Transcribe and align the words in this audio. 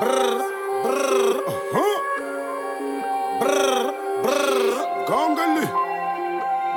Brrr, 0.00 0.40
brrr, 0.82 1.44
huh. 1.74 1.98
Brrr, 3.38 3.92
brrr, 4.22 4.74
Gangali. 5.06 5.66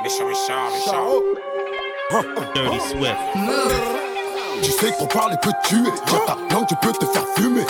Méchant, 0.02 0.26
méchant, 0.26 0.68
méchant. 0.70 1.08
Dirty 2.54 2.80
Swift. 2.80 3.16
Tu 4.62 4.70
sais 4.70 4.92
qu'on 4.98 5.06
parle 5.06 5.38
peut 5.40 5.52
te 5.62 5.68
tuer. 5.68 5.90
Dans 6.06 6.18
ta 6.26 6.54
langue, 6.54 6.66
tu 6.68 6.76
peux 6.82 6.92
te 6.92 7.06
faire 7.06 7.26
fumer. 7.34 7.64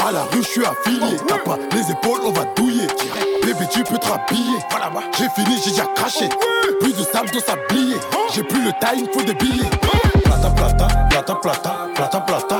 À 0.00 0.12
la 0.12 0.22
rue, 0.22 0.42
je 0.42 0.48
suis 0.48 0.64
affilié. 0.64 1.16
T'as 1.26 1.38
pas 1.38 1.58
les 1.72 1.90
épaules, 1.90 2.20
on 2.24 2.30
va 2.30 2.44
douiller. 2.56 2.86
Bébé, 3.42 3.66
tu 3.72 3.82
peux 3.82 3.98
te 3.98 4.06
rhabiller. 4.06 4.58
J'ai 5.18 5.28
fini, 5.30 5.56
j'ai 5.64 5.70
déjà 5.70 5.86
craché. 5.96 6.28
Plus 6.80 6.92
de 6.92 7.02
sable, 7.02 7.30
de 7.30 7.40
sablier. 7.40 7.96
J'ai 8.32 8.44
plus 8.44 8.62
le 8.62 8.70
time, 8.80 9.06
faut 9.12 9.22
des 9.22 9.34
billets. 9.34 9.68
Plata, 10.22 10.50
plata, 10.50 10.86
plata, 11.10 11.34
plata, 11.34 11.81
plata, 11.94 12.20
plata. 12.20 12.58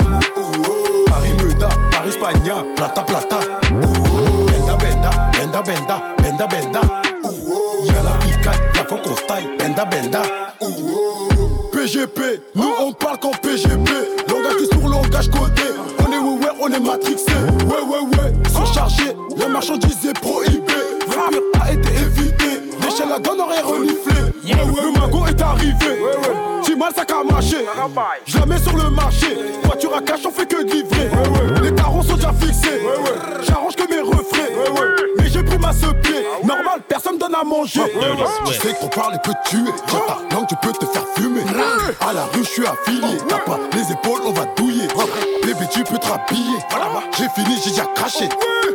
Paris 1.07 1.33
Meda, 1.39 1.69
Paris 1.91 2.13
Spagna, 2.13 2.65
plata, 2.77 3.03
plata. 3.03 3.39
Benda, 3.71 4.77
benda, 4.77 5.31
benda, 5.33 5.63
benda, 5.63 6.03
benda, 6.19 6.47
benda. 6.47 6.81
Y'a 7.85 8.03
la 8.03 8.13
picaille, 8.21 8.61
y'a 8.75 8.85
faut 8.85 8.97
qu'on 8.97 9.17
style. 9.17 9.57
Benda, 9.59 9.85
benda. 9.85 10.23
PGP, 11.73 12.41
nous 12.55 12.73
on 12.81 12.93
parle 12.93 13.19
qu'en 13.19 13.31
PGP. 13.31 13.91
Langage 14.29 14.69
sur 14.71 14.89
langage 14.89 15.31
codé. 15.31 15.63
On 16.01 16.13
est 16.13 16.19
ouais, 16.19 16.47
ouais, 16.47 16.53
on 16.61 16.69
est 16.69 16.81
matrixé. 16.81 17.33
Ouais, 17.67 17.83
ouais, 17.83 18.01
ouais, 18.01 18.33
surchargé. 18.51 19.17
La 19.37 19.49
marchandise 19.49 20.07
est 20.07 20.21
prohibée. 20.21 20.73
Le 21.01 21.41
pire 21.51 21.63
a 21.63 21.73
été 21.73 21.89
évité. 21.89 22.61
L'échelle 22.83 23.09
la 23.09 23.19
donne 23.19 23.41
aurait 23.41 23.63
reniflé. 23.63 24.15
Ouais, 24.45 24.55
ouais, 24.55 24.83
le 24.83 25.01
magot 25.01 25.27
est 25.27 25.41
arrivé. 25.41 26.03
Si 26.63 26.77
mal 26.77 26.93
ça 26.95 27.05
qu'a 27.05 27.25
marché. 27.25 27.57
Manger. 37.53 37.83
Tu 38.47 38.55
sais 38.55 38.75
qu'on 38.75 38.89
parle 38.89 39.15
et 39.15 39.19
peut 39.19 39.35
tuer. 39.45 39.71
Dans 39.89 40.01
ta 40.01 40.35
langue, 40.35 40.47
tu 40.49 40.57
peux 40.57 40.73
te 40.73 40.87
faire 40.87 41.05
fumer. 41.17 41.43
À 42.01 42.13
la 42.13 42.25
rue, 42.33 42.45
je 42.45 42.49
suis 42.49 42.67
affilié. 42.67 43.19
T'as 43.29 43.39
pas 43.39 43.59
les 43.73 43.93
épaules, 43.93 44.23
on 44.25 44.33
va 44.33 44.47
douiller. 44.57 44.89
Bébé, 45.43 45.67
tu 45.71 45.85
peux 45.85 45.99
te 45.99 46.07
rhabiller. 46.07 46.59
J'ai 47.19 47.29
fini, 47.31 47.57
j'ai 47.63 47.71
déjà 47.71 47.85
craché. 47.95 48.29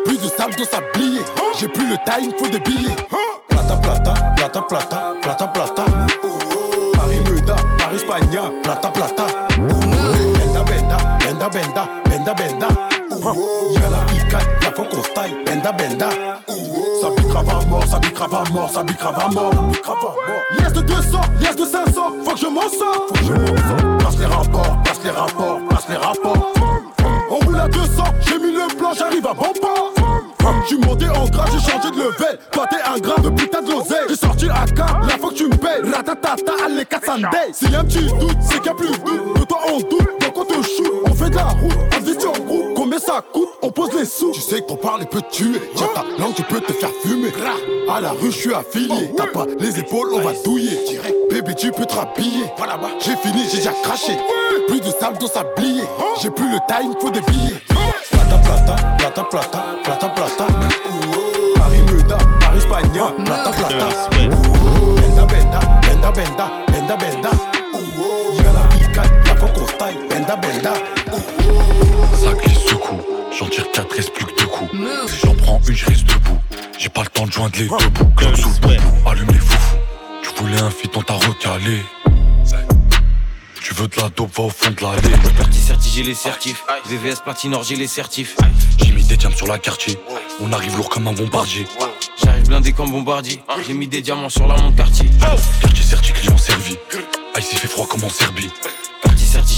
Plus 0.06 0.18
de 0.18 0.28
sable, 0.28 0.56
de 0.56 0.64
sablier. 0.64 1.22
J'ai 1.60 1.68
plus 1.68 1.88
le 1.88 1.98
time, 2.06 2.32
faut 2.38 2.48
des 2.48 2.60
billets. 2.60 2.96
Plata, 3.50 3.76
plata, 3.78 4.14
plata, 4.36 4.62
plata, 4.62 5.14
plata, 5.22 5.48
plata. 5.48 5.77
Bicrave 18.28 18.48
à 18.48 18.54
mort, 18.54 18.70
ça 18.70 18.84
bicrave 18.84 19.20
à 19.20 19.28
mort. 19.30 19.54
À. 19.54 20.62
Liesse 20.62 20.74
de 20.74 20.82
200, 20.82 21.22
liesse 21.40 21.56
de 21.56 21.66
500, 21.66 21.92
faut 22.26 22.32
que 22.32 22.40
je 22.40 22.48
m'en 22.48 22.62
sors. 22.62 23.08
Je. 23.24 24.04
Passe 24.04 24.18
les 24.20 24.26
rapports, 24.26 24.78
passe 24.84 25.00
les 25.04 25.10
rapports, 25.10 25.60
passe 25.70 25.88
les 25.90 25.96
rapports. 25.96 26.54
On 27.30 27.46
roule 27.46 27.60
à 27.60 27.68
200, 27.68 28.04
j'ai 28.22 28.40
mis 28.40 28.52
le 28.52 28.76
plan, 28.76 28.92
j'arrive 28.94 29.26
à 29.26 29.34
bon 29.34 29.54
port. 29.62 29.94
J'suis 30.66 30.80
monté 30.80 31.06
en 31.10 31.26
grade, 31.26 31.50
j'ai 31.54 31.72
changé 31.72 31.92
de 31.92 31.98
level. 31.98 32.40
Toi 32.52 32.66
t'es 32.70 32.82
un 32.90 32.98
grave 33.00 33.22
de 33.22 33.30
putain 33.30 33.62
de 33.62 33.72
l'oseille. 33.72 34.06
J'ai 34.10 34.16
sorti 34.16 34.50
AK, 34.50 34.78
la 34.78 35.18
fois 35.18 35.30
que 35.30 35.36
tu 35.36 35.46
me 35.46 35.56
payes. 35.56 35.92
Ratatata, 35.94 36.52
allez 36.66 36.86
4 36.86 37.06
Sunday. 37.06 37.30
S'il 37.54 37.72
y 37.72 37.76
a 37.76 37.80
un 37.80 37.84
petit 37.86 38.06
doute, 38.06 38.38
c'est 38.42 38.58
qu'il 38.58 38.66
y 38.66 38.70
a 38.70 38.74
plus 38.74 38.92
de 38.92 38.98
doute. 38.98 39.40
De 39.40 39.46
toi 39.46 39.60
on 39.72 39.78
doute, 39.78 40.10
donc 40.22 40.38
on 40.38 40.46
te 40.46 40.54
shoot. 40.54 40.92
On 41.06 41.14
fait 41.14 41.30
de 41.30 41.36
la 41.36 41.46
route, 41.46 41.88
en 42.26 42.46
groupe. 42.46 42.74
Combien 42.76 43.00
ça 43.00 43.22
coûte, 43.34 43.47
pose 43.72 43.94
les 43.94 44.06
sous. 44.06 44.32
Tu 44.32 44.42
sais 44.42 44.62
qu'on 44.62 44.76
parle 44.76 45.04
et 45.04 45.06
peut 45.06 45.22
te 45.22 45.32
tuer. 45.32 45.62
Tiens 45.76 45.88
ta 45.94 46.04
langue, 46.22 46.34
tu 46.36 46.44
peux 46.44 46.60
te 46.62 46.74
faire 46.74 46.92
fumer. 47.04 47.32
À 47.90 48.02
la 48.02 48.12
rue, 48.12 48.32
je 48.32 48.38
suis 48.38 48.54
affilié. 48.54 49.12
T'as 49.16 49.28
pas 49.28 49.46
les 49.60 49.80
épaules, 49.80 50.10
on 50.14 50.20
va 50.20 50.32
douiller. 50.44 51.00
Bébé, 51.30 51.54
tu 51.56 51.72
peux 51.72 51.86
te 51.86 51.94
rhabiller. 51.94 52.46
J'ai 53.00 53.16
fini, 53.18 53.44
j'ai 53.52 53.58
déjà 53.58 53.74
craché. 53.84 54.18
Plus 54.68 54.80
de 54.80 54.92
sable, 55.00 55.18
de 55.18 55.28
sablier. 55.28 55.84
J'ai 56.22 56.30
plus 56.30 56.50
le 56.50 56.58
time, 56.68 56.94
faut 57.00 57.12
des 57.12 57.22
billets. 57.22 57.62
Plata, 58.12 58.38
plata, 58.38 58.76
plata, 58.98 59.24
plata, 59.24 59.66
plata, 59.84 60.10
plata. 60.10 60.48
Paris 61.56 61.82
Meda, 61.92 62.18
Paris 62.40 62.62
Spagna, 62.62 63.14
plata, 63.26 63.52
plata. 63.52 64.17
J'en 73.38 73.48
tire 73.48 73.72
4, 73.72 73.96
reste 73.96 74.14
plus 74.14 74.26
que 74.26 74.40
deux 74.40 74.48
coups. 74.48 74.72
J'en 75.24 75.36
prends 75.36 75.62
une, 75.68 75.76
je 75.76 75.86
reste 75.86 76.06
debout. 76.06 76.40
J'ai 76.78 76.90
pas 76.90 77.02
le 77.02 77.08
temps 77.08 77.26
de 77.26 77.32
joindre 77.32 77.56
les 77.58 77.68
deux 77.68 77.90
bouts. 77.90 78.12
Cloque 78.16 78.38
sous 78.38 78.50
le 78.50 78.56
boubou, 78.56 79.10
allume 79.10 79.28
les 79.28 79.40
foufous. 79.40 79.78
Tu 80.24 80.44
voulais 80.44 80.60
un 80.60 80.70
fit, 80.70 80.90
on 80.96 81.02
t'a 81.02 81.14
recalé. 81.14 81.84
Tu 83.62 83.74
veux 83.74 83.88
de 83.88 83.98
la 83.98 84.10
dope, 84.10 84.34
va 84.36 84.44
au 84.44 84.50
fond 84.50 84.72
de 84.72 84.82
l'allée. 84.82 85.18
Parti 85.38 85.60
certi, 85.60 85.90
j'ai 85.94 86.04
les 86.04 86.14
certifs. 86.14 86.64
VVS 86.86 87.22
Platinor, 87.24 87.64
j'ai 87.64 87.76
les 87.76 87.88
certifs. 87.88 88.38
J'ai 88.80 88.92
mis 88.94 89.04
des 89.04 89.18
diamants 89.18 89.36
sur 89.36 89.48
la 89.48 89.58
quartier. 89.58 89.98
On 90.40 90.52
arrive 90.54 90.78
lourd 90.78 90.90
comme 90.90 91.08
un 91.08 91.14
bombardier. 91.14 91.68
J'arrive 92.24 92.48
blindé 92.48 92.72
comme 92.72 92.92
bombardier. 92.92 93.42
J'ai 93.66 93.74
mis 93.74 93.88
des 93.88 94.02
diamants 94.02 94.30
sur 94.30 94.48
la 94.48 94.56
montre 94.56 94.78
quartier. 94.78 95.10
Quartier 95.62 95.84
certi, 95.84 96.14
client 96.14 96.38
servi. 96.38 96.78
Ah, 97.36 97.40
il 97.40 97.44
s'est 97.44 97.58
fait 97.58 97.68
froid 97.68 97.88
comme 97.88 98.04
en 98.04 98.10
Serbie. 98.10 98.50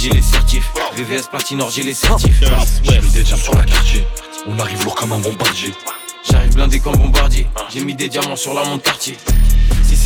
J'ai 0.02 0.12
les 0.12 0.22
certifs. 0.22 0.72
VVS 0.96 1.28
Platinor, 1.30 1.70
j'ai 1.72 1.84
les 1.84 1.94
certifs. 1.94 2.42
J'ai 2.84 3.02
mis 3.02 3.10
des 3.12 3.22
diamants 3.22 3.44
sur 3.44 3.54
la 3.54 3.66
quartier. 3.66 4.06
On 4.48 4.58
arrive 4.58 4.82
lourd 4.86 4.96
comme 4.96 5.12
un 5.12 5.20
bombardier. 5.20 5.74
J'arrive 6.24 6.54
blindé 6.56 6.80
comme 6.80 6.96
bombardier. 6.96 7.46
J'ai 7.70 7.84
mis 7.84 7.96
des 7.96 8.08
diamants 8.08 8.38
sur 8.38 8.54
la 8.54 8.64
montre 8.64 8.84
quartier. 8.84 9.18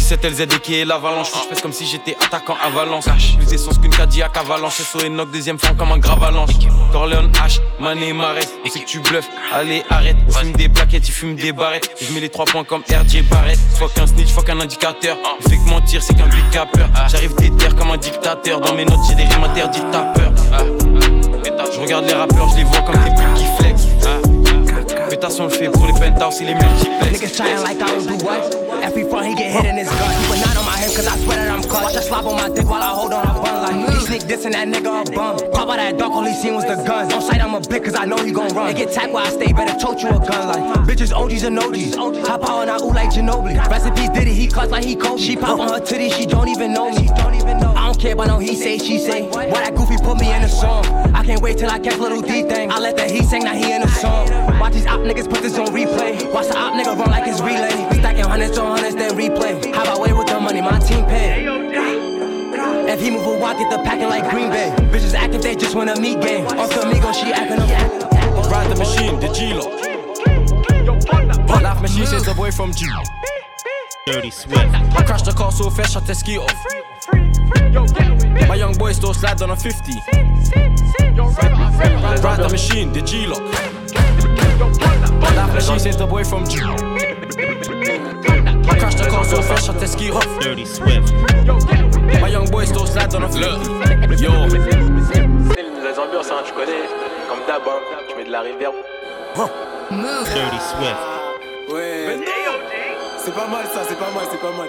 667 0.03 0.25
LZD 0.25 0.59
qui 0.59 0.75
est 0.75 0.85
l'avalanche. 0.85 1.29
Je 1.33 1.55
fais 1.55 1.61
comme 1.61 1.71
si 1.71 1.85
j'étais 1.85 2.15
attaquant 2.25 2.57
à 2.61 2.69
Valence. 2.69 3.05
Plus 3.37 3.45
d'essence 3.47 3.77
qu'une 3.77 3.91
Cadillac 3.91 4.35
à 4.35 4.43
Valence. 4.43 4.75
SO 4.75 4.99
et 4.99 5.09
knock, 5.09 5.31
deuxième 5.31 5.57
femme 5.57 5.77
comme 5.77 5.93
un 5.93 5.97
gravalanche. 5.97 6.49
Corleone 6.91 7.31
H, 7.31 7.61
Mané 7.79 8.11
Marais. 8.11 8.41
On 8.65 8.69
sait 8.69 8.83
tu 8.85 8.99
bluffes. 8.99 9.29
Allez, 9.53 9.83
arrête. 9.89 10.17
On 10.27 10.31
fume 10.31 10.51
des 10.51 10.67
plaquettes, 10.67 11.07
il 11.07 11.11
fume 11.11 11.35
des 11.35 11.53
barrettes. 11.53 11.89
Je 12.01 12.13
mets 12.13 12.19
les 12.19 12.29
trois 12.29 12.43
points 12.43 12.65
comme 12.65 12.81
RJ 12.81 13.23
Barrett. 13.29 13.57
Fuck 13.79 13.97
un 13.97 14.07
snitch, 14.07 14.29
fuck 14.29 14.49
un 14.49 14.59
indicateur. 14.59 15.17
Il 15.39 15.49
fait 15.49 15.57
que 15.57 15.69
mentir, 15.69 16.03
c'est 16.03 16.15
qu'un 16.15 16.27
big 16.27 16.49
capper. 16.51 16.83
J'arrive 17.07 17.33
déterre 17.35 17.75
comme 17.75 17.91
un 17.91 17.97
dictateur. 17.97 18.59
Dans 18.59 18.75
mes 18.75 18.83
notes, 18.85 18.99
j'ai 19.07 19.15
des 19.15 19.23
rimes 19.23 19.45
interdites, 19.45 19.85
t'as 19.91 20.11
peur. 20.13 20.33
Je 21.73 21.79
regarde 21.79 22.05
les 22.05 22.13
rappeurs, 22.13 22.49
je 22.49 22.57
les 22.57 22.63
vois 22.65 22.81
comme 22.81 22.95
des 22.95 23.09
putes 23.09 23.33
qui 23.35 23.45
flex. 23.57 23.83
Pétasson 25.09 25.45
le 25.45 25.49
fait 25.49 25.69
pour 25.69 25.85
les 25.85 25.93
penthouse 25.93 26.41
et 26.41 26.45
les 26.45 26.55
multiplex. 26.55 27.03
Slap 32.13 32.25
on 32.25 32.35
my 32.35 32.47
dick 32.55 32.69
while 32.69 32.83
I 32.83 32.93
hold 32.93 33.11
on 33.11 33.25
a 33.25 33.33
bun 33.41 33.63
like 33.63 33.95
He 33.95 34.05
sneak 34.05 34.21
this 34.29 34.45
and 34.45 34.53
that 34.53 34.67
nigga 34.67 35.01
a 35.01 35.11
bum. 35.15 35.35
Pop 35.51 35.67
out 35.67 35.77
that 35.77 35.97
dark, 35.97 36.11
all 36.11 36.23
he 36.23 36.35
seen 36.35 36.53
was 36.53 36.63
the 36.63 36.75
guns. 36.85 37.11
On 37.11 37.19
sight 37.19 37.41
I'm 37.41 37.55
a 37.55 37.59
blick 37.59 37.85
cause 37.85 37.95
I 37.95 38.05
know 38.05 38.17
he 38.17 38.31
gon' 38.31 38.53
run. 38.53 38.69
It 38.69 38.77
get 38.77 38.93
tacked 38.93 39.11
where 39.11 39.25
I 39.25 39.31
stay, 39.31 39.51
better 39.51 39.73
tote 39.79 39.99
you 40.03 40.09
a 40.09 40.19
gun 40.19 40.47
like 40.47 40.87
Bitches 40.87 41.11
OGs 41.11 41.41
and 41.41 41.57
OGs. 41.57 41.95
Hop 42.27 42.47
out 42.47 42.61
and 42.61 42.69
I 42.69 42.77
ooh 42.77 42.93
like 42.93 43.09
Ginobili. 43.09 43.57
Recipes 43.67 44.09
did 44.09 44.27
it, 44.27 44.35
he 44.35 44.45
cuts 44.45 44.71
like 44.71 44.83
he 44.83 44.95
Kobe. 44.95 45.19
She 45.19 45.35
pop 45.35 45.59
on 45.59 45.69
her 45.69 45.79
titty, 45.79 46.11
she 46.11 46.27
don't 46.27 46.49
even 46.49 46.71
know 46.71 46.91
me. 46.91 47.09
I 47.09 47.87
don't 47.87 47.99
care 47.99 48.13
about 48.13 48.27
no 48.27 48.37
he 48.37 48.53
say, 48.53 48.77
she 48.77 48.99
say. 48.99 49.27
Why 49.29 49.47
that 49.47 49.73
goofy 49.73 49.97
put 49.97 50.19
me 50.19 50.31
in 50.35 50.43
a 50.43 50.49
song? 50.49 50.85
I 51.15 51.23
can't 51.23 51.41
wait 51.41 51.57
till 51.57 51.71
I 51.71 51.79
catch 51.79 51.97
little 51.97 52.21
D 52.21 52.43
thing. 52.43 52.71
I 52.71 52.77
let 52.77 52.95
that 52.97 53.09
he 53.09 53.23
sing, 53.23 53.43
now 53.43 53.55
he 53.55 53.73
in 53.73 53.81
a 53.81 53.87
song. 53.87 54.29
Watch 54.59 54.73
these 54.73 54.85
op 54.85 54.99
niggas 54.99 55.27
put 55.27 55.41
this 55.41 55.57
on 55.57 55.65
replay. 55.73 56.31
Watch 56.31 56.49
the 56.49 56.59
op 56.59 56.75
nigga 56.75 56.95
run 56.95 57.09
like 57.09 57.27
it's 57.27 57.41
relay. 57.41 57.73
Stacking 57.97 58.25
hundreds 58.25 58.59
on 58.59 58.77
hundreds, 58.77 58.97
then 58.97 59.17
replay. 59.17 59.73
How 59.73 59.81
about 59.81 60.01
wait 60.01 60.15
with 60.15 60.27
the 60.27 60.39
money, 60.39 60.61
my 60.61 60.77
team 60.77 61.05
pay. 61.05 61.62
If 62.93 63.01
he 63.01 63.09
move 63.09 63.25
a 63.25 63.35
walk, 63.39 63.57
get 63.57 63.71
the 63.71 63.79
packing 63.79 64.07
like 64.07 64.29
Green 64.29 64.51
Bay. 64.51 64.71
Bitches 64.91 65.15
acting, 65.15 65.41
they 65.41 65.55
just 65.55 65.75
wanna 65.75 65.99
meet 65.99 66.21
game. 66.21 66.45
Off 66.45 66.69
the 66.69 66.83
amigo, 66.83 67.11
she 67.11 67.33
acting 67.33 67.57
up. 67.57 68.51
Ride 68.51 68.69
the 68.69 68.75
machine, 68.75 69.19
the 69.19 69.29
G-Lock. 69.33 69.81
Life 71.63 71.81
machine 71.81 72.05
says 72.05 72.23
the 72.23 72.35
boy 72.35 72.51
from 72.51 72.71
G. 72.71 72.85
Dirty 74.05 74.29
Swift. 74.29 74.59
I 74.59 75.03
crashed 75.07 75.25
the 75.25 75.31
car 75.31 75.51
so 75.51 75.71
fast, 75.71 75.93
shut 75.93 76.05
the 76.05 76.13
ski 76.13 76.37
off. 76.37 76.53
My 78.47 78.53
young 78.53 78.75
boy 78.75 78.91
still 78.91 79.15
slide 79.15 79.41
on 79.41 79.49
a 79.49 79.55
50. 79.55 79.93
Ride 82.21 82.37
the 82.37 82.49
machine, 82.51 82.93
the 82.93 83.01
G-Lock. 83.01 83.41
Life 85.35 85.53
machine 85.55 85.79
says 85.79 85.97
the 85.97 86.05
boy 86.05 86.23
from 86.23 86.45
G. 86.47 86.59
I 88.69 88.77
crashed 88.79 88.97
the 88.97 89.07
car 89.09 89.23
so 89.25 89.41
fast, 89.41 89.65
shut 89.65 89.79
the 89.79 89.87
ski 89.87 90.11
off. 90.11 90.27
Dirty 90.39 90.65
Swift. 90.65 91.13
My 92.21 92.29
young 92.29 92.49
boy 92.49 92.65
still 92.65 92.85
slide 92.85 93.13
on 93.15 93.23
a 93.23 93.29
50. 93.31 94.21
Yo. 94.21 94.31
Les 95.83 95.99
ambiances, 95.99 96.31
hein, 96.31 96.43
tu 96.45 96.53
connais. 96.53 96.87
Comme 97.29 97.45
d'hab, 97.47 97.61
hein, 97.67 97.79
tu 98.09 98.15
mets 98.15 98.25
de 98.25 98.31
la 98.31 98.41
reverb. 98.41 98.73
Dirty 99.89 100.59
Swift. 100.59 100.97
Ouais. 101.71 102.19
C'est 103.17 103.33
pas 103.33 103.47
mal 103.47 103.65
ça, 103.73 103.81
c'est 103.87 103.97
pas 103.97 104.11
mal, 104.11 104.25
c'est 104.29 104.39
pas 104.39 104.51
mal. 104.51 104.67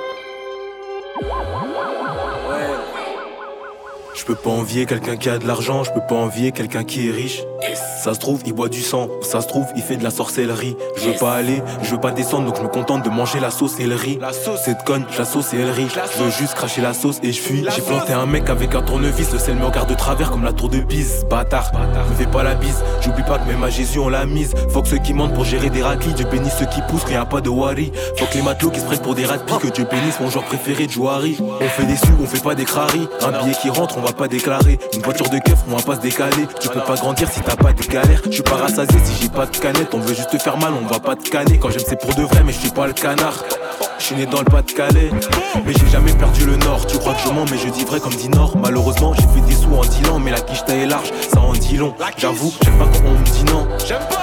Je 4.14 4.24
peux 4.24 4.36
pas 4.36 4.50
envier 4.50 4.86
quelqu'un 4.86 5.16
qui 5.16 5.28
a 5.28 5.38
de 5.38 5.46
l'argent, 5.46 5.82
je 5.82 5.90
peux 5.90 6.00
pas 6.00 6.14
envier 6.14 6.52
quelqu'un 6.52 6.84
qui 6.84 7.08
est 7.08 7.10
riche. 7.10 7.42
Ça 8.02 8.14
se 8.14 8.20
trouve, 8.20 8.42
il 8.46 8.52
boit 8.52 8.68
du 8.68 8.80
sang. 8.80 9.08
Ça 9.22 9.40
se 9.40 9.48
trouve, 9.48 9.66
il 9.74 9.82
fait 9.82 9.96
de 9.96 10.04
la 10.04 10.10
sorcellerie. 10.10 10.76
Je 10.96 11.08
veux 11.08 11.16
pas 11.16 11.34
aller, 11.34 11.62
je 11.82 11.90
veux 11.90 12.00
pas 12.00 12.12
descendre, 12.12 12.46
donc 12.46 12.56
je 12.56 12.62
me 12.62 12.68
contente 12.68 13.02
de 13.04 13.10
manger 13.10 13.40
la 13.40 13.50
sauce 13.50 13.80
et 13.80 13.86
le 13.86 13.96
riz. 13.96 14.18
La 14.20 14.32
sauce, 14.32 14.60
c'est 14.64 14.84
conne, 14.84 15.04
la 15.18 15.24
sauce 15.24 15.52
et 15.54 15.56
le 15.56 15.70
riz. 15.70 15.88
Je 16.16 16.22
veux 16.22 16.30
juste 16.30 16.54
cracher 16.54 16.80
la 16.80 16.94
sauce 16.94 17.18
et 17.22 17.32
je 17.32 17.40
fuis. 17.40 17.64
J'ai 17.74 17.82
planté 17.82 18.12
un 18.12 18.26
mec 18.26 18.50
avec 18.50 18.74
un 18.74 18.82
tournevis, 18.82 19.32
le 19.32 19.38
sel 19.38 19.56
me 19.56 19.64
regarde 19.64 19.88
de 19.88 19.94
travers 19.94 20.30
comme 20.30 20.44
la 20.44 20.52
tour 20.52 20.68
de 20.68 20.78
Pise. 20.78 21.24
Bâtard, 21.28 21.72
me 22.10 22.14
fais 22.14 22.30
pas 22.30 22.42
la 22.42 22.54
bise. 22.54 22.84
J'oublie 23.00 23.24
pas 23.24 23.38
que 23.38 23.48
même 23.48 23.64
à 23.64 23.70
Jésus 23.70 23.98
on 23.98 24.08
l'a 24.08 24.26
mise. 24.26 24.52
Faut 24.68 24.82
que 24.82 24.88
ceux 24.88 24.98
qui 24.98 25.14
mentent 25.14 25.34
pour 25.34 25.44
gérer 25.44 25.70
des 25.70 25.82
raclis, 25.82 26.12
Dieu 26.12 26.26
bénisse 26.30 26.54
ceux 26.58 26.66
qui 26.66 26.82
poussent, 26.82 27.04
rien 27.04 27.24
pas 27.24 27.40
de 27.40 27.48
worry. 27.48 27.90
Faut 28.16 28.26
que 28.26 28.34
les 28.34 28.42
matelots 28.42 28.70
qui 28.70 28.80
se 28.80 28.84
prennent 28.84 29.00
pour 29.00 29.14
des 29.14 29.24
rats 29.24 29.38
que 29.38 29.68
Dieu 29.68 29.86
bénisse 29.90 30.20
mon 30.20 30.30
joueur 30.30 30.44
préféré 30.44 30.86
de 30.86 30.92
Jouari. 30.92 31.38
On 31.40 31.68
fait 31.68 31.86
des 31.86 31.96
sous, 31.96 32.16
on 32.20 32.26
fait 32.26 32.42
pas 32.42 32.54
des 32.54 32.64
craris. 32.64 33.08
Un 33.22 33.42
billet 33.42 33.56
qui 33.60 33.70
rentre, 33.70 33.96
on 33.98 34.03
va 34.04 34.12
pas 34.12 34.28
déclarer. 34.28 34.78
Une 34.92 35.02
voiture 35.02 35.28
de 35.28 35.38
keuf, 35.38 35.58
on 35.68 35.76
va 35.76 35.82
pas 35.82 35.96
se 35.96 36.00
décaler. 36.00 36.46
Tu 36.60 36.68
peux 36.68 36.80
pas 36.80 36.94
grandir 36.94 37.28
si 37.30 37.40
t'as 37.40 37.56
pas 37.56 37.72
de 37.72 37.82
galère. 37.82 38.20
Je 38.26 38.32
suis 38.32 38.42
pas 38.42 38.56
rassasié 38.56 38.98
si 39.04 39.22
j'ai 39.22 39.28
pas 39.28 39.46
de 39.46 39.56
canette. 39.56 39.94
On 39.94 39.98
veut 39.98 40.14
juste 40.14 40.30
te 40.30 40.38
faire 40.38 40.58
mal, 40.58 40.72
on 40.80 40.86
va 40.86 41.00
pas 41.00 41.16
te 41.16 41.28
canner. 41.28 41.58
Quand 41.58 41.70
j'aime 41.70 41.82
c'est 41.86 42.00
pour 42.00 42.14
de 42.14 42.22
vrai, 42.22 42.42
mais 42.44 42.52
je 42.52 42.58
suis 42.58 42.70
pas 42.70 42.86
le 42.86 42.92
canard. 42.92 43.42
Je 43.98 44.04
suis 44.04 44.16
né 44.16 44.26
dans 44.26 44.40
le 44.40 44.44
Pas-de-Calais, 44.44 45.10
mais 45.64 45.72
j'ai 45.72 45.88
jamais 45.88 46.12
perdu 46.12 46.44
le 46.44 46.56
nord. 46.56 46.86
Tu 46.86 46.98
crois 46.98 47.14
que 47.14 47.20
je 47.20 47.28
mens, 47.28 47.46
mais 47.50 47.56
je 47.56 47.68
dis 47.70 47.84
vrai 47.84 48.00
comme 48.00 48.12
dit 48.12 48.28
Nord. 48.28 48.54
Malheureusement, 48.56 49.14
j'ai 49.14 49.22
fait 49.22 49.46
des 49.46 49.54
sous 49.54 49.72
en 49.74 49.80
dealant, 49.80 50.18
mais 50.18 50.30
la 50.30 50.40
quiche 50.40 50.62
est 50.68 50.84
large, 50.84 51.10
ça 51.32 51.40
en 51.40 51.52
dit 51.52 51.76
long. 51.78 51.94
J'avoue, 52.18 52.52
j'aime 52.62 52.76
pas 52.76 52.86
quand 52.86 53.02
on 53.06 53.18
me 53.18 53.24
dit 53.24 53.44
non. 53.44 53.66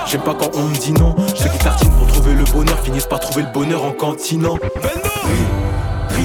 J'aime 0.05 0.21
pas 0.21 0.35
quand 0.35 0.51
on 0.55 0.63
me 0.63 0.75
dit 0.75 0.93
non. 0.93 1.15
Ceux 1.33 1.49
qui 1.49 1.57
tartinent 1.57 1.91
pour 1.93 2.07
trouver 2.07 2.33
le 2.33 2.43
bonheur 2.43 2.79
finissent 2.81 3.07
par 3.07 3.19
trouver 3.19 3.41
le 3.43 3.51
bonheur 3.51 3.83
en 3.83 3.91
cantinant. 3.91 4.57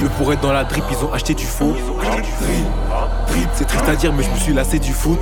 Le 0.02 0.08
pour 0.18 0.32
être 0.32 0.40
dans 0.40 0.52
la 0.52 0.64
drip, 0.64 0.84
ils 0.90 1.04
ont 1.04 1.12
acheté 1.12 1.34
du 1.34 1.46
faux. 1.46 1.74
C'est 3.54 3.66
triste 3.66 3.88
à 3.88 3.94
dire, 3.94 4.12
mais 4.12 4.22
je 4.22 4.30
me 4.30 4.36
suis 4.36 4.52
lassé 4.52 4.78
du 4.78 4.92
foot. 4.92 5.20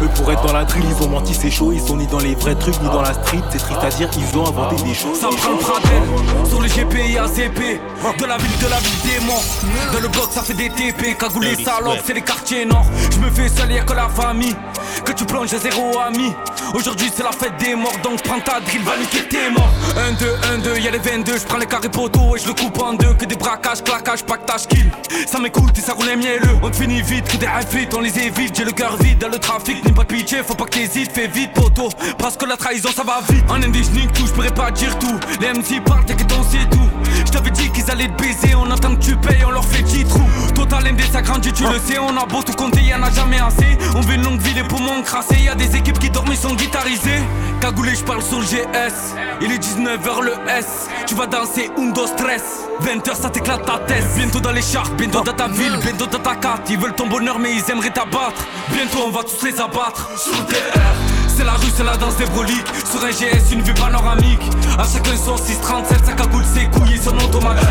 Le 0.00 0.06
pour 0.08 0.30
être 0.30 0.46
dans 0.46 0.52
la 0.52 0.64
drill, 0.64 0.84
ils 0.88 1.04
ont 1.04 1.08
menti, 1.08 1.34
c'est 1.34 1.50
chaud. 1.50 1.72
Ils 1.72 1.80
sont 1.80 1.96
ni 1.96 2.06
dans 2.06 2.20
les 2.20 2.34
vrais 2.34 2.54
trucs, 2.54 2.80
ni 2.82 2.88
dans 2.88 3.02
la 3.02 3.14
street. 3.14 3.42
C'est 3.50 3.58
triste 3.58 3.82
à 3.82 3.88
dire, 3.88 4.08
ils 4.16 4.38
ont 4.38 4.46
inventé 4.46 4.76
des 4.82 4.94
choses. 4.94 5.18
Ça 5.18 5.28
prend 5.28 5.50
le 5.50 5.58
Pradel 5.58 6.02
sur 6.48 6.62
les 6.62 6.68
GPI 6.68 7.18
ACP. 7.18 7.80
De 8.18 8.24
la 8.24 8.36
ville, 8.36 8.58
de 8.58 8.68
la 8.68 8.78
ville 8.78 9.00
des 9.04 9.26
morts. 9.26 9.44
Dans 9.92 10.00
le 10.00 10.08
bloc, 10.08 10.28
ça 10.30 10.42
fait 10.42 10.54
des 10.54 10.70
TP. 10.70 11.16
Cagoulé 11.18 11.56
salopes, 11.56 12.02
c'est 12.04 12.14
les 12.14 12.22
quartiers 12.22 12.64
nord. 12.64 12.86
Je 13.12 13.18
me 13.18 13.30
fais 13.30 13.48
seul, 13.48 13.72
y'a 13.72 13.82
que 13.82 13.92
la 13.92 14.08
famille. 14.08 14.56
Que 15.04 15.12
tu 15.12 15.24
plonges 15.24 15.52
à 15.54 15.58
zéro 15.58 15.98
ami. 16.06 16.32
Aujourd'hui, 16.74 17.10
c'est 17.14 17.22
la 17.22 17.32
fête 17.32 17.56
des 17.58 17.74
morts, 17.74 17.92
donc 18.02 18.22
prends 18.22 18.40
ta 18.40 18.60
drill, 18.60 18.82
va 18.82 18.96
niquer 18.98 19.26
tes 19.28 19.50
morts. 19.50 19.70
1, 19.96 20.12
2, 20.12 20.36
1, 20.54 20.58
2, 20.58 20.78
y'a 20.80 20.90
les 20.90 20.98
22. 20.98 21.38
Je 21.38 21.44
prends 21.44 21.58
les 21.58 21.66
carrés 21.66 21.88
poteaux 21.88 22.36
et 22.36 22.40
je 22.40 22.46
le 22.46 22.54
coupe 22.54 22.80
en 22.82 22.92
deux. 22.94 23.14
Que 23.14 23.24
des 23.24 23.36
braquages, 23.36 23.82
claquages, 23.82 24.24
pactage, 24.24 24.66
kill. 24.68 24.90
Ça 25.26 25.38
m'écoute 25.38 25.76
et 25.76 25.80
ça 25.80 25.94
roule 25.98 26.16
mielleux. 26.16 26.56
On 26.62 26.72
finit 26.72 27.02
vite, 27.02 27.28
que 27.28 27.36
des 27.36 27.46
invites, 27.46 27.94
on 27.94 28.00
les 28.00 28.18
évite. 28.18 28.56
J'ai 28.56 28.64
le 28.64 28.72
cœur 28.72 28.96
vide 28.96 29.18
dans 29.18 29.28
le 29.28 29.38
trafic, 29.38 29.84
n'aie 29.84 29.92
pas 29.92 30.04
de 30.04 30.08
pitié, 30.08 30.38
faut 30.46 30.54
pas 30.54 30.64
que 30.64 30.70
t'hésites, 30.70 31.12
fais 31.12 31.26
vite, 31.26 31.52
poteau. 31.52 31.88
Parce 32.18 32.36
que 32.36 32.46
la 32.46 32.56
trahison, 32.56 32.90
ça 32.94 33.02
va 33.02 33.20
vite. 33.28 33.44
En 33.48 33.62
indignique, 33.62 34.12
tout, 34.12 34.26
je 34.26 34.32
pourrais 34.32 34.54
pas 34.54 34.70
dire 34.70 34.98
tout. 34.98 35.18
Les 35.40 35.48
MC 35.52 35.82
parlent, 35.84 36.04
t'inquiète, 36.04 36.32
on 36.38 36.42
sait 36.44 36.66
tout. 36.70 36.88
Je 37.24 37.32
t'avais 37.32 37.50
dit 37.50 37.70
qu'ils 37.70 37.90
allaient 37.90 38.08
te 38.08 38.22
baiser, 38.22 38.54
on 38.54 38.70
attend 38.70 38.94
que 38.96 39.02
tu 39.02 39.16
payes, 39.16 39.44
on 39.46 39.50
leur 39.50 39.64
fait 39.64 39.82
petit 39.82 40.04
trou. 40.04 40.22
Total 40.54 40.92
MD, 40.92 41.00
ça 41.12 41.22
grandit, 41.22 41.52
tu 41.52 41.64
le 41.64 41.78
sais, 41.78 41.98
on 41.98 42.16
a 42.16 42.26
beau 42.26 42.42
tout 42.42 42.52
compter, 42.52 42.82
y'en 42.82 43.02
a 43.02 43.10
jamais 43.10 43.38
assez. 43.40 43.78
On 43.96 44.00
veut 44.00 44.14
une 44.14 44.22
longue 44.22 44.40
vie, 44.40 44.54
les 44.54 44.64
poumons 44.64 45.02
crassés, 45.02 45.42
y'a 45.42 45.54
des 45.54 45.76
équipes 45.76 45.98
qui 45.98 46.10
dorment, 46.10 46.32
ils 46.32 46.36
sont 46.36 46.54
guitarisés. 46.54 47.22
Cagoulé, 47.60 47.94
je 47.94 48.04
parle 48.04 48.22
sur 48.22 48.38
le 48.38 48.44
GS. 48.44 49.14
Il 49.40 49.52
est 49.52 49.58
19h 49.58 50.22
le 50.22 50.32
S. 50.48 50.88
Tu 51.06 51.14
vas 51.14 51.26
danser 51.26 51.70
Undo 51.76 52.06
Stress. 52.06 52.42
20h, 52.82 53.20
ça 53.20 53.30
t'éclate 53.30 53.64
ta 53.64 53.78
tête. 53.78 54.04
Bientôt 54.16 54.40
dans 54.40 54.52
les 54.52 54.62
charts, 54.62 54.90
bientôt 54.90 55.22
dans 55.22 55.32
ta 55.32 55.48
ville, 55.48 55.76
bientôt 55.82 56.06
dans 56.06 56.20
ta 56.20 56.36
carte. 56.36 56.70
Ils 56.70 56.78
veulent 56.78 56.94
ton 56.94 57.08
bonheur, 57.08 57.38
mais 57.38 57.52
ils 57.52 57.70
aimeraient 57.70 57.90
t'abattre. 57.90 58.46
Bientôt, 58.72 58.98
on 59.06 59.10
va 59.10 59.22
tous 59.22 59.44
les 59.44 59.60
abattre. 59.60 60.08
Sur. 60.16 60.34
C'est 61.38 61.44
la 61.44 61.52
rue, 61.52 61.70
c'est 61.72 61.84
la 61.84 61.96
danse 61.96 62.16
des 62.16 62.26
broliques. 62.26 62.66
Sur 62.84 63.04
un 63.04 63.10
GS, 63.10 63.52
une 63.52 63.62
vue 63.62 63.72
panoramique. 63.72 64.42
À 64.76 64.82
chacun 64.82 65.16
son 65.16 65.36
637, 65.36 66.04
sa 66.04 66.12
cagoule, 66.14 66.42
ses 66.44 66.64
couilles, 66.64 66.98
son 66.98 67.16
automatique. 67.16 67.62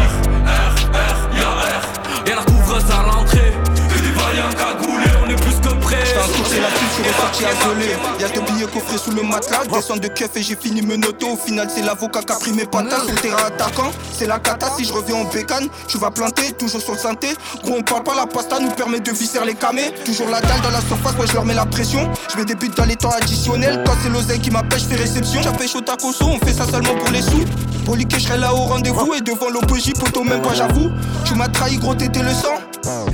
R, 0.45 0.71
R, 0.95 1.35
y'a 1.35 1.49
R. 1.49 2.25
Y'a 2.25 2.35
la 2.37 2.43
couvreuse 2.43 2.85
à 2.89 3.03
l'entrée. 3.03 3.51
Que 3.89 3.99
des 3.99 4.11
vaillants 4.11 4.53
cagoulés, 4.55 5.11
on 5.21 5.29
est 5.29 5.35
plus 5.35 5.59
que 5.59 5.75
prêts. 5.87 6.03
J'ai 6.49 6.59
la 6.59 6.67
pub, 6.67 6.87
je 6.89 6.93
suis 6.93 7.11
reparti 7.11 7.45
à 7.45 8.21
Y'a 8.21 8.29
deux 8.29 8.41
billets 8.41 8.67
coffrés 8.67 8.97
sous 8.97 9.11
le 9.11 9.23
matelas. 9.23 9.65
Descends 9.71 9.97
de 9.97 10.07
keuf 10.07 10.35
et 10.35 10.43
j'ai 10.43 10.55
fini 10.55 10.81
me 10.81 10.95
noter. 10.95 11.25
Au 11.25 11.35
final, 11.35 11.67
c'est 11.73 11.81
l'avocat 11.81 12.21
qui 12.21 12.33
a 12.33 12.35
pris 12.35 12.51
mes 12.51 12.65
patates. 12.65 13.05
Sur 13.05 13.21
terrain 13.21 13.45
attaquant, 13.47 13.91
c'est 14.11 14.27
la 14.27 14.39
cata. 14.39 14.67
Si 14.77 14.85
je 14.85 14.93
reviens 14.93 15.15
en 15.15 15.25
bécane, 15.25 15.67
tu 15.87 15.97
vas 15.97 16.11
planter, 16.11 16.51
toujours 16.53 16.81
sur 16.81 16.93
le 16.93 16.99
synthé. 16.99 17.29
Gros, 17.63 17.75
on 17.77 17.83
parle 17.83 18.03
pas, 18.03 18.15
la 18.15 18.25
pasta 18.25 18.59
nous 18.59 18.71
permet 18.71 18.99
de 18.99 19.11
visser 19.11 19.39
les 19.45 19.55
camés. 19.55 19.93
Toujours 20.05 20.29
la 20.29 20.41
dalle 20.41 20.61
dans 20.61 20.71
la 20.71 20.81
surface, 20.81 21.15
ouais, 21.17 21.27
je 21.27 21.33
leur 21.33 21.45
mets 21.45 21.53
la 21.53 21.65
pression. 21.65 22.09
Je 22.31 22.37
mets 22.37 22.45
des 22.45 22.55
buts 22.55 22.71
dans 22.75 22.85
les 22.85 22.95
temps 22.95 23.11
additionnels. 23.11 23.83
Quand 23.85 23.93
c'est 24.03 24.09
l'oseille 24.09 24.39
qui 24.39 24.51
m'appelle, 24.51 24.79
je 24.79 24.85
fais 24.85 25.01
réception. 25.01 25.41
J'appelle 25.41 25.69
au 25.75 25.81
tacoso, 25.81 26.25
on 26.25 26.45
fait 26.45 26.53
ça 26.53 26.65
seulement 26.65 26.95
pour 26.95 27.11
les 27.11 27.21
sous. 27.21 27.45
Poli 27.85 28.05
que 28.05 28.19
je 28.19 28.25
serai 28.25 28.37
là 28.37 28.53
au 28.53 28.57
rendez-vous 28.57 29.13
et 29.13 29.21
devant 29.21 29.49
l'OPJ, 29.49 29.93
poto, 29.93 30.23
même 30.23 30.41
pas 30.41 30.53
j'avoue. 30.53 30.89
Tu 31.25 31.35
m'as 31.35 31.47
trahi, 31.47 31.77
gros, 31.77 31.95
t'étais 31.95 32.23
le 32.23 32.31
sang. 32.31 32.57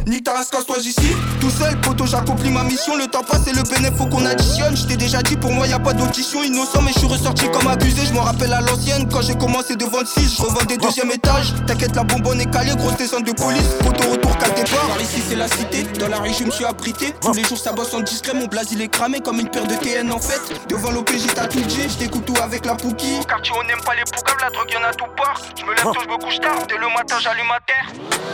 Nique 0.08 0.24
ta 0.24 0.34
race, 0.34 0.50
casse-toi 0.50 0.78
ici. 0.80 1.16
Tout 1.40 1.50
seul, 1.50 1.80
poto, 1.82 2.06
j'accomplis 2.06 2.52
ma 2.52 2.63
mission. 2.64 2.96
Le 2.96 3.08
temps 3.08 3.24
passe 3.24 3.48
et 3.48 3.54
le 3.54 3.64
bénéfice, 3.64 3.98
faut 3.98 4.06
qu'on 4.06 4.26
additionne. 4.26 4.76
Je 4.76 4.86
t'ai 4.86 4.98
déjà 4.98 5.22
dit, 5.22 5.36
pour 5.36 5.52
moi, 5.52 5.68
y 5.68 5.74
a 5.74 5.80
pas 5.80 5.94
d'audition. 5.94 6.44
Innocent, 6.44 6.82
mais 6.82 6.92
je 6.94 7.00
suis 7.00 7.08
ressorti 7.08 7.50
comme 7.52 7.68
abusé. 7.68 8.06
Je 8.06 8.14
me 8.14 8.20
rappelle 8.20 8.54
à 8.54 8.62
l'ancienne, 8.62 9.08
quand 9.12 9.22
j'ai 9.22 9.36
commencé 9.36 9.76
devant 9.76 10.00
le 10.00 10.06
6. 10.06 10.38
Je 10.38 10.42
revendais 10.42 10.78
deuxième 10.78 11.12
étage. 11.12 11.54
T'inquiète, 11.68 11.96
la 11.96 12.04
bonbonne 12.04 12.42
est 12.42 12.52
calée, 12.52 12.76
grosse 12.76 12.98
descente 12.98 13.26
de 13.26 13.32
police. 13.32 13.68
Poto, 13.84 14.10
retour, 14.10 14.38
qu'à 14.38 14.50
départ. 14.50 14.88
Par 14.88 15.02
ici, 15.02 15.22
c'est 15.28 15.36
la 15.36 15.48
cité. 15.48 15.84
Dans 16.00 16.08
la 16.08 16.18
rue, 16.18 16.34
je 16.38 16.44
me 16.46 16.52
suis 16.52 16.66
abrité. 16.66 17.14
Tous 17.22 17.34
les 17.34 17.44
jours, 17.44 17.58
ça 17.58 17.72
bosse 17.72 17.94
en 17.94 18.02
discret. 18.02 18.34
Mon 18.34 18.48
blaze, 18.48 18.72
il 18.72 18.82
est 18.82 18.88
cramé 18.88 19.20
comme 19.20 19.40
une 19.40 19.50
paire 19.50 19.68
de 19.68 19.76
TN 19.76 20.12
en 20.12 20.20
fait. 20.20 20.42
Devant 20.70 20.92
l'OPJ, 20.92 21.28
t'as 21.36 21.48
tout 21.48 21.62
dit. 21.62 21.88
Je 21.90 21.98
t'écoute 21.98 22.26
tout 22.26 22.36
avec 22.42 22.66
la 22.66 22.76
pouki. 22.76 23.18
Au 23.22 23.24
quartier, 23.24 23.54
on 23.60 23.68
n'aime 23.68 23.82
pas 23.86 23.96
les 23.96 24.04
poucaves, 24.04 24.38
la 24.42 24.50
drogue, 24.50 24.72
y'en 24.72 24.84
a 24.84 24.94
tout 24.94 25.06
part. 25.16 25.42
Je 25.58 25.64
me 25.66 25.74
lève 25.74 25.84
tôt, 25.84 26.00
je 26.02 26.10
me 26.10 26.18
couche 26.18 26.40
tard. 26.40 26.66
Dès 26.68 26.78
le 26.78 26.88
matin, 26.88 27.18
j'allume 27.22 27.48
ma 27.48 27.60
terre 27.60 28.34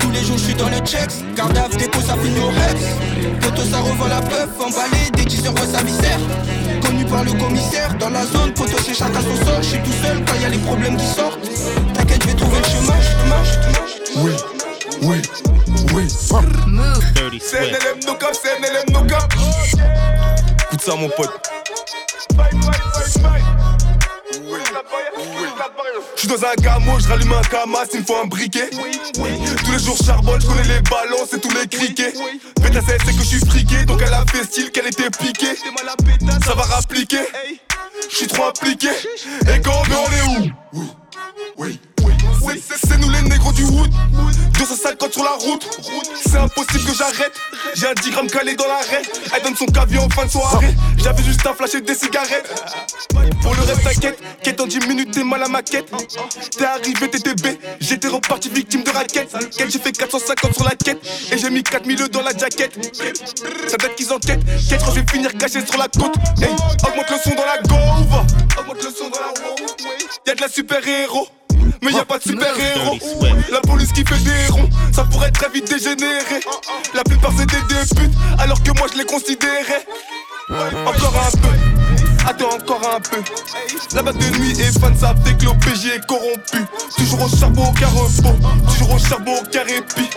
tous 0.00 0.10
les 0.10 0.22
jours 0.22 0.36
je 0.36 0.44
suis 0.44 0.54
dans 0.54 0.68
le 0.68 0.76
checks 0.78 1.24
Garde 1.34 1.56
à 1.56 1.68
dépôt 1.68 2.00
ça 2.00 2.14
finit 2.16 2.40
Photo 3.44 3.62
ça 3.62 3.78
revend 3.78 4.06
la 4.06 4.22
peuf 4.22 4.48
Emballé 4.58 5.10
dès 5.12 5.24
10 5.26 5.46
heures 5.46 5.54
sa 5.70 5.82
viscère 5.82 6.18
Connu 6.80 7.04
par 7.04 7.24
le 7.24 7.32
commissaire 7.32 7.94
Dans 7.96 8.08
la 8.08 8.24
zone 8.24 8.56
photo 8.56 8.76
c'est 8.82 8.94
chacun 8.94 9.20
son 9.20 9.44
sort. 9.44 9.62
Je 9.62 9.68
suis 9.68 9.82
tout 9.82 9.92
seul 10.02 10.24
quand 10.24 10.40
y 10.40 10.44
a 10.46 10.48
les 10.48 10.58
problèmes 10.58 10.96
qui 10.96 11.06
sortent. 11.06 11.38
T'inquiète 11.92 12.22
je 12.22 12.28
vais 12.28 12.34
trouver 12.34 12.58
le 12.58 12.64
chemin 12.64 12.98
Oui, 14.16 14.32
oui, 15.02 15.22
oui 15.94 16.08
C'est 16.08 17.58
un 17.58 17.62
élève 17.62 18.06
no 18.06 18.14
cap, 18.14 18.30
c'est 18.32 18.52
un 18.52 18.62
élève 18.66 18.90
no 18.90 19.02
cap. 19.02 19.30
Écoute 20.66 20.80
ça 20.80 20.94
mon 20.96 21.10
pote 21.10 21.30
Je 26.14 26.20
suis 26.20 26.28
dans 26.28 26.44
un 26.44 26.54
gamo, 26.60 26.98
je 26.98 27.08
rallume 27.08 27.32
un 27.32 27.42
camas, 27.42 27.86
il 27.92 28.00
me 28.00 28.04
faut 28.04 28.16
un 28.16 28.26
briquet. 28.26 28.70
Tous 28.70 29.72
les 29.72 29.78
jours 29.78 29.96
charbonne, 30.04 30.40
je 30.40 30.72
les 30.72 30.80
ballons, 30.82 31.26
c'est 31.30 31.40
tous 31.40 31.50
les 31.50 31.66
criquets. 31.66 32.12
Pétasse, 32.62 32.84
c'est 32.86 33.12
que 33.12 33.18
je 33.18 33.22
suis 33.22 33.40
friqué, 33.40 33.84
donc 33.84 34.00
elle 34.04 34.14
a 34.14 34.24
fait 34.30 34.44
style 34.44 34.70
qu'elle 34.70 34.86
était 34.86 35.10
piquée. 35.10 35.56
Ça 36.44 36.54
va 36.54 36.62
rappliquer, 36.62 37.20
je 38.10 38.16
suis 38.16 38.26
trop 38.26 38.46
impliqué. 38.46 38.88
Et 39.54 39.60
quand 39.60 39.82
on 39.90 40.12
est 40.12 40.22
où? 40.22 40.82
Oui, 41.56 41.80
C'est 42.86 42.98
nous 42.98 43.10
les 43.10 43.22
négros 43.22 43.52
du 43.52 43.64
wood 43.64 43.90
250 44.58 45.12
sur 45.12 45.24
la 45.24 45.32
route. 45.32 45.66
C'est 46.26 46.38
impossible 46.38 46.84
que 46.84 46.94
j'arrête. 46.94 47.32
J'ai 47.74 47.86
un 47.86 47.94
10 47.94 48.10
grammes 48.10 48.26
calé 48.26 48.54
dans 48.54 48.66
l'arrêt. 48.66 49.02
Elle 49.34 49.42
donne 49.42 49.56
son 49.56 49.66
caviar 49.66 50.04
en 50.04 50.08
fin 50.08 50.24
de 50.26 50.30
soirée. 50.30 50.74
J'avais 50.98 51.22
juste 51.22 51.44
à 51.46 51.54
flasher 51.54 51.80
des 51.80 51.94
cigarettes. 51.94 52.50
Pour 53.42 53.54
le 53.54 53.62
reste 53.62 53.82
t'inquiète. 53.82 54.18
Quête 54.42 54.60
en 54.60 54.66
10 54.66 54.86
minutes 54.86 55.10
t'es 55.12 55.24
mal 55.24 55.42
à 55.42 55.48
ma 55.48 55.62
quête. 55.62 55.90
T'es 56.56 56.64
arrivé 56.64 57.08
TTB 57.10 57.58
J'étais 57.80 58.08
reparti 58.08 58.48
victime 58.48 58.82
de 58.82 58.90
raquette 58.90 59.32
Quête 59.56 59.70
j'ai 59.70 59.78
fait 59.78 59.92
450 59.92 60.54
sur 60.54 60.64
la 60.64 60.74
quête. 60.74 61.00
Et 61.32 61.38
j'ai 61.38 61.50
mis 61.50 61.62
4000 61.62 62.08
dans 62.08 62.22
la 62.22 62.36
jaquette. 62.36 62.78
Ça 63.68 63.76
date 63.76 63.94
qu'ils 63.96 64.12
enquêtent. 64.12 64.44
Quête 64.68 64.80
je 64.86 65.00
vais 65.00 65.06
finir 65.10 65.32
caché 65.36 65.64
sur 65.64 65.78
la 65.78 65.88
côte. 65.88 66.14
Hey, 66.40 66.50
Augmente 66.86 67.10
le 67.10 67.16
son 67.22 67.34
dans 67.34 67.46
la 67.46 67.58
gauve. 67.62 68.24
Augmente 68.58 68.82
le 68.82 68.90
son 68.90 69.08
dans 69.10 69.20
la 69.20 69.34
Y'a 70.26 70.34
de 70.34 70.40
la 70.40 70.48
super 70.48 70.86
héros 70.86 71.28
mais 71.82 71.92
y 71.92 71.98
a 71.98 72.04
pas 72.04 72.18
de 72.18 72.22
super-héros. 72.22 72.98
La 73.50 73.60
police 73.60 73.92
qui 73.92 74.04
fait 74.04 74.22
des 74.24 74.46
ronds, 74.50 74.68
ça 74.92 75.04
pourrait 75.04 75.30
très 75.30 75.48
vite 75.50 75.68
dégénérer. 75.68 76.40
La 76.94 77.04
plupart 77.04 77.32
c'était 77.36 77.62
des 77.62 77.94
putes, 77.94 78.14
alors 78.38 78.62
que 78.62 78.70
moi 78.78 78.86
je 78.92 78.98
les 78.98 79.04
considérais. 79.04 79.86
Encore 80.50 81.14
un 81.16 81.30
peu, 81.38 82.28
attends 82.28 82.54
encore 82.54 82.94
un 82.94 83.00
peu. 83.00 83.22
La 83.94 84.02
batte 84.02 84.18
de 84.18 84.38
nuit 84.38 84.60
est 84.60 84.78
fan, 84.78 84.94
ça 84.96 85.14
fait 85.24 85.36
que 85.36 85.44
l'OPJ 85.44 85.86
est 85.86 86.06
corrompu. 86.06 86.64
Toujours 86.96 87.22
au 87.22 87.28
charbon, 87.28 87.70
aucun 87.70 87.88
repos, 87.88 88.36
toujours 88.68 88.94
au 88.94 88.98
charbon, 88.98 89.36
aucun 89.42 89.62
répit. 89.62 90.10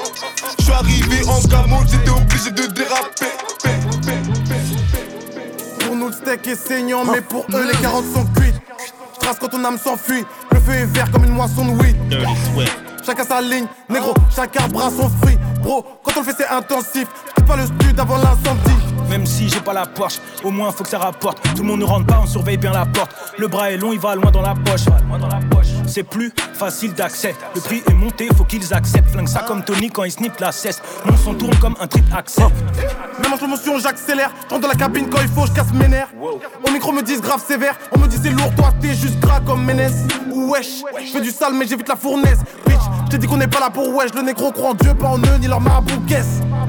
Je 0.59 0.63
suis 0.63 0.73
arrivé 0.73 1.23
en 1.27 1.41
camo, 1.47 1.77
j'étais 1.89 2.09
obligé 2.09 2.51
de 2.51 2.67
déraper. 2.73 3.31
Pour 5.79 5.95
nous 5.95 6.07
le 6.07 6.13
steak 6.13 6.47
est 6.47 6.55
saignant, 6.55 7.05
mais 7.05 7.21
pour 7.21 7.45
eux 7.53 7.65
les 7.71 7.77
carottes 7.79 8.13
sont 8.13 8.25
cuites. 8.25 8.55
Trace 9.27 9.39
quand 9.39 9.49
ton 9.49 9.65
âme 9.65 9.77
s'enfuit, 9.77 10.23
le 10.53 10.59
feu 10.61 10.71
est 10.71 10.85
vert 10.85 11.11
comme 11.11 11.25
une 11.25 11.33
moisson 11.33 11.65
de 11.65 11.71
weed. 11.83 11.97
Chacun 13.05 13.25
sa 13.25 13.41
ligne, 13.41 13.65
négro, 13.89 14.13
chacun 14.33 14.69
bras 14.69 14.89
son 14.89 15.09
fruit. 15.09 15.37
Bro, 15.67 15.83
quand 16.01 16.13
on 16.15 16.19
le 16.21 16.25
fait 16.25 16.35
c'est 16.37 16.47
intensif. 16.47 17.07
Quitte 17.35 17.45
pas 17.45 17.57
le 17.57 17.65
stud 17.65 17.99
avant 17.99 18.15
l'incendie. 18.15 18.71
Même 19.09 19.25
si 19.25 19.49
j'ai 19.49 19.59
pas 19.59 19.73
la 19.73 19.85
Porsche, 19.85 20.21
au 20.45 20.49
moins 20.49 20.71
faut 20.71 20.85
que 20.85 20.89
ça 20.89 20.97
rapporte. 20.97 21.41
Tout 21.55 21.61
le 21.61 21.67
monde 21.67 21.81
ne 21.81 21.85
rentre 21.85 22.05
pas, 22.05 22.21
on 22.23 22.25
surveille 22.25 22.55
bien 22.55 22.71
la 22.71 22.85
porte. 22.85 23.11
Le 23.37 23.49
bras 23.49 23.69
est 23.69 23.75
long, 23.75 23.91
il 23.91 23.99
va 23.99 24.15
loin 24.15 24.31
dans 24.31 24.41
la 24.41 24.55
poche. 24.55 24.85
C'est 25.85 26.03
plus 26.03 26.31
facile 26.53 26.93
d'accès. 26.93 27.35
Le 27.53 27.59
prix 27.59 27.83
est 27.85 27.93
monté, 27.93 28.29
faut 28.37 28.45
qu'ils 28.45 28.73
acceptent. 28.73 29.09
Flingue 29.09 29.27
ça 29.27 29.41
comme 29.41 29.61
Tony 29.61 29.89
quand 29.89 30.05
il 30.05 30.11
snip 30.11 30.39
la 30.39 30.53
cesse. 30.53 30.81
Mon 31.05 31.17
son 31.17 31.33
tourne 31.33 31.55
comme 31.57 31.75
un 31.81 31.87
trip 31.87 32.05
accès. 32.15 32.43
Même 33.21 33.33
en 33.33 33.37
promotion, 33.37 33.77
j'accélère. 33.77 34.31
J'entre 34.49 34.61
dans 34.61 34.67
la 34.69 34.75
cabine 34.75 35.09
quand 35.09 35.21
il 35.21 35.27
faut, 35.27 35.47
je 35.47 35.51
casse 35.51 35.73
mes 35.73 35.89
nerfs. 35.89 36.11
Au 36.65 36.71
micro, 36.71 36.93
me 36.93 37.01
disent 37.01 37.21
grave 37.21 37.43
sévère. 37.45 37.77
On 37.91 37.99
me 37.99 38.07
dit 38.07 38.17
c'est 38.21 38.29
lourd, 38.29 38.55
toi 38.55 38.71
t'es 38.79 38.93
juste 38.93 39.19
gras 39.19 39.41
comme 39.41 39.65
Ménès. 39.65 39.93
Wesh, 40.33 40.83
je 41.01 41.11
fais 41.11 41.21
du 41.21 41.31
sale, 41.31 41.53
mais 41.53 41.67
j'évite 41.67 41.89
la 41.89 41.95
fournaise. 41.95 42.39
Bitch, 42.65 42.77
je 43.05 43.11
t'ai 43.11 43.17
dit 43.17 43.27
qu'on 43.27 43.37
n'est 43.37 43.47
pas 43.47 43.59
là 43.59 43.69
pour 43.69 43.93
wesh. 43.95 44.13
Le 44.13 44.21
négro 44.21 44.51
croit 44.51 44.69
en 44.69 44.73
Dieu, 44.73 44.93
pas 44.93 45.07
en 45.07 45.17
eux, 45.17 45.37
ni 45.39 45.47
leur 45.47 45.56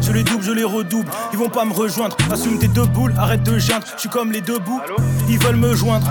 Je 0.00 0.12
les 0.12 0.22
double, 0.22 0.42
je 0.42 0.52
les 0.52 0.64
redouble. 0.64 1.10
Ils 1.32 1.38
vont 1.38 1.48
pas 1.48 1.64
me 1.64 1.72
rejoindre. 1.72 2.16
Assume 2.32 2.58
tes 2.58 2.68
deux 2.68 2.86
boules, 2.86 3.12
arrête 3.18 3.42
de 3.42 3.58
geindre. 3.58 3.84
Je 3.94 4.00
suis 4.00 4.08
comme 4.08 4.32
les 4.32 4.40
deux 4.40 4.58
bouts. 4.58 4.80
Ils 5.28 5.38
veulent 5.38 5.56
me 5.56 5.74
joindre. 5.74 6.06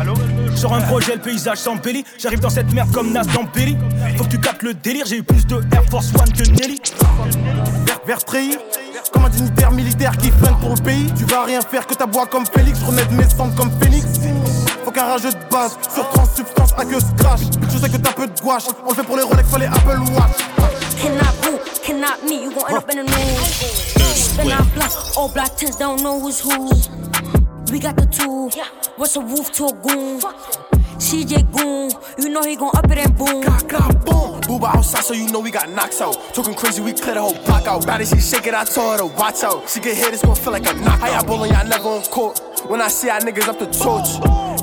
Sur 0.55 0.73
un 0.73 0.81
projet, 0.81 1.15
le 1.15 1.21
paysage 1.21 1.57
s'embellit. 1.57 2.03
J'arrive 2.19 2.39
dans 2.39 2.49
cette 2.49 2.71
merde 2.73 2.91
comme 2.91 3.11
Nas 3.11 3.23
dans 3.23 3.43
Belly. 3.43 3.77
Faut 4.17 4.25
que 4.25 4.29
tu 4.29 4.39
captes 4.39 4.63
le 4.63 4.73
délire. 4.73 5.05
J'ai 5.07 5.17
eu 5.17 5.23
plus 5.23 5.45
de 5.47 5.55
Air 5.71 5.83
Force 5.89 6.11
One 6.15 6.31
que 6.31 6.43
Nelly. 6.43 6.81
Treillis, 8.25 8.57
comme 9.11 9.25
un 9.25 9.29
dignitaire 9.29 9.71
militaire 9.71 10.15
qui 10.17 10.31
flingue 10.31 10.59
pour 10.59 10.75
le 10.75 10.81
pays. 10.81 11.11
Tu 11.17 11.25
vas 11.25 11.43
rien 11.43 11.61
faire 11.61 11.85
que 11.85 11.93
ta 11.93 12.05
bois 12.05 12.25
comme 12.25 12.45
Félix. 12.45 12.79
De 12.79 13.15
mes 13.15 13.29
cendres 13.29 13.55
comme 13.55 13.71
Phoenix. 13.81 14.05
Faut 14.85 14.91
qu'un 14.91 15.05
rageux 15.05 15.31
de 15.31 15.51
base 15.51 15.77
sur 15.93 16.07
trans 16.09 16.25
substance 16.25 16.73
à 16.77 16.85
que 16.85 16.99
scratch. 16.99 17.41
Je 17.69 17.77
sais 17.77 17.89
que 17.89 17.97
t'as 17.97 18.13
peu 18.13 18.27
de 18.27 18.39
gouache. 18.39 18.63
On 18.85 18.89
le 18.89 18.95
fait 18.95 19.03
pour 19.03 19.17
les 19.17 19.23
Rolex, 19.23 19.49
les 19.57 19.65
Apple 19.65 19.99
Watch. 20.13 21.36
Cannot 22.07 22.23
me, 22.23 22.43
you 22.43 22.51
gon' 22.53 22.69
end 22.69 22.77
up 22.77 22.89
in 22.89 22.97
the 22.97 23.03
news. 23.03 23.55
Spin 24.15 24.49
out 24.49 24.73
block, 24.73 25.17
all 25.17 25.27
black 25.27 25.57
tents 25.57 25.75
don't 25.75 26.01
know 26.01 26.17
who's 26.21 26.39
who. 26.39 26.69
We 27.69 27.79
got 27.79 27.97
the 27.97 28.07
two, 28.09 28.49
what's 28.95 29.17
a 29.17 29.19
wolf 29.19 29.51
to 29.53 29.65
a 29.65 29.73
goon? 29.73 30.21
CJ 30.99 31.51
Goon, 31.51 31.91
you 32.17 32.29
know 32.29 32.43
he 32.43 32.55
gon' 32.55 32.71
up 32.77 32.89
it 32.89 32.97
and 32.97 33.17
boom. 33.17 33.41
Got, 33.41 33.67
got, 33.67 34.05
boom. 34.05 34.39
Booba 34.41 34.73
outside, 34.73 35.03
so 35.03 35.13
you 35.13 35.29
know 35.31 35.41
we 35.41 35.51
got 35.51 35.69
knocks 35.71 35.99
out. 35.99 36.13
Talking 36.33 36.53
crazy, 36.53 36.81
we 36.81 36.93
clear 36.93 37.15
the 37.15 37.21
whole 37.21 37.33
block 37.43 37.67
out. 37.67 37.85
Body, 37.85 38.05
she 38.05 38.21
shake 38.21 38.47
it, 38.47 38.53
I 38.53 38.63
told 38.63 38.93
her 38.93 38.97
to 38.99 39.13
watch 39.17 39.43
out. 39.43 39.69
She 39.69 39.81
get 39.81 39.97
hit, 39.97 40.13
it's 40.13 40.23
gon' 40.23 40.35
feel 40.37 40.53
like 40.53 40.65
a 40.65 40.73
knockout. 40.75 40.99
How 40.99 41.07
y'all 41.11 41.25
bowling, 41.25 41.51
y'all 41.51 41.67
never 41.67 41.89
on 41.89 42.03
court. 42.03 42.39
When 42.69 42.79
I 42.79 42.87
see 42.87 43.07
y'all 43.07 43.19
niggas 43.19 43.49
up 43.49 43.59
the 43.59 43.65
torch. 43.65 44.15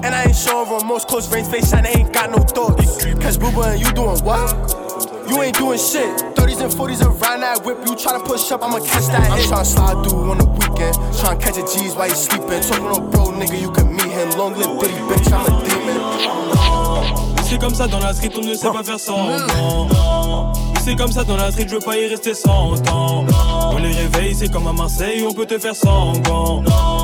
And 0.03 0.15
I 0.15 0.25
ain't 0.25 0.37
showing 0.37 0.71
remorse, 0.71 1.05
close 1.05 1.31
range 1.31 1.49
face, 1.49 1.75
and 1.75 1.87
I 1.87 1.91
ain't 1.91 2.13
got 2.13 2.31
no 2.31 2.39
thoughts. 2.39 3.05
Cause 3.17 3.37
Booba 3.37 3.75
and 3.75 3.81
you 3.81 3.93
doing 3.93 4.19
what? 4.25 5.29
You 5.29 5.43
ain't 5.43 5.59
doing 5.59 5.79
shit. 5.79 6.34
30s 6.45 6.61
and 6.61 6.73
40s 6.73 7.03
around 7.03 7.41
that 7.41 7.65
whip. 7.65 7.79
You 7.87 7.97
try 7.97 8.13
to 8.19 8.23
push 8.23 8.51
up, 8.53 8.63
I'ma 8.63 8.81
catch 8.81 9.07
that. 9.09 9.31
I'm 9.31 9.41
tryna 9.49 9.65
slide 9.65 10.05
through 10.05 10.31
on 10.31 10.39
the 10.39 10.45
weekend. 10.45 10.95
Tryna 11.17 11.41
catch 11.41 11.57
a 11.57 11.63
G's 11.63 11.95
while 11.95 12.09
you 12.09 12.15
sleeping. 12.15 12.61
Talking 12.61 12.87
on 12.87 13.11
bro, 13.11 13.33
nigga, 13.33 13.61
you 13.61 13.71
can 13.73 13.89
meet 13.97 14.13
him. 14.13 14.29
Long 14.37 14.53
live 14.55 14.79
Diddy, 14.81 15.01
bitch, 15.09 15.33
I'm 15.33 15.47
a 15.47 15.53
demon. 15.65 17.35
C'est 17.45 17.59
comme 17.59 17.75
ça 17.75 17.87
dans 17.87 18.01
la 18.01 18.13
street, 18.13 18.33
on 18.37 18.41
ne 18.41 18.55
sait 18.55 18.71
pas 18.71 18.83
faire 18.83 18.99
semblant. 18.99 20.53
C'est 20.83 20.97
comme 20.97 21.13
ça 21.13 21.25
dans 21.25 21.37
la 21.37 21.51
street, 21.51 21.67
je 21.69 21.75
veux 21.77 21.81
pas 21.81 21.97
y 21.97 22.09
rester 22.09 22.35
sans 22.35 22.77
temps. 22.83 23.25
On 23.71 23.79
les 23.79 23.93
réveille, 23.93 24.35
c'est 24.35 24.53
comme 24.53 24.67
à 24.67 24.73
Marseille, 24.73 25.25
on 25.27 25.33
peut 25.33 25.47
te 25.47 25.59
faire 25.59 25.77
sanglant. 25.77 26.63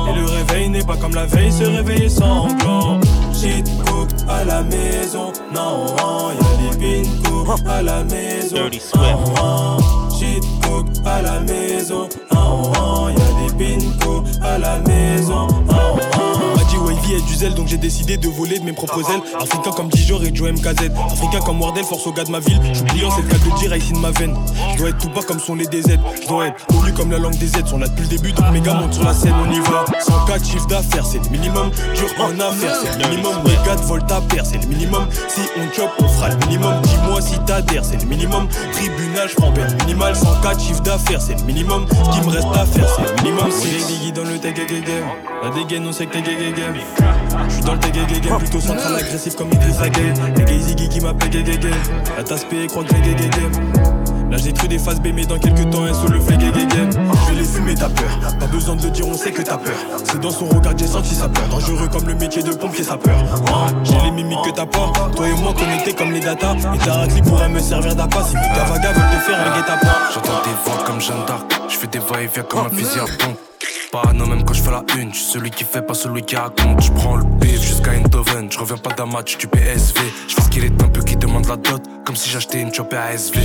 Et 0.09 0.19
le 0.19 0.25
réveil 0.25 0.69
n'est 0.69 0.83
pas 0.83 0.97
comme 0.97 1.15
la 1.15 1.25
veille, 1.25 1.51
se 1.51 1.63
réveiller 1.63 2.09
sanglant. 2.09 2.99
Shit 3.41 3.65
cook 3.87 4.07
à 4.29 4.43
la 4.43 4.61
maison, 4.61 5.33
non, 5.51 5.95
y'a 6.29 6.51
des 6.61 6.77
pinko 6.77 7.55
à 7.67 7.81
la 7.81 8.03
maison. 8.03 8.69
Non, 8.95 9.77
shit 10.15 10.43
cook 10.61 10.85
à 11.03 11.23
la 11.23 11.39
maison, 11.39 12.07
non, 12.31 13.09
y'a 13.09 13.15
des 13.15 13.79
pinko 13.79 14.23
à 14.43 14.59
la 14.59 14.77
maison. 14.81 15.47
Non, 15.65 16.20
Wavy 17.11 17.23
est 17.23 17.27
du 17.27 17.35
zèle 17.35 17.53
donc 17.53 17.67
j'ai 17.67 17.77
décidé 17.77 18.17
de 18.17 18.27
voler 18.27 18.59
de 18.59 18.63
mes 18.63 18.73
propres 18.73 18.99
ailes. 19.11 19.21
Africain 19.39 19.71
comme 19.71 19.89
Dijor 19.89 20.23
et 20.23 20.33
Joe 20.33 20.51
MKZ 20.51 20.91
Africain 21.11 21.39
comme 21.45 21.61
Wardell, 21.61 21.83
force 21.83 22.05
au 22.07 22.11
gars 22.11 22.23
de 22.23 22.31
ma 22.31 22.39
ville. 22.39 22.59
Je 22.69 22.77
suis 22.77 22.85
pliant, 22.85 23.09
c'est 23.11 23.21
le 23.21 23.27
cas 23.27 23.37
de 23.37 23.59
dire, 23.59 23.75
ici 23.75 23.93
de 23.93 23.97
ma 23.97 24.11
veine. 24.11 24.35
Je 24.73 24.77
dois 24.77 24.89
être 24.89 24.97
tout 24.97 25.09
bas 25.09 25.21
comme 25.27 25.39
sont 25.39 25.55
les 25.55 25.65
DZ 25.65 25.97
Je 26.21 26.27
dois 26.27 26.47
être 26.47 26.65
connu 26.67 26.93
comme 26.93 27.11
la 27.11 27.17
langue 27.17 27.37
des 27.37 27.47
Z 27.47 27.65
Sont 27.65 27.77
là 27.77 27.87
depuis 27.87 28.03
le 28.03 28.17
début 28.17 28.31
donc 28.31 28.51
mes 28.51 28.61
gars 28.61 28.73
montent 28.75 28.93
sur 28.93 29.03
la 29.03 29.13
scène 29.13 29.33
On 29.45 29.51
y 29.51 29.59
va. 29.59 29.85
104 29.99 30.45
chiffre 30.45 30.67
d'affaires 30.67 31.05
c'est 31.05 31.23
le 31.23 31.29
minimum. 31.29 31.71
Dur 31.95 32.07
en 32.19 32.39
affaires 32.39 32.75
c'est 32.81 33.01
le 33.01 33.09
minimum. 33.09 33.35
4 33.65 33.83
volts 33.83 34.11
à 34.11 34.21
paire 34.21 34.45
c'est 34.45 34.61
le 34.61 34.67
minimum. 34.67 35.07
Si 35.27 35.41
on 35.57 35.73
chop 35.75 35.89
on 35.99 36.07
fera 36.07 36.29
le 36.29 36.37
minimum. 36.47 36.81
Dis-moi 36.83 37.21
si 37.21 37.39
t'adhères 37.45 37.85
c'est 37.85 38.01
le 38.01 38.07
minimum. 38.07 38.47
Tribunal 38.71 39.29
je 39.29 39.35
prends 39.35 39.51
peine 39.51 39.75
minimale. 39.81 40.15
104 40.15 40.59
chiffre 40.59 40.81
d'affaires 40.81 41.21
c'est 41.21 41.37
le 41.37 41.43
minimum. 41.43 41.85
Ce 41.89 42.19
qui 42.19 42.25
me 42.25 42.31
reste 42.31 42.47
à 42.53 42.65
faire 42.65 42.87
c'est 42.95 43.15
le 43.15 43.23
minimum. 43.23 43.49
C'est 43.51 44.05
les 44.05 44.11
dans 44.11 44.23
le 44.23 44.39
La 45.43 45.49
dégaine 45.49 45.87
on 45.87 45.91
sait 45.91 46.05
que 46.05 46.13
t'es 46.13 47.00
gay 47.01 47.07
game 47.29 47.31
je 47.47 47.53
suis 47.53 47.63
dans 47.63 47.73
le 47.73 47.79
tégé 47.79 48.21
game, 48.21 48.37
plutôt 48.37 48.61
central 48.61 48.95
agressif 48.95 49.35
comme 49.35 49.51
Idriss 49.51 49.79
Les 49.81 49.89
gays 50.45 50.59
Ziggy 50.59 50.89
qui 50.89 51.01
m'appelle 51.01 51.29
gay 51.29 51.43
gay 51.43 51.57
game 51.57 51.71
La 52.17 52.23
tasse 52.23 52.45
payée 52.45 52.67
croit 52.67 52.83
que 52.83 52.89
j'ai 52.95 53.01
gay 53.01 53.29
game 53.29 53.51
Là 54.31 54.37
j'ai 54.37 54.53
détruit 54.53 54.69
des 54.69 54.79
phases 54.79 55.01
B 55.01 55.07
mais 55.13 55.25
dans 55.25 55.37
quelques 55.37 55.69
temps 55.69 55.83
un 55.83 55.93
sous 55.93 56.07
le 56.07 56.19
fait 56.21 56.37
gay 56.37 56.51
Je 56.55 57.33
vais 57.33 57.39
les 57.39 57.43
fumer 57.43 57.75
ta 57.75 57.89
peur. 57.89 58.17
Pas 58.39 58.45
besoin 58.47 58.77
de 58.77 58.83
le 58.83 58.89
dire 58.89 59.05
on 59.05 59.13
sait 59.13 59.31
que 59.31 59.41
t'as 59.41 59.57
peur. 59.57 59.75
C'est 60.05 60.21
dans 60.21 60.31
son 60.31 60.45
regard 60.45 60.73
que 60.73 60.79
j'ai 60.79 60.87
senti 60.87 61.13
sa 61.13 61.27
peur. 61.27 61.47
Dangereux 61.49 61.89
comme 61.89 62.07
le 62.07 62.15
métier 62.15 62.41
de 62.41 62.53
pompier 62.53 62.85
sa 62.85 62.95
peur. 62.95 63.17
J'ai 63.83 63.99
les 64.05 64.11
mimiques 64.11 64.41
que 64.45 64.51
t'as 64.51 64.65
pas. 64.65 64.93
Toi 65.15 65.27
et 65.27 65.41
moi 65.41 65.53
connectés 65.53 65.93
comme 65.93 66.13
les 66.13 66.21
datas. 66.21 66.55
Et 66.55 66.77
ta 66.77 66.93
raclée 66.93 67.21
pourrait 67.21 67.49
me 67.49 67.59
servir 67.59 67.93
d'appât. 67.93 68.23
Si 68.23 68.33
gavagas 68.35 68.93
veulent 68.93 69.19
te 69.19 69.23
faire 69.23 69.39
un 69.39 69.55
guet-apens. 69.57 70.13
J'entends 70.13 70.41
des 70.45 70.55
voix 70.63 70.83
comme 70.85 71.01
Jeanne 71.01 71.25
d'Arc. 71.27 71.51
Je 71.67 71.75
fais 71.75 71.87
des 71.87 71.99
va-et-vient 71.99 72.43
comme 72.43 72.67
un 72.67 72.69
fusil 72.69 72.99
à 72.99 73.23
pompe 73.23 73.50
Parano 73.91 74.25
même 74.25 74.45
quand 74.45 74.53
je 74.53 74.61
fais 74.61 74.71
la 74.71 74.85
une, 74.97 75.13
je 75.13 75.19
suis 75.19 75.31
celui 75.33 75.51
qui 75.51 75.65
fait 75.65 75.81
pas 75.81 75.93
celui 75.93 76.21
qui 76.21 76.37
raconte. 76.37 76.81
Je 76.81 76.91
prends 76.91 77.17
le 77.17 77.25
bif 77.25 77.61
jusqu'à 77.61 77.91
Eindhoven, 77.91 78.49
je 78.49 78.57
reviens 78.57 78.77
pas 78.77 78.91
d'un 78.91 79.05
match 79.05 79.37
du 79.37 79.47
PSV. 79.47 79.99
Je 80.29 80.41
ce 80.41 80.49
qu'il 80.49 80.63
est 80.63 80.81
un 80.81 80.87
peu 80.87 81.01
qui 81.01 81.17
demande 81.17 81.45
la 81.47 81.57
dot, 81.57 81.81
comme 82.05 82.15
si 82.15 82.29
j'achetais 82.29 82.61
une 82.61 82.73
chopée 82.73 82.95
ASV. 82.95 83.35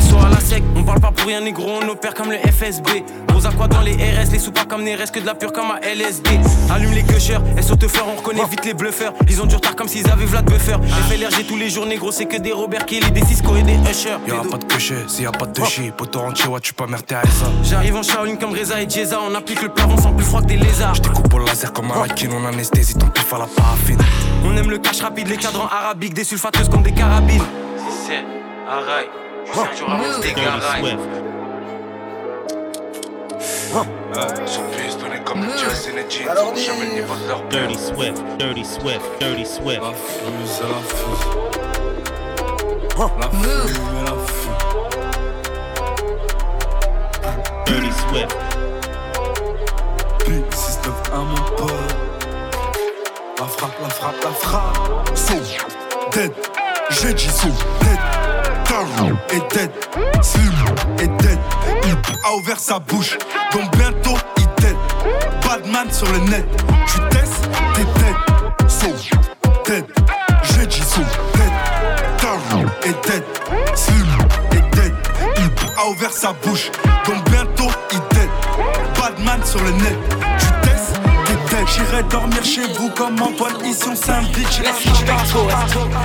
SO 0.00 0.16
à 0.24 0.28
la 0.28 0.38
sec, 0.38 0.62
on 0.76 0.84
parle 0.84 1.00
pas 1.00 1.10
pour 1.10 1.26
rien 1.26 1.40
négro, 1.40 1.80
on 1.82 1.88
opère 1.88 2.14
comme 2.14 2.30
le 2.30 2.38
FSB. 2.38 3.04
Rose 3.32 3.46
à 3.46 3.50
quoi 3.50 3.66
dans 3.66 3.80
les 3.80 3.94
RS, 3.94 4.30
les 4.30 4.38
sous 4.38 4.52
pas 4.52 4.64
comme 4.64 4.84
Neres, 4.84 5.10
que 5.12 5.18
de 5.18 5.26
la 5.26 5.34
pure 5.34 5.52
comme 5.52 5.72
à 5.72 5.80
LSD. 5.80 6.38
Allume 6.70 6.92
les 6.92 7.02
gushers, 7.02 7.40
SO 7.60 7.74
te 7.74 7.88
faire, 7.88 8.06
on 8.06 8.14
reconnaît 8.16 8.44
vite 8.48 8.64
les 8.64 8.74
bluffeurs. 8.74 9.12
Ils 9.28 9.42
ont 9.42 9.46
du 9.46 9.56
retard 9.56 9.74
comme 9.74 9.88
s'ils 9.88 10.08
avaient 10.08 10.24
Vlad 10.24 10.44
Buffer. 10.44 10.76
FLRG 11.10 11.46
tous 11.48 11.56
les 11.56 11.68
jours 11.68 11.86
négro, 11.86 12.12
c'est 12.12 12.26
que 12.26 12.36
des 12.36 12.52
Robert 12.52 12.86
Kelly, 12.86 13.10
des 13.10 13.24
Cisco 13.24 13.56
et 13.56 13.62
des 13.62 13.74
Usher. 13.90 14.18
Y'a 14.28 14.48
pas 14.48 14.58
de 14.58 14.72
cocher, 14.72 14.96
s'il 15.08 15.24
y 15.24 15.26
a 15.26 15.32
pas 15.32 15.46
de 15.46 15.64
chi, 15.64 15.90
poto 15.90 16.20
entier, 16.20 16.46
ouais, 16.46 16.60
tu 16.60 16.72
à 16.78 17.22
ça. 17.26 17.46
J'arrive 17.64 17.96
en 17.96 18.02
Shaolin 18.04 18.36
comme 18.36 18.52
Reza 18.52 18.80
et 18.80 18.88
Jeza, 18.88 19.18
on 19.28 19.34
applique 19.34 19.62
le 19.62 19.68
plafond 19.96 20.08
sans 20.08 20.14
plus 20.14 20.24
froid 20.24 20.40
que 20.40 20.46
des 20.46 20.56
lézards. 20.56 20.94
Je 20.94 21.02
découpe 21.02 21.34
au 21.34 21.38
laser 21.38 21.72
comme 21.72 21.90
un 21.90 22.06
lakin, 22.06 22.28
on 22.32 22.44
anesthésie 22.46 22.94
ton 22.94 23.08
pif 23.08 23.32
à 23.32 23.38
la 23.38 23.46
paraffine. 23.46 23.98
On 24.44 24.56
aime 24.56 24.70
le 24.70 24.78
cash 24.78 25.00
rapide, 25.00 25.28
les 25.28 25.36
cadrans 25.36 25.68
arabiques, 25.68 26.14
des 26.14 26.24
sulfateuses 26.24 26.68
comme 26.68 26.82
des 26.82 26.92
carabines. 26.92 27.44
Si 27.76 27.92
c'est 28.06 28.24
Araï, 28.68 29.06
Sergio 29.52 29.86
Ramos, 29.86 30.18
des 30.20 30.32
garailles. 30.32 30.98
Son 34.46 34.62
fils 34.72 34.96
donné 34.98 35.20
comme 35.24 35.42
le 35.42 35.50
jazz 35.50 35.88
et 35.88 35.92
les 35.96 36.08
jeans, 36.08 36.32
ils 36.54 36.62
jamais 36.62 36.86
le 36.86 36.94
niveau 36.94 37.14
de 37.14 37.28
leur 37.28 37.42
père. 37.48 37.66
Dirty 37.66 37.78
Swift, 37.78 38.22
Dirty 38.38 38.64
Swift, 38.64 39.02
Dirty 39.20 39.44
Swift. 39.46 39.80
La 39.82 39.92
fuse, 39.92 40.62
la 40.62 40.80
fuse. 40.88 41.26
La 42.98 43.08
fuse, 43.28 43.78
la 44.06 44.14
fuse. 44.26 44.50
Dirty 47.66 47.92
Swift. 48.08 48.55
Puis 50.26 50.42
6 50.50 50.80
9 50.84 50.94
1 51.12 51.18
mon 51.18 51.34
pote. 51.56 51.72
La 53.38 53.44
frappe, 53.46 53.76
la 53.80 53.88
frappe, 53.88 54.24
la 54.24 54.30
frappe. 54.30 55.16
So 55.16 55.34
dead, 56.12 56.32
j'ai 56.90 57.14
dit 57.14 57.28
so 57.28 57.48
dead. 57.80 57.98
Taro 58.64 59.10
est 59.30 59.54
dead, 59.54 59.70
Slim 60.22 60.52
est 60.98 61.22
dead. 61.22 61.38
Il 61.84 61.96
a 62.24 62.34
ouvert 62.34 62.58
sa 62.58 62.80
bouche, 62.80 63.16
donc 63.52 63.70
bientôt 63.76 64.16
il 64.38 64.48
dead. 64.60 64.76
Badman 65.46 65.92
sur 65.92 66.10
le 66.12 66.18
net, 66.18 66.46
tu 66.88 66.98
testes, 67.16 67.48
t'es 67.74 67.84
dead. 68.00 68.68
So 68.68 68.88
dead, 69.64 69.84
j'ai 70.42 70.66
dit 70.66 70.82
so 70.82 71.02
dead. 71.34 71.52
Taro 72.18 72.64
est 72.82 73.06
dead, 73.06 73.24
Slim 73.76 74.06
est 74.50 74.74
dead. 74.74 74.94
Il 75.36 75.80
a 75.80 75.86
ouvert 75.88 76.12
sa 76.12 76.32
bouche, 76.32 76.72
donc 77.06 77.22
bientôt 77.30 77.70
il 77.92 77.98
dead. 77.98 78.05
Badman 79.16 79.44
sur 79.44 79.62
le 79.62 79.70
net, 79.70 79.96
tu 80.38 80.68
testes, 80.68 81.00
t'es 81.24 81.34
dead. 81.50 81.66
J'irai 81.66 82.02
dormir 82.04 82.44
chez 82.44 82.66
vous 82.74 82.90
comme 82.90 83.20
Antoine, 83.20 83.54
ici 83.64 83.84
on 83.90 83.94
s'invite. 83.94 84.48
J'irai 84.50 84.70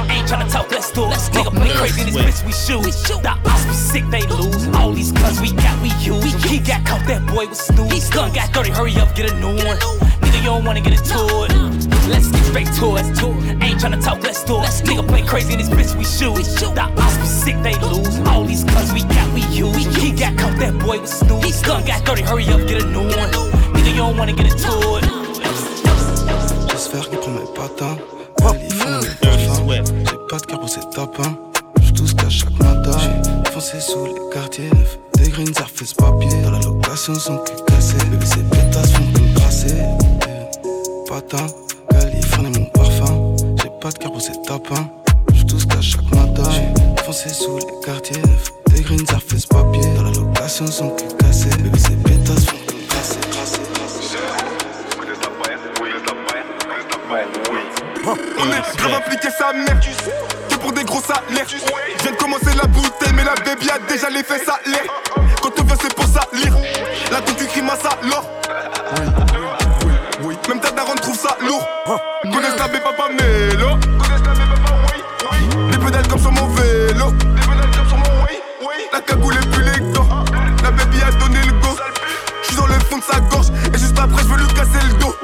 Ain't 0.09 0.27
tryna 0.27 0.45
talk, 0.45 0.71
let's 0.71 0.91
do 0.93 1.05
it. 1.05 1.17
Nigga 1.33 1.51
play 1.51 1.69
crazy 1.75 2.03
this 2.03 2.15
bitch, 2.15 2.45
we 2.45 2.51
shoot. 2.51 3.21
The 3.21 3.29
odds 3.29 3.65
be 3.65 3.73
sick, 3.73 4.09
they 4.09 4.21
lose. 4.27 4.67
All 4.75 4.93
these 4.93 5.11
guns 5.11 5.41
we 5.41 5.51
got, 5.51 5.79
we 5.81 5.89
use. 5.99 6.43
He 6.43 6.59
got 6.59 6.85
caught, 6.85 7.05
that 7.07 7.25
boy 7.27 7.47
was 7.47 7.59
snooze. 7.59 8.09
Gun 8.09 8.31
got 8.33 8.51
dirty, 8.53 8.71
hurry 8.71 8.95
up, 8.95 9.13
get 9.15 9.31
a 9.31 9.35
new 9.39 9.47
one. 9.47 9.77
Nigga, 10.21 10.37
you 10.37 10.45
don't 10.45 10.63
wanna 10.63 10.81
get 10.81 10.93
into 10.93 11.17
it. 11.49 11.90
Let's 12.11 12.27
get 12.29 12.43
straight 12.43 12.71
to 12.79 12.97
it. 12.97 13.05
Ain't 13.63 13.79
tryna 13.79 14.03
talk, 14.03 14.21
let's 14.23 14.43
do 14.43 14.57
it. 14.57 14.69
Nigga 14.83 15.07
play 15.07 15.23
crazy 15.23 15.53
in 15.53 15.59
this 15.59 15.69
bitch, 15.69 15.95
we 15.97 16.03
shoot. 16.03 16.35
The 16.75 16.81
odds 16.81 17.17
be 17.17 17.25
sick, 17.25 17.57
they 17.63 17.75
lose. 17.79 18.19
All 18.27 18.43
these 18.43 18.63
guns 18.63 18.91
we 18.93 19.01
got, 19.03 19.27
we 19.33 19.41
use. 19.55 19.95
He 19.95 20.11
got 20.11 20.37
caught, 20.37 20.57
that 20.59 20.77
boy 20.79 20.99
was 20.99 21.19
snooze. 21.19 21.61
Gun 21.61 21.85
got 21.85 22.03
dirty, 22.05 22.23
hurry 22.23 22.45
up, 22.49 22.67
get 22.67 22.83
a 22.83 22.85
new 22.85 23.07
one. 23.15 23.31
Nigga, 23.73 23.89
you 23.89 24.03
don't 24.03 24.17
wanna 24.17 24.33
get 24.33 24.51
into 24.51 24.97
it. 24.97 25.05
J'espère 26.69 27.09
qu'il 27.09 27.19
prend 27.19 27.31
mes 27.31 27.47
patins. 27.55 27.97
J'ai 29.01 30.17
pas 30.29 30.37
de 30.37 30.45
cœur 30.45 30.59
pour 30.59 30.69
ces 30.69 30.81
tapins. 30.93 31.37
J'suis 31.81 31.93
tout 31.93 32.07
ce 32.07 32.15
qu'à 32.15 32.29
chaque 32.29 32.57
matin. 32.59 32.97
J'ai 32.99 33.51
foncé 33.51 33.79
sous 33.79 34.05
les 34.05 34.13
quartiers 34.33 34.69
neufs. 34.69 34.97
Des 35.15 35.29
greens, 35.29 35.53
surface 35.55 35.93
papier. 35.93 36.41
Dans 36.43 36.51
la 36.51 36.59
location, 36.59 37.15
son 37.15 37.37
cul 37.37 37.53
cassé. 37.67 37.97
Bébé, 38.09 38.25
ces 38.25 38.43
pétasses 38.43 38.91
font 38.91 39.11
que 39.13 39.19
me 39.19 39.33
brasser. 39.35 39.75
Californie, 42.41 42.59
mon 42.59 42.65
parfum. 42.65 43.35
J'ai 43.61 43.69
pas 43.79 43.91
de 43.91 43.97
cœur 43.97 44.11
pour 44.11 44.21
ces 44.21 44.41
tapins. 44.41 44.89
J'suis 45.33 45.45
tout 45.45 45.59
ce 45.59 45.65
qu'à 45.65 45.81
chaque 45.81 46.09
matin. 46.11 46.49
J'ai 46.51 47.03
foncé 47.03 47.29
sous 47.29 47.57
les 47.57 47.85
quartiers. 47.85 48.21
Des 48.67 48.81
greens, 48.81 49.07
surface 49.07 49.45
papier. 49.45 49.81
Dans 49.95 50.03
la 50.03 50.11
location, 50.11 50.67
son 50.67 50.89
cul 50.91 51.05
cassé. 51.19 51.49
Bébé, 51.57 51.77
ces 51.77 51.95
pétasses 51.95 52.45
font 52.45 52.57
que 52.67 52.73
me 52.73 52.87
brasser. 52.87 53.59
On 58.39 58.47
est 58.47 58.77
grave 58.77 58.93
impliqué 58.93 59.27
sa 59.37 59.53
mère 59.53 59.79
Que 60.49 60.55
pour 60.55 60.71
des 60.71 60.83
gros 60.83 61.01
salaires 61.01 61.45
Je 61.47 62.03
viens 62.03 62.11
de 62.11 62.17
commencer 62.17 62.55
la 62.55 62.67
bouteille 62.67 63.13
Mais 63.13 63.23
la 63.23 63.35
baby 63.35 63.69
a 63.69 63.77
déjà 63.87 64.09
les 64.09 64.23
fesses 64.23 64.47
à 64.47 64.59
l'air 64.67 64.81
Quand 65.41 65.51
on 65.59 65.63
vient 65.63 65.75
c'est 65.79 65.93
pour 65.93 66.05
salir 66.05 66.57
La 67.11 67.21
concu 67.21 67.45
crime 67.45 67.69
à 67.69 67.75
sa 67.75 67.89
Même 70.51 70.59
ta 70.59 70.71
daronne 70.71 70.99
trouve 70.99 71.17
ça 71.17 71.37
lourd. 71.39 71.65
Connaissent 72.23 72.59
la 72.59 72.67
baie 72.67 72.81
papa 72.81 73.07
mélo 73.07 73.69
Les 75.71 75.77
pédales 75.77 76.05
comme 76.09 76.19
sur 76.19 76.31
mon 76.33 76.45
vélo. 76.47 77.13
La 78.91 78.99
cagoule 78.99 79.35
est 79.35 79.49
plus 79.49 79.63
les 79.63 79.79
gants 79.93 80.25
La 80.61 80.71
baby 80.71 80.97
a 81.03 81.11
donné 81.11 81.39
le 81.45 81.53
go. 81.53 81.69
J'suis 82.43 82.57
dans 82.57 82.67
le 82.67 82.73
fond 82.73 82.97
de 82.97 83.03
sa 83.03 83.21
gorge 83.21 83.47
Et 83.73 83.77
juste 83.77 83.97
après 83.97 84.23
je 84.23 84.27
veux 84.27 84.39
lui 84.39 84.47
casser 84.47 84.85
le 84.89 84.99
dos. 84.99 85.15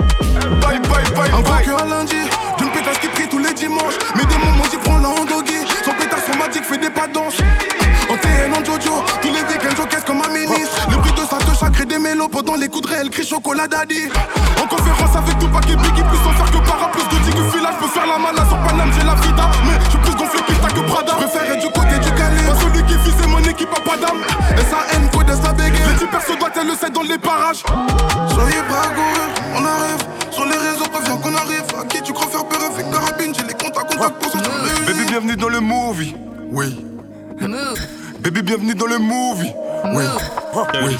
Bye 0.62 0.79
bye 0.79 1.12
bye 1.13 1.34
Encore 1.34 1.55
bye. 1.55 1.65
que 1.65 1.72
un 1.72 1.86
lundi, 1.89 2.15
d'une 2.57 2.72
pétasse 2.72 3.00
qui 3.00 3.10
prie 3.10 3.27
tous 3.27 3.39
les 3.39 3.53
dimanches. 3.53 3.98
Mais 4.15 4.24
des 4.24 4.38
moments 4.38 4.63
j'y 4.72 4.77
prends 4.77 5.00
la 5.00 5.10
handoggy. 5.10 5.60
Son 5.84 5.91
pétasse 5.91 6.25
somatique 6.31 6.63
fait 6.63 6.77
des 6.77 6.89
pas. 6.89 7.07
Pendant 12.48 12.60
les 12.60 12.70
coups 12.70 12.88
de 12.88 12.94
réel, 12.94 13.10
crie 13.10 13.25
chocolat 13.25 13.68
daddy. 13.68 14.08
En 14.63 14.68
conférence 14.68 15.16
avec 15.16 15.38
tout 15.38 15.48
paquet 15.50 15.75
Biggie, 15.75 16.04
plus 16.04 16.24
en 16.25 16.32
faire 16.32 16.51
que 16.51 16.58
para, 16.66 16.89
plus 16.92 17.04
de 17.04 17.32
que 17.36 17.44
fila. 17.51 17.72
Je 17.74 17.86
peux 17.86 17.92
faire 17.92 18.08
la 18.08 18.18
mala 18.18 18.48
sur 18.48 18.58
Paname, 18.63 18.92
j'ai 18.98 19.06
la 19.06 19.16
vida. 19.16 19.51
Mais 19.66 19.77
je 19.84 19.89
suis 19.89 20.00
plus 20.00 20.16
gonflé 20.16 20.42
pista 20.48 20.68
que 20.70 20.80
Prada. 20.88 21.12
Je 21.20 21.25
préfère 21.25 21.51
être 21.51 21.60
du 21.60 21.72
côté 21.72 22.00
du 22.00 22.12
Calais. 22.16 22.48
Pas 22.48 22.56
celui 22.56 22.84
qui 22.86 22.94
fit, 23.04 23.16
c'est 23.20 23.27
mon 23.27 23.39
équipe 23.39 23.70
à 23.75 23.82
pas 23.82 23.98
d'âme. 23.98 24.22
S.A.N. 24.58 25.10
code 25.12 25.36
sa 25.44 25.51
bégaye. 25.54 25.72
Les 25.92 26.00
10 26.00 26.06
perso 26.10 26.36
doit 26.39 26.50
elle 26.60 26.68
le 26.68 26.75
sait 26.75 26.89
dans 26.89 27.04
les 27.04 27.18
parages. 27.18 27.63
Soyez 28.34 28.63
pas 28.72 28.88
goureux, 28.96 29.30
on 29.56 29.66
arrive. 29.66 30.04
Sur 30.32 30.46
les 30.46 30.58
réseaux, 30.58 30.88
préviens 30.92 31.18
qu'on 31.18 31.36
arrive. 31.36 31.68
À 31.80 31.86
qui 31.86 32.01
tu 32.01 32.13
crois 32.13 32.27
faire 32.27 32.46
peur 32.46 32.62
avec 32.63 32.89
carabine 32.89 33.34
J'ai 33.36 33.44
les 33.44 33.54
comptes 33.54 33.77
à 33.77 33.84
contact 33.84 34.16
pour 34.22 34.32
son 34.32 34.38
Baby, 34.88 35.06
bienvenue 35.10 35.36
dans 35.36 35.50
le 35.50 35.60
movie. 35.60 36.16
Oui. 36.51 36.80
Baby, 38.22 38.42
bienvenue 38.42 38.74
dans 38.74 38.88
le 38.88 39.00
movie. 39.00 39.51
Oui. 39.94 40.04
Oui. 40.84 40.98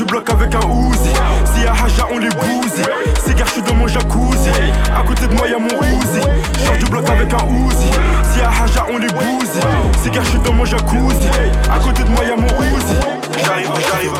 Je 0.00 0.04
du 0.06 0.12
bloc 0.12 0.30
avec 0.30 0.54
un 0.54 0.60
Uzi. 0.60 1.12
Si 1.44 1.60
y'a 1.60 1.72
Haja, 1.72 2.08
on 2.10 2.16
les 2.16 2.30
bousille. 2.30 3.36
Gars, 3.36 3.44
j'suis 3.46 3.60
dans 3.60 3.74
mon 3.74 3.86
jacuzzi. 3.86 4.48
À 4.96 5.02
côté 5.06 5.26
de 5.26 5.34
moi, 5.34 5.46
y'a 5.46 5.58
mon 5.58 5.68
Uzi. 5.68 6.26
Je 6.54 6.64
sors 6.64 6.76
du 6.78 6.84
bloc 6.86 7.06
avec 7.06 7.30
un 7.34 7.36
Uzi. 7.36 7.90
Si 8.32 8.38
y'a 8.38 8.48
Haja, 8.48 8.86
on 8.90 8.96
les 8.96 9.08
bousille. 9.08 10.10
Gars, 10.10 10.22
j'suis 10.24 10.38
dans 10.38 10.54
mon 10.54 10.64
jacuzzi. 10.64 11.28
À 11.70 11.78
côté 11.80 12.02
de 12.04 12.08
moi, 12.08 12.24
y'a 12.24 12.34
mon 12.34 12.46
Uzi. 12.46 12.96
J'arrive, 13.44 13.68
j'arrive. 13.90 14.12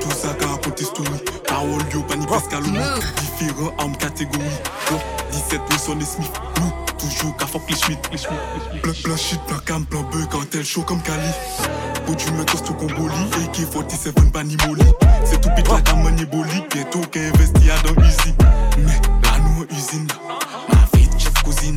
Tout 0.00 0.10
ça 0.10 0.28
qu'a 0.36 0.46
raconté 0.48 0.84
story. 0.84 1.22
Parole 1.46 1.82
yo, 1.94 2.02
panique 2.02 2.32
escaloni. 2.32 2.80
Différents 3.38 3.72
armes 3.78 3.96
catégorie. 3.96 4.42
Bon, 4.90 4.98
17 5.30 5.60
Wilson 5.70 5.98
et 6.00 6.04
Smith. 6.04 6.40
Nous, 6.60 6.72
les. 7.68 8.78
Plein, 8.82 8.92
plein 8.92 9.16
shit, 9.16 9.40
plein 9.46 9.58
cam, 9.64 9.84
plein 9.86 10.02
bug, 10.02 10.28
quand 10.30 10.54
elle 10.54 10.64
chaud 10.64 10.82
comme 10.82 11.02
Cali. 11.02 11.28
Pour 12.04 12.14
du 12.14 12.30
métos 12.32 12.58
tout 12.58 12.74
Congoli. 12.74 13.14
AK-47 13.44 14.30
Bani 14.32 14.56
Molly. 14.66 14.84
C'est 15.24 15.40
tout 15.40 15.50
pit 15.56 15.66
la 15.68 15.80
gamme 15.80 16.16
Boli. 16.30 16.62
Bientôt 16.72 17.00
qu'elle 17.10 17.32
investit 17.34 17.70
à 17.70 17.78
dans 17.82 18.02
Easy. 18.02 18.34
Mais 18.78 18.92
là, 18.92 19.38
nous 19.40 19.64
usine. 19.76 20.06
Ma 20.68 20.98
vie, 20.98 21.08
chef 21.18 21.32
cousine. 21.42 21.76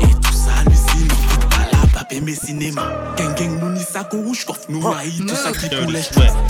Et 0.00 0.14
tout 0.14 0.32
ça, 0.32 0.52
l'usine. 0.66 1.08
Tout 1.08 1.48
pas 1.48 1.66
là, 1.70 1.78
papé, 1.92 2.20
mes 2.20 2.34
cinéma. 2.34 3.14
Gang, 3.16 3.34
gang, 3.34 3.58
nous 3.60 3.70
ni 3.70 3.82
ça 3.82 4.04
qu'on 4.04 4.22
rouge, 4.22 4.44
coffre, 4.44 4.66
nous 4.68 4.86
haïs, 4.88 5.18
tout 5.18 5.34
ça 5.34 5.52
qui 5.52 5.68
coule. 5.68 5.92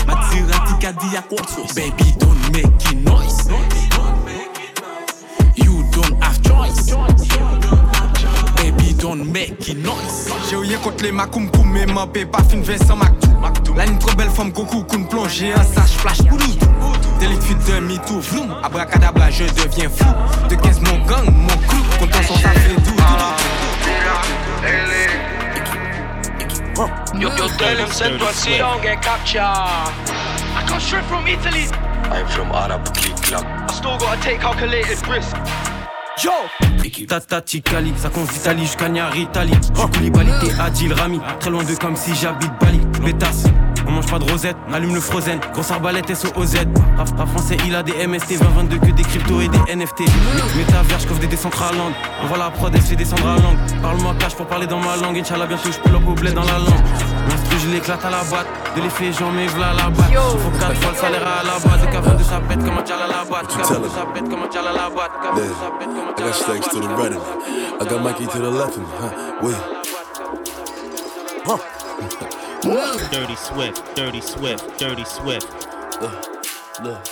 Maserati, 0.07 0.73
Cadillac, 0.79 1.31
Watts. 1.31 1.75
Baby, 1.75 2.13
don't 2.19 2.51
make 2.53 2.91
it 2.91 3.05
noise. 3.05 3.47
Don't 9.19 9.33
make 9.33 9.67
it 9.67 9.77
noise. 9.77 10.31
J'ai 10.49 10.55
rien 10.55 10.77
contre 10.77 11.03
les 11.03 11.11
macoum 11.11 11.51
koum, 11.51 11.69
mais 11.73 11.85
ma 11.85 12.07
paix 12.07 12.25
pas 12.25 12.41
fin 12.41 12.61
Vincent 12.61 12.95
Mactou. 12.95 13.73
La 13.75 13.85
ligne 13.85 13.97
trop 13.97 14.15
belle 14.15 14.29
femme 14.29 14.51
Goku, 14.51 14.83
qu'on 14.83 15.03
plongé 15.03 15.51
un 15.51 15.63
sage 15.63 15.97
flash 15.97 16.21
boulou. 16.21 16.45
Délit 17.19 17.37
fuite 17.41 17.57
de 17.67 17.79
mi-tour, 17.81 18.21
vroom. 18.21 18.55
Abracadabra, 18.63 19.29
je 19.29 19.43
deviens 19.43 19.89
fou. 19.89 20.05
De 20.47 20.55
15 20.55 20.79
mon 20.81 21.05
gang, 21.05 21.25
mon 21.25 21.47
crew. 21.67 21.83
Content 21.99 22.23
son 22.27 22.35
ça 22.35 22.49
fait 22.51 22.75
doux. 22.75 22.95
Yo, 27.19 27.29
yo, 27.37 27.49
tell 27.57 27.77
him, 27.77 27.91
send 27.91 28.19
Brazil, 28.19 28.57
don't 28.59 28.81
get 28.81 29.01
captured. 29.01 29.41
I 29.41 30.65
come 30.65 30.79
straight 30.79 31.03
from 31.05 31.27
Italy. 31.27 31.67
I'm 32.09 32.25
from 32.27 32.51
Arab 32.53 32.85
Club. 33.21 33.43
I 33.45 33.73
still 33.73 33.97
gotta 33.97 34.21
take 34.21 34.39
calculated 34.39 35.05
risk. 35.09 35.35
Yo 36.23 36.68
Tata 37.07 37.41
Ticali, 37.41 37.93
ça 37.97 38.09
compte 38.09 38.29
d'Italie 38.31 38.63
jusqu'à 38.63 38.87
Italie. 39.15 39.53
Oh, 39.77 39.87
Koulibaly, 39.87 40.31
t'es 40.41 40.59
Adil 40.59 40.93
Rami. 40.93 41.19
Très 41.39 41.49
loin 41.49 41.63
de 41.63 41.75
comme 41.75 41.95
si 41.95 42.15
j'habite 42.15 42.51
Bali. 42.59 42.79
Pétasse, 43.03 43.45
on 43.89 43.91
mange 43.91 44.07
pas 44.07 44.19
de 44.19 44.31
rosette, 44.31 44.55
allume 44.71 44.95
le 44.95 45.01
frozen. 45.01 45.39
Grosse 45.53 45.71
arbalète 45.71 46.13
SOZ. 46.13 46.55
Rap, 46.97 47.09
rap 47.17 47.29
français, 47.29 47.57
il 47.65 47.75
a 47.75 47.83
des 47.83 48.07
MST, 48.07 48.39
2022 48.39 48.77
que 48.77 48.91
des 48.91 49.03
cryptos 49.03 49.41
et 49.41 49.47
des 49.47 49.75
NFT. 49.75 50.01
Métavers, 50.55 50.99
j'coffre 50.99 51.19
des 51.19 51.27
décentrales 51.27 51.75
On 52.23 52.27
voit 52.27 52.37
la 52.37 52.49
prod, 52.49 52.71
elle 52.73 52.81
se 52.81 52.89
fait 52.89 52.95
descendre 52.95 53.27
à 53.27 53.35
langue. 53.35 53.57
Parle-moi 53.81 54.15
cash 54.19 54.35
pour 54.35 54.45
parler 54.45 54.67
dans 54.67 54.79
ma 54.79 54.95
langue. 54.95 55.17
Inch'Allah, 55.17 55.47
bientôt 55.47 55.69
up 55.69 56.07
au 56.07 56.13
bled 56.13 56.33
dans 56.33 56.43
la 56.43 56.59
langue. 56.59 56.83
L'instru, 57.29 57.59
je 57.63 57.69
l'éclate 57.69 58.05
à 58.05 58.09
la 58.09 58.23
batte. 58.23 58.47
De 58.75 58.81
l'effet, 58.81 59.11
j'en 59.17 59.31
mets 59.31 59.47
v'là 59.47 59.73
la 59.73 59.89
batte. 59.89 60.13
Faut 60.13 60.51
4 60.59 60.75
fois 60.75 60.91
le 60.91 60.97
salaire 60.97 61.27
à 61.27 61.43
la 61.43 61.53
base. 61.53 61.81
De 61.81 61.91
caverne 61.91 62.17
de 62.17 62.23
sa 62.23 62.39
pète 62.39 62.63
comme 62.63 62.77
un 62.77 62.83
tchal 62.83 63.01
à 63.01 63.07
la 63.07 63.23
batte. 63.25 63.47
Caverne 63.57 63.83
de 63.83 63.89
sa 63.89 64.05
pète 64.05 64.29
comme 64.29 64.43
un 64.43 64.47
tchal 64.47 64.67
à 64.67 64.73
la 64.73 64.89
batte. 64.89 65.11
Caverne 65.23 65.47
de 65.47 65.53
sa 65.53 65.69
pète 65.79 65.89
comme 65.89 66.07
un 66.07 66.19
I 66.19 66.21
got 66.21 66.35
stacks 66.35 66.67
to 66.69 66.79
the 66.79 66.87
right 66.87 67.13
of 67.13 67.17
me. 67.17 67.23
I 67.79 67.85
got 67.85 68.03
Mikey 68.03 68.27
to 68.27 68.39
the 68.39 68.49
left 68.51 68.77
of 68.77 68.81
me. 68.81 68.87
Huh? 68.99 69.11
Wait. 69.41 69.55
Dirty 72.61 73.35
Swift, 73.35 73.95
Dirty 73.95 74.21
Swift, 74.21 74.77
Dirty 74.77 75.05
Swift. 75.05 75.47
Look, 76.01 76.83
look. 76.83 77.07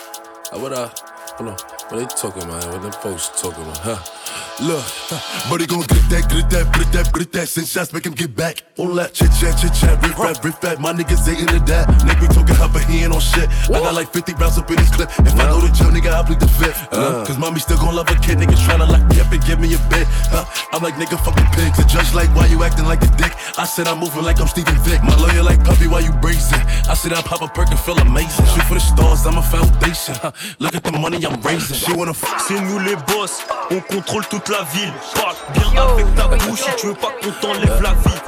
What 0.52 0.74
I, 0.74 0.92
hold 1.36 1.50
on. 1.50 1.56
What 1.56 2.00
they 2.00 2.06
talking, 2.06 2.44
about? 2.44 2.66
What 2.66 2.82
them 2.82 2.92
folks 2.92 3.30
talking 3.42 3.64
about? 3.64 3.78
Huh? 3.78 4.47
Look, 4.58 4.82
but 5.54 5.62
he 5.62 5.67
gon' 5.70 5.86
get 5.86 6.10
that, 6.10 6.26
get 6.34 6.50
that, 6.50 6.65
get 6.74 6.89
that, 6.89 7.13
get 7.13 7.32
that. 7.34 7.46
Send 7.46 7.67
shots, 7.67 7.93
make 7.93 8.08
him 8.08 8.17
get 8.17 8.36
back. 8.36 8.65
All 8.82 8.89
that 8.98 9.13
chit 9.13 9.30
chat, 9.38 9.54
chit 9.54 9.70
chat, 9.78 10.02
riff 10.02 10.17
rap, 10.17 10.41
riff 10.43 10.58
rap. 10.63 10.80
My 10.80 10.93
niggas 10.93 11.30
ain't 11.30 11.46
into 11.46 11.62
that. 11.70 11.86
Nigga 12.02 12.26
be 12.26 12.28
talking 12.34 12.58
hot, 12.58 12.74
but 12.74 12.82
he 12.89 13.06
ain't 13.06 13.13
on 13.13 13.22
shit. 13.22 13.46
I 13.70 13.78
got 13.78 13.93
like 13.93 14.10
50 14.10 14.34
rounds 14.34 14.58
up 14.58 14.65
in 14.74 14.82
his 14.82 14.89
clip. 14.89 15.13
If 15.22 15.38
I 15.38 15.46
know 15.46 15.62
the 15.62 15.70
jail, 15.70 15.93
nigga, 15.93 16.10
I 16.10 16.26
bleed 16.26 16.39
the 16.39 16.50
fifth. 16.50 16.89
Uh, 16.89 17.22
Cause 17.22 17.38
mommy 17.38 17.60
still 17.60 17.78
gon' 17.78 17.93
love 17.93 18.10
a 18.10 18.17
kid. 18.17 18.41
Niggas 18.41 18.58
tryna 18.65 18.89
lock 18.89 19.06
me 19.06 19.22
up 19.22 19.30
and 19.30 19.46
give 19.46 19.62
me 19.62 19.78
a 19.78 19.82
bit. 19.93 20.10
Huh? 20.34 20.50
I'm 20.74 20.82
like, 20.82 20.96
nigga, 20.98 21.22
fucking 21.22 21.46
pigs. 21.54 21.78
The 21.78 21.86
judge 21.86 22.10
like, 22.17 22.34
why 22.34 22.48
you 22.50 22.63
acting 22.63 22.89
like 22.89 23.06
a 23.06 23.12
dick? 23.13 23.38
I 23.62 23.65
said 23.65 23.88
I'm 23.88 24.02
moving 24.02 24.24
like 24.26 24.41
I'm 24.41 24.48
Steven 24.48 24.74
Vick. 24.82 25.06
My 25.06 25.13
lawyer 25.22 25.46
like, 25.46 25.62
puppy, 25.70 25.86
why 25.86 26.02
you 26.02 26.13
brazen? 26.17 26.58
I 26.89 26.98
said 26.98 27.13
I 27.13 27.22
pop 27.22 27.46
a 27.46 27.48
perk 27.48 27.70
and 27.70 27.80
feel 27.80 27.98
amazing. 28.02 28.46
Shoot 28.58 28.65
for 28.65 28.74
the 28.74 28.82
stars, 28.82 29.22
I'm 29.30 29.38
a 29.38 29.43
foundation. 29.46 30.17
Huh? 30.17 30.32
Look 30.58 30.74
at 30.74 30.82
the 30.84 30.98
money 30.98 31.22
I'm 31.22 31.38
raising. 31.46 31.78
She 31.78 31.93
wanna 31.93 32.15
fuck. 32.15 32.41
C'est 32.41 32.58
nous 32.58 32.80
les 32.80 32.98
boss, 33.06 33.46
on 33.70 33.82
contrôle 34.02 34.26
toute 34.48 34.56
la 34.56 34.64
ville. 34.64 34.94
Parle 35.16 35.36
bien 35.54 35.84
avec 35.84 36.16
ta 36.16 36.28
bouche 36.28 36.62
si 36.62 36.76
tu 36.78 36.88
veux 36.88 36.94
pas 36.94 37.12
qu'on 37.22 37.32
t'enlève 37.42 37.82
la 37.82 37.94
vie. 37.94 38.20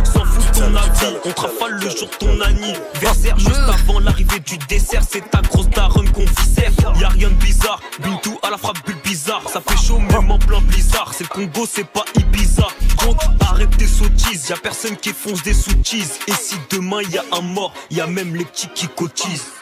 On 0.00 0.04
s'en 0.04 0.24
fout 0.24 0.43
ton 0.54 0.74
avis, 0.74 1.16
on 1.24 1.32
te 1.32 1.40
rafale 1.40 1.74
le 1.74 1.90
jour 1.90 2.08
de 2.08 2.16
ton 2.18 2.40
anniversaire. 2.40 3.38
Juste 3.38 3.60
avant 3.68 4.00
l'arrivée 4.00 4.40
du 4.40 4.56
dessert, 4.68 5.02
c'est 5.08 5.30
ta 5.30 5.40
grosse 5.42 5.68
daronne 5.70 6.10
qu'on 6.12 6.24
viscère. 6.24 6.72
Y'a 7.00 7.08
rien 7.08 7.28
de 7.28 7.34
bizarre, 7.34 7.80
Bintou 8.00 8.38
à 8.42 8.50
la 8.50 8.58
frappe 8.58 8.84
bulle 8.86 8.96
bizarre. 9.04 9.42
Ça 9.52 9.60
fait 9.60 9.76
chaud 9.84 9.98
même 9.98 10.30
en 10.30 10.38
plein 10.38 10.60
blizzard. 10.60 11.12
C'est 11.16 11.24
le 11.24 11.28
Congo, 11.28 11.66
c'est 11.70 11.86
pas 11.86 12.04
Ibiza. 12.16 12.68
Donc 13.04 13.16
arrête 13.40 13.76
tes 13.76 13.86
sottises, 13.86 14.48
y'a 14.48 14.56
personne 14.56 14.96
qui 14.96 15.12
fonce 15.12 15.42
des 15.42 15.54
sous-cheese. 15.54 16.18
Et 16.28 16.32
si 16.32 16.56
demain 16.70 17.02
y 17.02 17.18
a 17.18 17.24
un 17.32 17.42
mort, 17.42 17.72
y 17.90 18.00
a 18.00 18.06
même 18.06 18.34
les 18.34 18.44
petits 18.44 18.68
qui 18.74 18.88
cotisent. 18.88 19.52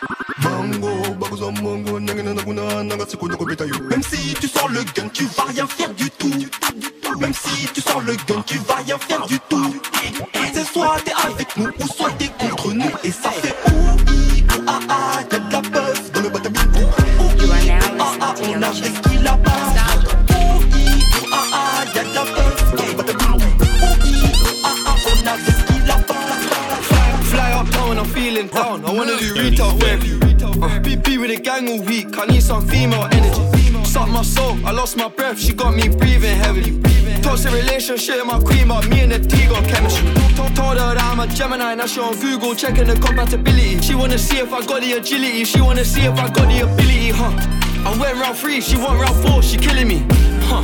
Même 3.90 4.02
si 4.02 4.35
tu 4.35 4.48
sors 4.48 4.68
le 4.68 4.83
gun, 4.94 5.09
tu 5.12 5.24
vas 5.37 5.44
rien 5.44 5.66
faire 5.66 5.94
du 5.94 6.11
tout. 6.11 6.31
Même 7.18 7.35
si 7.35 7.66
tu 7.72 7.81
sors 7.81 8.00
le 8.00 8.14
gun, 8.14 8.42
tu 8.46 8.59
vas 8.59 8.76
rien 8.76 8.98
faire 8.98 9.26
du 9.26 9.38
tout. 9.48 9.81
C'est 10.64 10.75
soit 10.75 10.96
t'es 11.05 11.12
avec 11.27 11.57
nous 11.57 11.66
ou 11.66 11.87
soit 11.88 12.12
t'es 12.18 12.31
contre 12.38 12.72
nous. 12.72 12.90
Et 13.03 13.11
ça 13.11 13.31
fait 13.31 13.57
ouh, 13.66 13.96
i, 14.12 14.42
ouh, 14.42 14.62
ah, 14.68 14.79
ah, 14.88 15.18
y'a 15.33 15.38
de 15.40 15.53
la 15.53 15.61
buzz 15.61 16.12
dans 16.14 16.20
le 16.20 16.29
bottom. 16.29 16.53
on 16.55 16.59
a 18.62 18.70
qui 18.70 19.18
là-bas. 19.18 19.51
Oui, 20.31 20.46
ah 21.33 21.42
ah, 21.53 21.85
y'a 21.94 22.05
de 22.05 22.14
la 22.14 22.22
puff. 22.22 22.72
Oui, 22.75 22.85
ah 24.62 24.75
ah, 24.87 24.94
on 25.05 25.27
a 25.27 25.35
qui 25.66 25.79
là-bas. 25.88 26.14
Fly 27.22 27.51
up 27.53 27.68
down, 27.72 27.98
I'm 27.98 28.07
feeling 28.07 28.46
down. 28.46 28.85
I 28.85 28.92
wanna 28.92 29.16
do 29.18 29.35
retail 29.35 29.72
therapy. 29.79 30.12
Uh, 30.62 30.79
BP 30.81 31.18
with 31.18 31.33
a 31.33 31.37
gang 31.40 31.68
all 31.68 31.83
week. 31.83 32.16
I 32.16 32.27
need 32.27 32.42
some 32.42 32.64
female 32.68 33.09
energy. 33.11 33.42
Suck 33.85 34.09
my 34.09 34.22
soul, 34.22 34.57
I 34.64 34.70
lost 34.70 34.96
my 34.96 35.09
breath. 35.09 35.40
She 35.40 35.53
got 35.55 35.75
me 35.75 35.88
breathing 35.88 36.37
heavily. 36.37 36.81
Toxic 37.22 37.52
relationship, 37.52 38.26
my 38.26 38.38
queen, 38.40 38.68
but 38.68 38.88
me 38.88 39.00
and 39.00 39.12
the 39.12 39.18
T 39.18 39.46
got 39.46 39.64
chemistry. 39.68 40.06
Told 40.35 40.54
told 40.56 40.78
her 40.78 40.94
that 40.94 41.02
I'm 41.02 41.20
a 41.20 41.26
Gemini, 41.26 41.74
now 41.76 41.87
she 41.87 42.00
on 42.00 42.18
Google 42.18 42.54
checking 42.54 42.87
the 42.87 42.94
compatibility. 42.94 43.80
She 43.80 43.94
wanna 43.94 44.18
see 44.18 44.38
if 44.38 44.52
I 44.52 44.64
got 44.66 44.80
the 44.82 44.92
agility. 44.94 45.44
She 45.44 45.61
wanna 45.61 45.85
see 45.85 46.02
if 46.02 46.18
I 46.18 46.28
got 46.28 46.48
the 46.48 46.61
ability, 46.61 47.11
huh? 47.11 47.30
I 47.85 47.96
went 47.98 48.18
round 48.18 48.37
three, 48.37 48.61
she 48.61 48.76
went 48.76 49.00
round 49.00 49.16
four, 49.24 49.42
she 49.42 49.56
killing 49.56 49.88
me, 49.88 50.04
huh? 50.50 50.62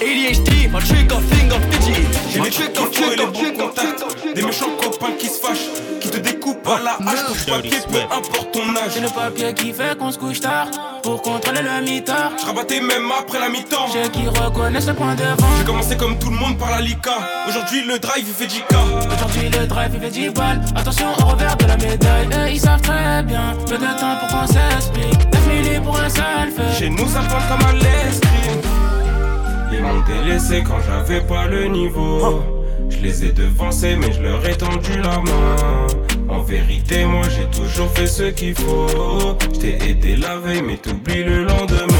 ADHD, 0.00 0.70
my 0.70 0.80
trigger 0.80 1.20
finger 1.20 1.60
fidgety. 1.70 2.04
J'ai 2.30 2.40
des 2.40 2.50
trigger, 2.50 2.90
trigger, 2.90 3.32
trigger, 3.32 3.70
trigger, 3.74 4.34
Des 4.34 4.42
méchants 4.42 4.76
copains 4.80 5.12
qui 5.18 5.28
se 5.28 5.38
fâchent, 5.38 5.70
qui 6.00 6.10
te 6.10 6.18
découpent 6.18 6.66
à 6.66 6.80
la 6.80 6.92
hache. 6.94 7.26
Touche 7.28 7.46
papier, 7.46 7.78
peu 7.90 8.00
importe 8.00 8.52
ton 8.52 8.76
âge. 8.76 8.92
C'est 8.94 9.00
le 9.00 9.08
papier 9.08 9.54
qui 9.54 9.72
fait 9.72 9.96
qu'on 9.96 10.10
se 10.10 10.18
couche 10.18 10.40
tard 10.40 10.93
pour 11.04 11.20
contrôler 11.20 11.60
le 11.60 11.84
mitard. 11.84 12.32
Je 12.40 12.46
rabattais 12.46 12.80
même 12.80 13.12
après 13.16 13.38
la 13.38 13.50
mi-temps. 13.50 13.86
J'ai 13.92 14.08
qui 14.08 14.26
reconnaissent 14.26 14.86
le 14.88 14.94
point 14.94 15.14
de 15.14 15.22
vente. 15.22 15.50
J'ai 15.58 15.64
commencé 15.64 15.96
comme 15.96 16.18
tout 16.18 16.30
le 16.30 16.36
monde 16.36 16.56
par 16.58 16.70
la 16.70 16.80
Lika. 16.80 17.18
Aujourd'hui 17.46 17.84
le 17.86 17.98
drive 17.98 18.24
il 18.26 18.32
fait 18.32 18.46
10K. 18.46 18.74
Aujourd'hui 19.14 19.50
le 19.50 19.66
drive 19.66 19.90
il 19.94 20.00
fait 20.00 20.10
10 20.10 20.30
balles. 20.30 20.64
Attention 20.74 21.08
au 21.20 21.26
revers 21.26 21.56
de 21.58 21.66
la 21.66 21.76
médaille. 21.76 22.28
Et 22.48 22.52
ils 22.52 22.60
savent 22.60 22.80
très 22.80 23.22
bien. 23.22 23.54
Peu 23.66 23.76
de 23.76 24.00
temps 24.00 24.16
pour 24.18 24.28
qu'on 24.28 24.46
s'explique. 24.46 25.32
9 25.32 25.48
milli 25.48 25.80
pour 25.80 26.00
un 26.00 26.08
seul 26.08 26.50
fait. 26.56 26.78
Chez 26.78 26.88
nous 26.88 27.06
ça 27.06 27.20
parle 27.20 27.42
comme 27.50 27.68
à 27.68 27.72
l'escrime. 27.74 28.62
Ils 29.72 29.82
m'ont 29.82 30.02
délaissé 30.06 30.64
quand 30.66 30.80
j'avais 30.86 31.20
pas 31.20 31.46
le 31.46 31.66
niveau. 31.66 32.42
Je 32.88 32.96
les 32.98 33.24
ai 33.26 33.32
devancés, 33.32 33.96
mais 33.96 34.10
je 34.10 34.22
leur 34.22 34.46
ai 34.48 34.56
tendu 34.56 34.96
la 35.02 35.18
main. 35.18 35.86
En 36.28 36.42
vérité, 36.42 37.04
moi 37.04 37.24
j'ai 37.28 37.46
toujours 37.46 37.90
fait 37.92 38.06
ce 38.06 38.24
qu'il 38.24 38.54
faut. 38.54 38.86
Je 39.52 39.60
t'ai 39.60 39.90
aidé 39.90 40.16
la 40.16 40.38
veille, 40.38 40.62
mais 40.62 40.76
t'oublies 40.76 41.24
le 41.24 41.44
lendemain. 41.44 41.94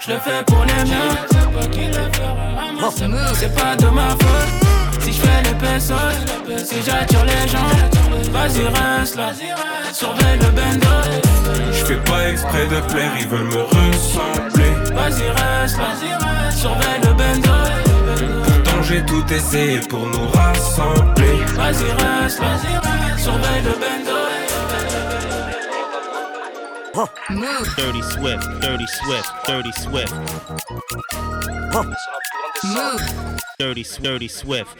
Je 0.00 0.12
le 0.12 0.18
fais 0.18 0.44
pour 0.46 0.64
les 0.64 0.90
miens, 0.90 1.16
c'est 1.30 1.52
pas 1.52 1.66
qui 1.66 1.86
le 1.86 1.92
fera. 2.12 3.34
C'est 3.34 3.54
pas 3.54 3.76
de 3.76 3.86
ma 3.86 4.10
faute. 4.10 5.00
Si 5.00 5.12
je 5.12 5.20
fais 5.20 5.42
les 5.44 5.54
pesos, 5.54 5.94
si 6.64 6.76
j'attire 6.84 7.24
les 7.24 7.48
gens, 7.48 8.30
vas-y 8.32 8.64
reste 8.64 9.16
là, 9.16 9.32
surveille 9.92 10.38
le 10.40 10.50
bendo. 10.50 10.88
Je 11.72 11.84
fais 11.84 11.96
pas 11.96 12.28
exprès 12.30 12.66
de 12.66 12.80
plaire, 12.92 13.12
ils 13.20 13.28
veulent 13.28 13.44
me 13.44 13.62
ressembler. 13.62 14.72
Vas-y 14.94 15.28
reste 15.28 15.78
là, 15.78 16.50
surveille 16.50 17.00
le 17.02 17.12
bendo. 17.14 18.53
J'ai 18.86 19.04
tout 19.06 19.24
essayé 19.32 19.80
pour 19.88 20.06
nous 20.06 20.28
rassembler. 20.28 21.44
Vas-y 21.54 21.90
reste 21.92 22.40
là, 22.40 22.58
surveille 23.16 23.62
le 23.62 23.72
bendo. 23.80 24.14
Dirty 27.76 28.02
Swift, 28.02 28.46
Dirty 28.60 28.86
Swift, 28.86 29.32
Dirty 29.46 29.72
Swift. 29.72 30.14
Dirty, 33.58 33.84
Dirty 34.00 34.28
Swift. 34.28 34.76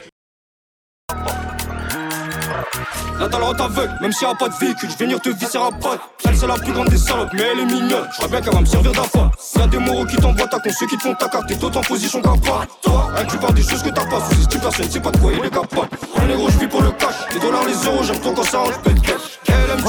Là 3.19 3.27
t'as 3.29 3.37
le 3.37 3.43
rente 3.43 3.61
aveugle, 3.61 3.93
même 4.01 4.11
s'il 4.11 4.27
y 4.27 4.31
a 4.31 4.35
pas 4.35 4.49
de 4.49 4.53
véhicule, 4.55 4.89
je 4.89 4.97
vais 4.97 5.05
venir 5.05 5.21
te 5.21 5.29
visser 5.29 5.57
à 5.57 5.69
pote. 5.71 5.99
Elle 6.25 6.35
c'est 6.35 6.47
la 6.47 6.55
plus 6.55 6.73
grande 6.73 6.89
des 6.89 6.97
salopes, 6.97 7.29
mais 7.33 7.43
elle 7.51 7.59
est 7.59 7.65
mignonne. 7.65 8.07
Je 8.21 8.27
bien 8.27 8.41
qu'elle 8.41 8.53
va 8.53 8.61
me 8.61 8.65
servir 8.65 8.91
d'affaire. 8.91 9.31
Y'a 9.57 9.67
des 9.67 9.79
moraux 9.79 10.05
qui 10.05 10.17
t'envoient 10.17 10.47
ta 10.47 10.59
con, 10.59 10.69
ceux 10.77 10.87
qui 10.87 10.97
te 10.97 11.03
font 11.03 11.15
ta 11.15 11.29
carte, 11.29 11.47
t'es 11.47 11.55
d'autant 11.55 11.79
en 11.79 11.83
position 11.83 12.21
qu'un 12.21 12.37
pas. 12.37 12.65
Toi, 12.81 13.11
inclus 13.17 13.39
par 13.39 13.53
des 13.53 13.63
choses 13.63 13.83
que 13.83 13.89
t'as 13.89 14.05
pas, 14.05 14.19
sous 14.19 14.59
personne, 14.59 14.87
c'est 14.89 14.99
pas 14.99 15.11
de 15.11 15.17
quoi 15.17 15.31
il 15.33 15.45
est 15.45 15.49
capable. 15.49 15.89
Un 16.17 16.25
négro, 16.25 16.49
je 16.49 16.57
vis 16.59 16.67
pour 16.67 16.81
le 16.81 16.91
cash, 16.91 17.15
les 17.33 17.39
dollars, 17.39 17.65
les 17.65 17.85
euros, 17.87 18.03
j'aime 18.03 18.19
trop 18.19 18.33
quand 18.33 18.43
ça 18.43 18.59
rentre 18.59 18.81
pète 18.81 18.95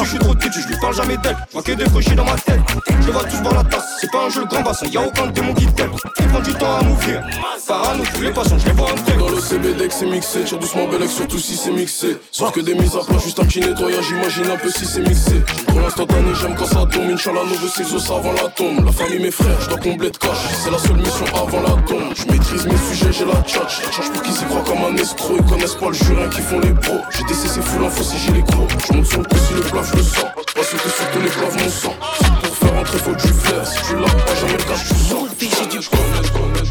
Je 0.02 0.08
suis 0.08 0.18
trop 0.18 0.34
têtu, 0.34 0.60
je 0.60 0.68
lui 0.68 0.76
parle 0.80 0.94
jamais 0.94 1.16
d'elle. 1.18 1.36
Je 1.48 1.52
vois 1.52 1.62
que 1.62 1.72
des 1.72 2.14
dans 2.14 2.24
ma 2.24 2.34
tête. 2.34 2.60
Je 3.00 3.10
vois 3.10 3.24
tous 3.24 3.36
voir 3.36 3.54
la 3.54 3.64
tasse, 3.64 3.98
c'est 4.00 4.10
pas 4.10 4.24
un 4.26 4.28
jeu 4.28 4.40
le 4.40 4.46
grand 4.46 4.62
bassin, 4.62 4.86
y'a 4.86 5.00
aucun 5.00 5.26
démon 5.28 5.54
qui 5.54 5.66
t'aime. 5.66 5.92
Ils 6.18 6.26
prennent 6.26 6.42
du 6.42 6.54
temps 6.54 6.78
à 6.78 6.82
m'ouvrir. 6.82 7.22
Parano, 7.66 8.04
tous 8.14 8.22
les 8.22 8.30
patients, 8.30 8.58
je 8.58 8.66
les 8.66 8.72
vois 8.72 8.88
en 8.90 9.18
Dans 9.18 9.30
le 9.30 9.40
CBD 9.40 9.88
c'est 9.90 10.06
mixé, 10.06 10.44
tire 10.44 10.58
doucement 10.58 10.86
Belek, 10.86 11.10
surtout 11.10 11.38
si 11.38 11.56
c'est 11.56 11.70
mixé. 11.70 12.18
Sauf 12.30 12.52
que 12.52 12.60
des 12.60 12.74
mises 12.74 12.94
à 12.96 13.04
plat, 13.04 13.18
juste 13.18 13.38
un 13.40 13.44
petit 13.44 13.60
nettoyage, 13.60 14.04
j'imagine 14.04 14.46
un 14.50 14.56
peu 14.56 14.70
si 14.70 14.86
c'est 14.86 15.00
mixé. 15.00 15.42
Pour 15.66 15.80
l'instantané, 15.80 16.34
j'aime 16.40 16.54
quand 16.56 16.66
ça 16.66 16.86
tombe. 16.86 17.10
Inch'Allah, 17.10 17.40
nous 17.48 17.56
veut 17.56 17.68
ses 17.68 18.12
avant 18.12 18.32
la 18.32 18.48
tombe. 18.50 18.84
La 18.84 18.92
famille, 18.92 19.18
mes 19.20 19.30
frères, 19.30 19.60
je 19.60 19.68
dois 19.68 19.78
combler 19.78 20.10
de 20.10 20.16
cash. 20.16 20.38
C'est 20.64 20.70
la 20.70 20.78
seule 20.78 20.96
mission 20.96 21.26
avant 21.34 21.62
la 21.62 21.82
tombe. 21.82 22.12
Je 22.14 22.32
maîtrise 22.32 22.66
mes 22.66 22.76
sujets, 22.76 23.12
j'ai 23.12 23.24
la 23.24 23.40
tchatch. 23.42 23.82
Charge 23.90 24.10
pour 24.12 24.22
qu'ils 24.22 24.34
s'y 24.34 24.44
croient 24.44 24.64
comme 24.64 24.84
un 24.84 24.96
escroc. 24.96 25.36
Ils 25.38 25.44
connaissent 25.44 25.74
pas 25.74 25.88
le 25.88 25.94
jurin 25.94 26.28
qui 26.28 26.40
font 26.42 26.60
les 26.60 26.72
pros. 26.72 27.00
J'ai 27.10 27.24
décessé 27.24 27.60
full 27.60 27.84
info 27.84 28.02
si 28.02 28.18
j'ai 28.18 28.32
les 28.32 28.42
crocs. 28.42 28.70
Je 28.86 28.92
monte 28.96 29.06
sur 29.06 29.18
le 29.18 29.24
coup 29.24 29.36
plaf, 29.76 29.90
je 29.90 29.96
le 29.96 30.02
sens. 30.02 30.24
Pas 30.54 30.62
sauter 30.62 30.88
sur 30.88 31.10
tous 31.10 31.20
les 31.20 31.28
plaves, 31.28 31.56
mon 31.62 31.68
sang. 31.68 31.94
Pour 32.42 32.56
faire 32.56 32.74
entrer, 32.74 32.98
faut 32.98 33.14
du 33.14 33.28
flair. 33.28 33.66
Si 33.66 33.82
tu 33.82 33.96
l'as 33.96 34.24
pas, 34.24 34.34
jamais 34.34 34.52
le 34.52 34.64
cash, 34.64 34.88
tu 34.88 34.94
sors. 34.94 35.26
J'ai 35.38 35.66
du 35.66 35.76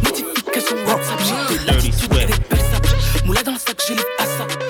Notification 0.03 0.75
WhatsApp, 0.87 1.19
j'ai 1.23 1.55
des 1.55 1.71
likes, 1.71 2.09
des 2.09 2.17
belles 2.17 2.59
sapes. 2.71 3.25
Moula 3.25 3.43
dans 3.43 3.53
le 3.53 3.59
sac, 3.59 3.77
j'ai 3.87 3.95
les 3.95 4.01
à 4.19 4.64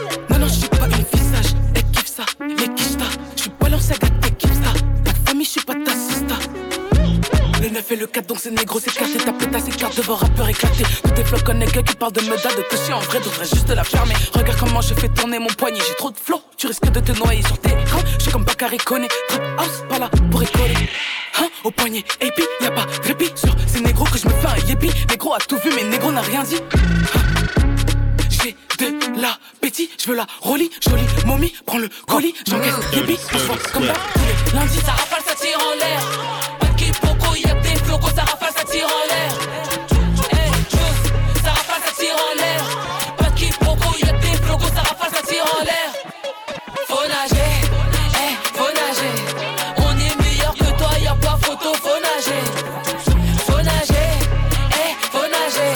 9 7.75 7.91
et 7.91 7.95
le 7.97 8.07
4, 8.07 8.27
donc 8.27 8.37
c'est 8.39 8.51
négro, 8.51 8.79
c'est 8.79 8.89
éclaté. 8.89 9.17
Ta 9.17 9.33
pétasse, 9.33 9.63
c'est 9.65 9.75
carte 9.75 9.97
devant 9.97 10.15
rappeur 10.15 10.47
éclaté. 10.47 10.85
Tous 11.03 11.11
tes 11.11 11.25
flocs 11.25 11.49
nègres 11.49 11.83
qui 11.83 11.93
parlent 11.97 12.13
de 12.13 12.21
meda, 12.21 12.49
de 12.55 12.61
toucher 12.69 12.93
en 12.93 13.01
vrai, 13.01 13.19
devrait 13.19 13.45
juste 13.45 13.67
la 13.67 13.83
fermer. 13.83 14.13
Regarde 14.33 14.57
comment 14.57 14.79
je 14.79 14.93
fais 14.93 15.09
tourner 15.09 15.39
mon 15.39 15.47
poignet, 15.47 15.81
j'ai 15.85 15.95
trop 15.95 16.09
de 16.09 16.15
flow. 16.15 16.41
Tu 16.55 16.67
risques 16.67 16.89
de 16.89 17.01
te 17.01 17.11
noyer 17.11 17.41
sur 17.41 17.57
tes 17.59 17.71
écrans. 17.71 17.99
J'suis 18.17 18.31
comme 18.31 18.45
Bakary 18.45 18.77
Koné, 18.77 19.09
trap 19.27 19.41
house, 19.57 19.83
pas 19.89 19.99
là 19.99 20.09
pour 20.31 20.39
rigoler. 20.39 20.89
Hein, 21.37 21.47
au 21.65 21.71
poignet, 21.71 22.05
et 22.21 22.31
puis 22.31 22.45
y'a 22.61 22.71
pas 22.71 22.85
de 22.85 23.07
répit 23.07 23.29
sur 23.35 23.53
ces 23.67 23.81
négros 23.81 24.05
que 24.05 24.19
je 24.19 24.25
me 24.25 24.33
fais 24.35 24.47
un 24.47 24.67
yépi. 24.69 24.89
Négro 25.09 25.33
a 25.33 25.39
tout 25.39 25.57
vu, 25.57 25.69
mais 25.75 25.83
négro 25.83 26.13
n'a 26.13 26.21
rien 26.21 26.43
dit. 26.43 26.61
J'ai 28.29 28.55
de 28.79 29.19
l'appétit, 29.19 29.89
je 30.01 30.09
veux 30.09 30.15
la 30.15 30.25
rollie, 30.39 30.69
jolie 30.79 31.03
momie, 31.25 31.53
prends 31.65 31.79
le 31.79 31.89
colis, 32.07 32.35
j'encaisse 32.47 32.75
yépi. 32.93 33.17
On 33.33 33.37
se 33.37 33.43
voit 33.43 33.57
comme 33.73 33.85
là 33.85 33.93
tous 34.13 34.19
les 34.53 34.59
lundis. 34.59 34.79
Ça 34.85 34.91
rafale, 34.93 35.23
ça 35.27 35.35
tire 35.35 35.59
en 35.59 35.77
l'air. 35.77 36.54
Ça 38.15 38.21
rafale, 38.21 38.53
ça 38.55 38.63
tire 38.65 38.85
en 38.85 39.07
l'air. 39.07 39.31
Hey, 40.31 40.51
Juice, 40.69 41.11
ça 41.43 41.49
rafale, 41.51 41.81
ça 41.85 41.91
tire 41.97 42.15
en 42.15 42.35
l'air. 42.39 42.61
Pas 43.17 43.29
de 43.29 43.35
quiproquo, 43.35 43.89
y'a 43.99 44.11
des 44.13 44.37
flocos, 44.43 44.67
ça 44.75 44.81
rafale, 44.81 45.11
ça 45.15 45.21
tire 45.27 45.43
en 45.43 45.63
l'air. 45.63 45.89
Faut 46.87 47.07
nager, 47.07 47.53
hey, 48.19 48.35
faut 48.53 48.71
nager. 48.73 49.15
On 49.77 49.91
est 49.97 50.15
meilleur 50.23 50.53
que 50.53 50.69
toi, 50.77 50.89
y'a 51.01 51.15
pas 51.15 51.37
photo, 51.41 51.73
faut 51.73 51.99
nager. 51.99 52.43
Faut 53.47 53.61
nager, 53.63 54.11
hey, 54.75 54.95
faut 55.11 55.27
nager. 55.27 55.73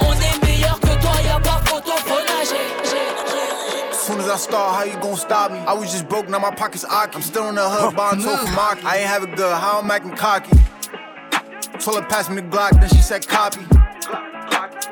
On 0.00 0.12
est 0.12 0.46
meilleur 0.46 0.78
que 0.80 0.94
toi, 1.02 1.12
y'a 1.24 1.38
pas 1.40 1.60
photo, 1.66 1.92
faut 2.06 2.22
nager. 2.32 2.66
Soon 3.92 4.20
as 4.20 4.28
I 4.28 4.36
start, 4.36 4.74
how 4.76 4.84
you 4.84 4.98
gon' 5.00 5.16
stop 5.16 5.52
me? 5.52 5.58
I 5.66 5.72
was 5.74 5.90
just 5.92 6.08
broke, 6.08 6.28
now 6.28 6.38
my 6.38 6.50
pockets 6.54 6.84
aki. 6.84 7.16
I'm 7.16 7.22
still 7.22 7.44
on 7.44 7.54
the 7.54 7.68
hood, 7.68 7.94
buying 7.94 8.20
toe 8.24 8.36
from 8.36 8.54
Maki. 8.54 8.84
I 8.84 8.96
ain't 8.98 9.08
have 9.08 9.22
it 9.22 9.36
good, 9.36 9.54
how 9.56 9.80
I'm 9.80 9.90
acting 9.90 10.16
cocky. 10.16 10.56
Told 11.80 12.02
her 12.02 12.08
pass 12.08 12.28
me 12.28 12.36
the 12.36 12.42
Glock, 12.42 12.78
then 12.78 12.90
she 12.90 12.98
said 12.98 13.26
copy. 13.26 13.60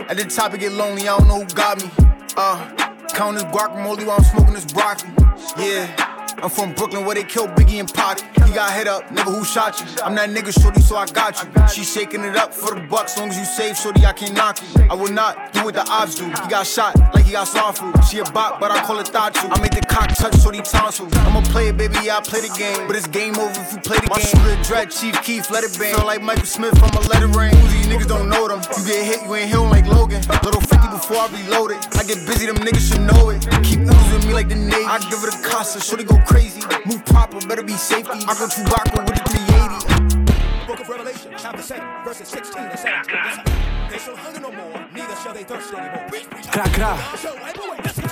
At 0.09 0.17
the 0.17 0.25
top 0.25 0.55
it 0.55 0.61
get 0.61 0.73
lonely, 0.73 1.03
I 1.03 1.19
don't 1.19 1.29
know 1.29 1.41
who 1.41 1.47
got 1.55 1.83
me. 1.83 1.91
Uh, 2.35 3.05
count 3.11 3.35
this 3.35 3.45
guacamole 3.45 4.07
while 4.07 4.17
I'm 4.17 4.25
smoking 4.25 4.55
this 4.55 4.65
broccoli. 4.73 5.11
Yeah. 5.59 6.18
I'm 6.43 6.51
from 6.51 6.73
Brooklyn 6.73 7.05
where 7.05 7.17
they 7.17 7.25
killed 7.25 7.51
Biggie 7.51 7.81
and 7.81 7.93
Pac. 7.93 8.21
He 8.47 8.55
got 8.55 8.73
hit 8.73 8.87
up, 8.87 9.03
nigga, 9.09 9.35
who 9.37 9.45
shot 9.45 9.81
you? 9.81 9.87
I'm 10.05 10.15
that 10.15 10.31
nigga 10.31 10.53
shorty, 10.63 10.81
so 10.81 10.97
I 10.97 11.07
got 11.07 11.43
you. 11.43 11.51
She 11.69 11.83
shaking 11.83 12.23
it 12.23 12.37
up 12.37 12.55
for 12.55 12.75
the 12.75 12.81
bucks, 12.83 13.19
long 13.19 13.29
as 13.29 13.39
you 13.39 13.45
save, 13.45 13.77
shorty, 13.77 14.07
I 14.07 14.13
can't 14.13 14.35
knock 14.35 14.61
you. 14.63 14.87
I 14.89 14.95
will 14.95 15.13
not 15.13 15.53
do 15.53 15.65
what 15.65 15.75
the 15.75 15.85
odds 15.91 16.15
do. 16.15 16.25
He 16.25 16.49
got 16.49 16.67
shot 16.67 16.97
like 17.13 17.25
he 17.25 17.33
got 17.33 17.49
soft 17.49 17.79
food. 17.79 18.05
She 18.05 18.19
a 18.19 18.25
bot, 18.25 18.61
but 18.61 18.71
I 18.71 18.83
call 18.85 19.01
it 19.01 19.09
thought 19.09 19.35
you. 19.43 19.49
I 19.51 19.61
make 19.61 19.73
the 19.73 19.83
cock 19.83 20.15
touch, 20.15 20.41
shorty 20.41 20.63
tonsil. 20.63 21.09
I'm 21.27 21.37
a 21.37 21.43
player, 21.49 21.73
baby, 21.73 22.11
I 22.11 22.21
play 22.21 22.41
the 22.41 22.55
game. 22.57 22.87
But 22.87 22.95
it's 22.97 23.09
game 23.09 23.37
over 23.37 23.61
if 23.61 23.73
you 23.73 23.81
play 23.81 23.99
the 23.99 24.07
game. 24.07 24.15
My 24.15 24.21
shooter, 24.21 24.63
dread, 24.63 24.91
Chief 24.91 25.21
Keith, 25.23 25.51
let 25.51 25.65
it 25.65 25.77
bang. 25.79 25.95
Feel 25.95 26.07
like 26.07 26.23
Michael 26.23 26.47
Smith, 26.47 26.75
I'ma 26.83 27.01
let 27.11 27.23
it 27.23 27.35
rain. 27.35 27.51
These 27.75 27.89
niggas 27.89 28.07
don't 28.07 28.29
know 28.29 28.47
them. 28.47 28.63
You 28.79 28.87
get 28.87 29.05
hit, 29.05 29.27
you 29.27 29.35
ain't 29.35 29.51
healing 29.51 29.71
like 29.71 29.87
Logan. 29.87 30.23
Little 30.45 30.61
50 30.61 30.89
before 30.89 31.19
I 31.19 31.29
reload 31.35 31.73
it. 31.73 31.83
I 31.99 32.05
get 32.05 32.23
busy, 32.25 32.47
them 32.47 32.57
niggas 32.63 32.95
should 32.95 33.03
know 33.03 33.31
it. 33.31 33.43
They 33.43 33.59
Keep 33.67 33.81
oozing 33.91 34.29
me 34.29 34.33
like 34.33 34.49
the 34.49 34.55
Navy. 34.55 34.87
I 34.87 34.99
give 35.11 35.21
it 35.27 35.35
a 35.35 35.39
casa, 35.43 35.81
shorty 35.81 36.05
go 36.05 36.17
crazy. 36.29 36.61
Move 36.85 37.05
proper, 37.07 37.41
better 37.47 37.63
be 37.63 37.73
safety. 37.73 38.21
I 38.29 38.35
go 38.39 38.47
to 38.47 38.55
Chewbacca 38.55 39.01
with 39.07 39.17
the 39.17 39.25
380. 39.25 40.67
Book 40.67 40.81
of 40.81 40.89
Revelation, 40.89 41.33
chapter 41.39 41.63
7, 41.63 42.05
verses 42.05 42.29
16 42.29 42.63
and 42.63 42.79
17. 42.79 43.89
They 43.91 43.99
shall 43.99 44.17
hunger 44.17 44.41
no 44.41 44.53
more, 44.53 44.87
neither 44.93 45.17
shall 45.17 45.33
they 45.33 45.45
thirst 45.45 45.73
anymore. 45.73 46.07
Gra, 46.53 46.69
gra. 46.77 46.93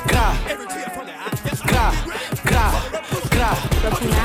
Gra. 0.09 0.27
Every 0.49 0.67
tear 0.67 0.89
from 0.91 1.07
their 1.07 1.19
eyes. 1.19 1.56
Gra, 1.77 1.93
gra, 2.49 2.67
gra, 3.29 3.53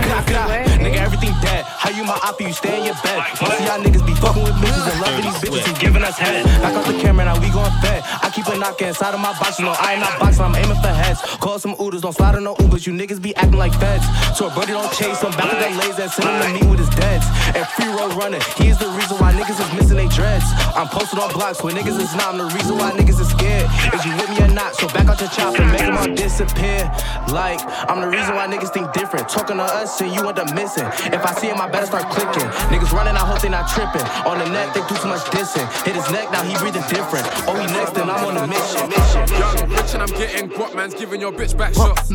gra, 0.07 0.19
gra. 0.25 0.43
Nigga, 0.79 0.97
everything 1.03 1.33
dead. 1.41 1.65
How 1.65 1.89
you 1.89 2.03
my 2.03 2.17
op, 2.23 2.39
you 2.39 2.53
stay 2.53 2.79
in 2.79 2.85
your 2.85 2.95
bed. 3.03 3.19
Most 3.41 3.59
of 3.59 3.65
y'all 3.67 3.81
niggas 3.83 4.05
be 4.05 4.15
fucking 4.15 4.43
with 4.43 4.55
bitches 4.63 4.87
and 4.87 5.01
loving 5.01 5.25
these 5.27 5.39
bitches 5.43 5.67
and 5.67 5.79
giving 5.79 6.03
us 6.03 6.17
head. 6.17 6.45
Back 6.61 6.75
off 6.75 6.87
the 6.87 6.97
camera, 6.99 7.25
now 7.25 7.39
we 7.39 7.49
gon' 7.49 7.71
fed. 7.81 8.03
I 8.23 8.31
keep 8.33 8.47
a 8.47 8.57
knock 8.57 8.81
inside 8.81 9.13
of 9.13 9.19
my 9.19 9.33
box, 9.37 9.59
you 9.59 9.65
know 9.65 9.75
I 9.77 9.93
ain't 9.93 10.01
not 10.01 10.19
boxing, 10.19 10.45
I'm 10.45 10.55
aiming 10.55 10.79
for 10.79 10.93
heads. 10.93 11.21
Call 11.43 11.59
some 11.59 11.75
Ubers, 11.75 12.01
don't 12.01 12.13
slide 12.13 12.35
on 12.35 12.43
no 12.43 12.55
Ubers, 12.55 12.87
you 12.87 12.93
niggas 12.93 13.21
be 13.21 13.35
acting 13.35 13.59
like 13.59 13.73
feds. 13.75 14.05
So 14.37 14.47
a 14.47 14.49
birdie 14.55 14.71
don't 14.71 14.91
chase 14.93 15.21
him, 15.21 15.31
back 15.31 15.51
of 15.51 15.59
that 15.59 15.73
laser 15.75 16.07
send 16.07 16.29
him 16.29 16.39
to 16.41 16.49
meet 16.55 16.69
with 16.69 16.79
his 16.79 16.89
deads. 16.89 17.25
And 17.53 17.67
free 17.75 17.91
road 17.91 18.13
running, 18.15 18.41
he 18.57 18.69
is 18.69 18.77
the 18.79 18.87
reason 18.95 19.17
why 19.19 19.33
niggas 19.33 19.59
is 19.59 19.71
missing 19.75 19.97
their 19.97 20.09
dreads. 20.09 20.45
I'm 20.73 20.87
posted 20.87 21.19
on 21.19 21.33
blocks 21.33 21.61
where 21.61 21.73
niggas 21.73 21.99
is 21.99 22.15
not, 22.15 22.33
I'm 22.33 22.37
the 22.37 22.49
reason 22.55 22.77
why 22.77 22.91
niggas 22.91 23.19
is 23.19 23.29
scared. 23.29 23.67
Is 23.93 24.05
you 24.05 24.15
with 24.15 24.29
me 24.29 24.39
or 24.41 24.47
not? 24.53 24.75
So 24.75 24.87
back 24.87 25.07
out 25.07 25.19
your 25.19 25.29
chopper, 25.29 25.65
make 25.65 25.83
them 25.83 25.97
all 25.97 26.07
disappear. 26.15 26.89
Like, 27.41 27.59
I'm 27.89 28.01
the 28.01 28.07
reason 28.07 28.35
why 28.35 28.45
niggas 28.45 28.71
think 28.71 28.93
different. 28.93 29.27
Talking 29.27 29.57
to 29.57 29.63
us 29.63 29.99
and 29.99 30.13
you 30.13 30.21
end 30.29 30.37
up 30.37 30.53
missing. 30.53 30.85
If 31.09 31.25
I 31.25 31.33
see 31.33 31.47
him, 31.47 31.59
I 31.59 31.67
better 31.67 31.87
start 31.87 32.05
clicking. 32.13 32.47
Niggas 32.69 32.93
running, 32.93 33.15
I 33.15 33.25
hope 33.25 33.41
they 33.41 33.49
not 33.49 33.67
tripping. 33.67 34.05
On 34.29 34.37
the 34.37 34.45
net, 34.45 34.75
they 34.75 34.81
do 34.81 34.93
too 35.01 35.07
much 35.07 35.25
dissing. 35.33 35.65
Hit 35.83 35.95
his 35.95 36.07
neck, 36.11 36.31
now 36.31 36.43
he 36.43 36.53
breathing 36.61 36.85
different. 36.87 37.25
Oh, 37.49 37.57
he 37.57 37.65
next, 37.73 37.97
and 37.97 38.11
I'm 38.11 38.25
on 38.29 38.37
a 38.37 38.45
mission. 38.45 38.85
mission. 38.93 39.25
Young, 39.41 39.57
rich 39.73 39.91
and 39.95 40.03
I'm 40.03 40.13
getting 40.21 40.49
guap, 40.51 40.75
man's 40.75 40.93
giving 40.93 41.19
your 41.19 41.31
bitch 41.31 41.57
back 41.57 41.73
shots. 41.73 42.09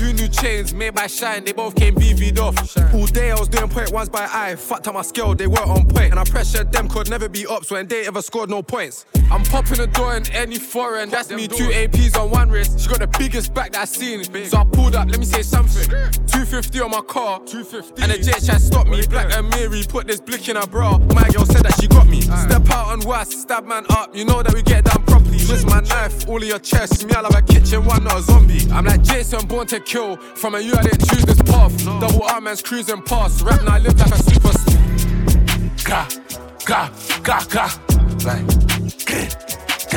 Two 0.00 0.12
new 0.14 0.26
chains 0.26 0.74
made 0.74 0.94
by 0.94 1.06
Shine, 1.06 1.44
they 1.44 1.52
both 1.52 1.76
came 1.76 1.94
BV'd 1.94 2.40
off. 2.40 2.56
All 2.92 3.06
day 3.06 3.30
I 3.30 3.38
was 3.38 3.48
doing 3.48 3.68
point 3.68 3.92
ones 3.92 4.08
by 4.08 4.28
eye, 4.32 4.56
fucked 4.56 4.88
up 4.88 4.94
my 4.94 5.02
skill, 5.02 5.36
they 5.36 5.46
weren't 5.46 5.70
on 5.70 5.86
point. 5.86 6.10
And 6.10 6.18
I 6.18 6.24
pressured 6.24 6.72
them, 6.72 6.88
could 6.88 7.08
never 7.08 7.28
be 7.28 7.46
ups 7.46 7.70
when 7.70 7.86
they 7.86 8.04
ever 8.08 8.20
scored 8.20 8.50
no 8.50 8.64
points. 8.64 9.06
I'm 9.32 9.44
popping 9.44 9.78
the 9.78 9.86
door 9.86 10.14
in 10.14 10.30
any 10.32 10.58
foreign, 10.58 11.08
that's 11.08 11.30
me, 11.30 11.48
two 11.48 11.70
APs 11.70 12.20
on 12.20 12.30
one 12.30 12.50
wrist. 12.50 12.78
She 12.78 12.86
got 12.86 12.98
the 12.98 13.06
biggest 13.18 13.54
back 13.54 13.72
that 13.72 13.80
I 13.80 13.84
seen, 13.86 14.22
so 14.44 14.58
I 14.58 14.64
pulled 14.64 14.94
up, 14.94 15.08
let 15.08 15.18
me 15.18 15.24
say 15.24 15.40
something. 15.40 15.88
250 15.88 16.80
on 16.82 16.90
my 16.90 17.00
car, 17.00 17.40
250. 17.46 18.02
And 18.02 18.12
the 18.12 18.18
J 18.18 18.32
tried 18.44 18.60
stop 18.60 18.86
me, 18.86 19.06
Black 19.06 19.32
and 19.32 19.48
Mary 19.48 19.84
put 19.88 20.06
this 20.06 20.20
blick 20.20 20.50
in 20.50 20.56
her 20.56 20.66
bra. 20.66 20.98
My 20.98 21.26
girl 21.30 21.46
said 21.46 21.62
that 21.62 21.80
she 21.80 21.88
got 21.88 22.06
me. 22.08 22.20
Step 22.20 22.68
out 22.68 22.88
on 22.88 23.00
was, 23.00 23.40
stab 23.40 23.64
man 23.66 23.86
up, 23.88 24.14
you 24.14 24.26
know 24.26 24.42
that 24.42 24.52
we 24.52 24.62
get 24.62 24.84
down 24.84 25.02
properly. 25.06 25.38
Twist 25.38 25.66
my 25.66 25.80
knife, 25.80 26.28
all 26.28 26.42
in 26.42 26.48
your 26.48 26.58
chest, 26.58 27.06
me 27.06 27.14
I 27.14 27.22
love 27.22 27.34
a 27.34 27.40
kitchen 27.40 27.86
one, 27.86 28.04
not 28.04 28.18
a 28.18 28.22
zombie. 28.22 28.70
I'm 28.70 28.84
like 28.84 29.02
Jason, 29.02 29.46
born 29.46 29.66
to 29.68 29.80
kill. 29.80 30.18
From 30.18 30.56
a 30.56 30.60
you, 30.60 30.74
I 30.74 30.82
didn't 30.82 31.08
choose 31.08 31.24
this 31.24 31.40
path. 31.40 31.74
Double 31.84 32.24
R 32.24 32.40
man's 32.42 32.60
cruising 32.60 33.00
past. 33.00 33.40
Rap 33.40 33.64
now, 33.64 33.76
I 33.76 33.78
live 33.78 33.98
like 33.98 34.12
a 34.12 34.22
super. 34.22 34.52
Gra, 35.84 36.06
gra, 36.66 36.92
gra, 37.22 37.40
gra. 37.48 37.70
Like, 38.24 38.81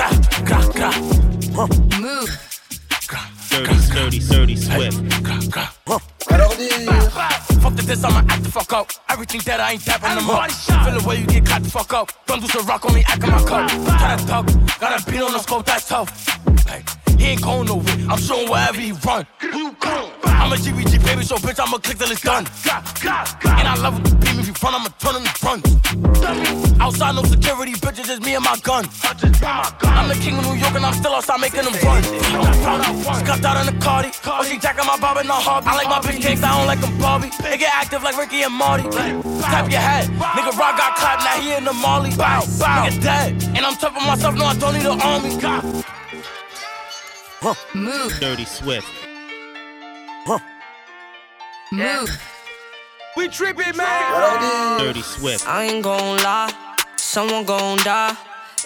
Kra, 0.06 0.20
kra, 0.46 0.60
kra. 0.74 0.92
Huh. 1.56 1.68
Move. 2.00 2.30
Kra, 3.08 3.20
kra, 3.50 3.64
30, 3.64 3.90
30, 3.90 4.20
30, 4.20 4.58
swift. 4.58 4.70
Hey. 4.70 5.22
Kra, 5.24 5.38
kra. 5.50 6.00
Alors 6.30 6.56
dire. 6.56 6.86
Bah, 6.86 6.94
bah. 7.16 7.45
Fuck 7.66 7.78
the 7.78 7.82
diss, 7.82 8.04
I'ma 8.04 8.20
act 8.30 8.44
the 8.44 8.52
fuck 8.52 8.72
up. 8.74 8.92
Everything 9.10 9.42
that 9.46 9.60
I 9.60 9.72
ain't 9.72 9.82
dapping 9.82 10.14
them 10.14 10.30
up. 10.30 10.52
Feel 10.86 11.00
the 11.00 11.08
way 11.08 11.18
you 11.18 11.26
get 11.26 11.48
caught 11.48 11.64
the 11.64 11.70
fuck 11.72 11.92
up. 11.94 12.12
Don't 12.28 12.40
do 12.40 12.48
some 12.48 12.64
rock 12.68 12.86
on 12.86 12.94
me, 12.94 13.04
acting 13.08 13.32
my 13.32 13.42
cup. 13.42 13.68
Try 13.72 14.16
to 14.16 14.28
talk, 14.28 14.46
got 14.80 15.02
a 15.02 15.12
beat 15.12 15.20
on 15.20 15.32
the 15.32 15.40
scope, 15.40 15.66
that's 15.66 15.88
tough. 15.88 16.38
Like, 16.68 16.88
he 17.20 17.26
ain't 17.26 17.42
going 17.42 17.66
nowhere. 17.66 17.98
I'm 18.08 18.20
showing 18.20 18.52
wherever 18.52 18.80
he 18.80 18.92
run. 18.92 19.26
I'm 19.42 20.54
a 20.54 20.58
GBG 20.58 21.04
baby, 21.04 21.24
so 21.24 21.38
bitch, 21.38 21.60
I'ma 21.60 21.80
click 21.80 21.98
till 21.98 22.12
it's 22.12 22.22
done. 22.22 22.46
And 23.58 23.68
I 23.68 23.74
love 23.82 23.98
the 24.04 24.16
beam 24.18 24.40
if 24.40 24.46
you 24.46 24.54
front, 24.54 24.76
I'ma 24.76 24.90
turn 25.00 25.16
him 25.16 25.24
to 25.24 25.34
front. 25.34 25.66
Outside, 26.80 27.16
no 27.16 27.24
security, 27.24 27.74
bitches, 27.74 28.06
just 28.06 28.22
me 28.22 28.36
and 28.36 28.44
my 28.44 28.58
gun. 28.62 28.86
I'm 29.82 30.08
the 30.08 30.18
king 30.22 30.38
of 30.38 30.46
New 30.46 30.54
York, 30.54 30.76
and 30.76 30.86
I'm 30.86 30.94
still 30.94 31.16
outside 31.16 31.42
making 31.42 31.64
them 31.66 31.74
run. 31.82 32.04
Scuffed 33.26 33.44
out 33.44 33.66
in 33.66 33.74
the 33.74 33.82
Cardi. 33.82 34.12
Oh, 34.28 34.44
she 34.44 34.60
jacking 34.60 34.86
my 34.86 35.00
bob 35.00 35.18
in 35.18 35.26
the 35.26 35.34
hobby. 35.34 35.66
I 35.66 35.76
like 35.76 35.90
my 35.90 36.00
big 36.06 36.22
cakes, 36.22 36.44
I 36.44 36.56
don't 36.56 36.68
like 36.68 36.82
them 36.82 36.96
Barbie. 37.00 37.32
They 37.56 37.60
get 37.60 37.74
active 37.74 38.04
like 38.04 38.18
Ricky 38.18 38.42
and 38.42 38.54
Marty. 38.54 38.84
Tap 38.84 39.72
your 39.72 39.80
head. 39.80 40.08
Nigga 40.08 40.58
Rock 40.58 40.76
got 40.76 40.98
clapped, 40.98 41.24
now 41.24 41.40
he 41.40 41.54
in 41.56 41.64
the 41.64 41.72
Molly. 41.72 42.10
Bow, 42.18 42.42
bow. 42.60 42.86
Nigga 42.86 43.02
dead. 43.02 43.44
And 43.56 43.60
I'm 43.60 43.78
tough 43.78 43.96
on 43.96 44.06
myself, 44.06 44.36
no, 44.36 44.44
I 44.44 44.56
don't 44.56 44.74
need 44.74 44.86
an 44.86 45.00
army. 45.00 45.30
Move. 47.74 48.20
Dirty 48.20 48.44
Swift. 48.44 48.86
Move. 51.72 52.22
We 53.16 53.30
tripping, 53.30 53.78
man. 53.78 54.80
Dirty 54.82 55.02
Swift. 55.02 55.48
I 55.48 55.64
ain't 55.64 55.82
gon' 55.82 56.18
lie, 56.18 56.52
someone 56.98 57.46
gon' 57.46 57.78
die. 57.78 58.18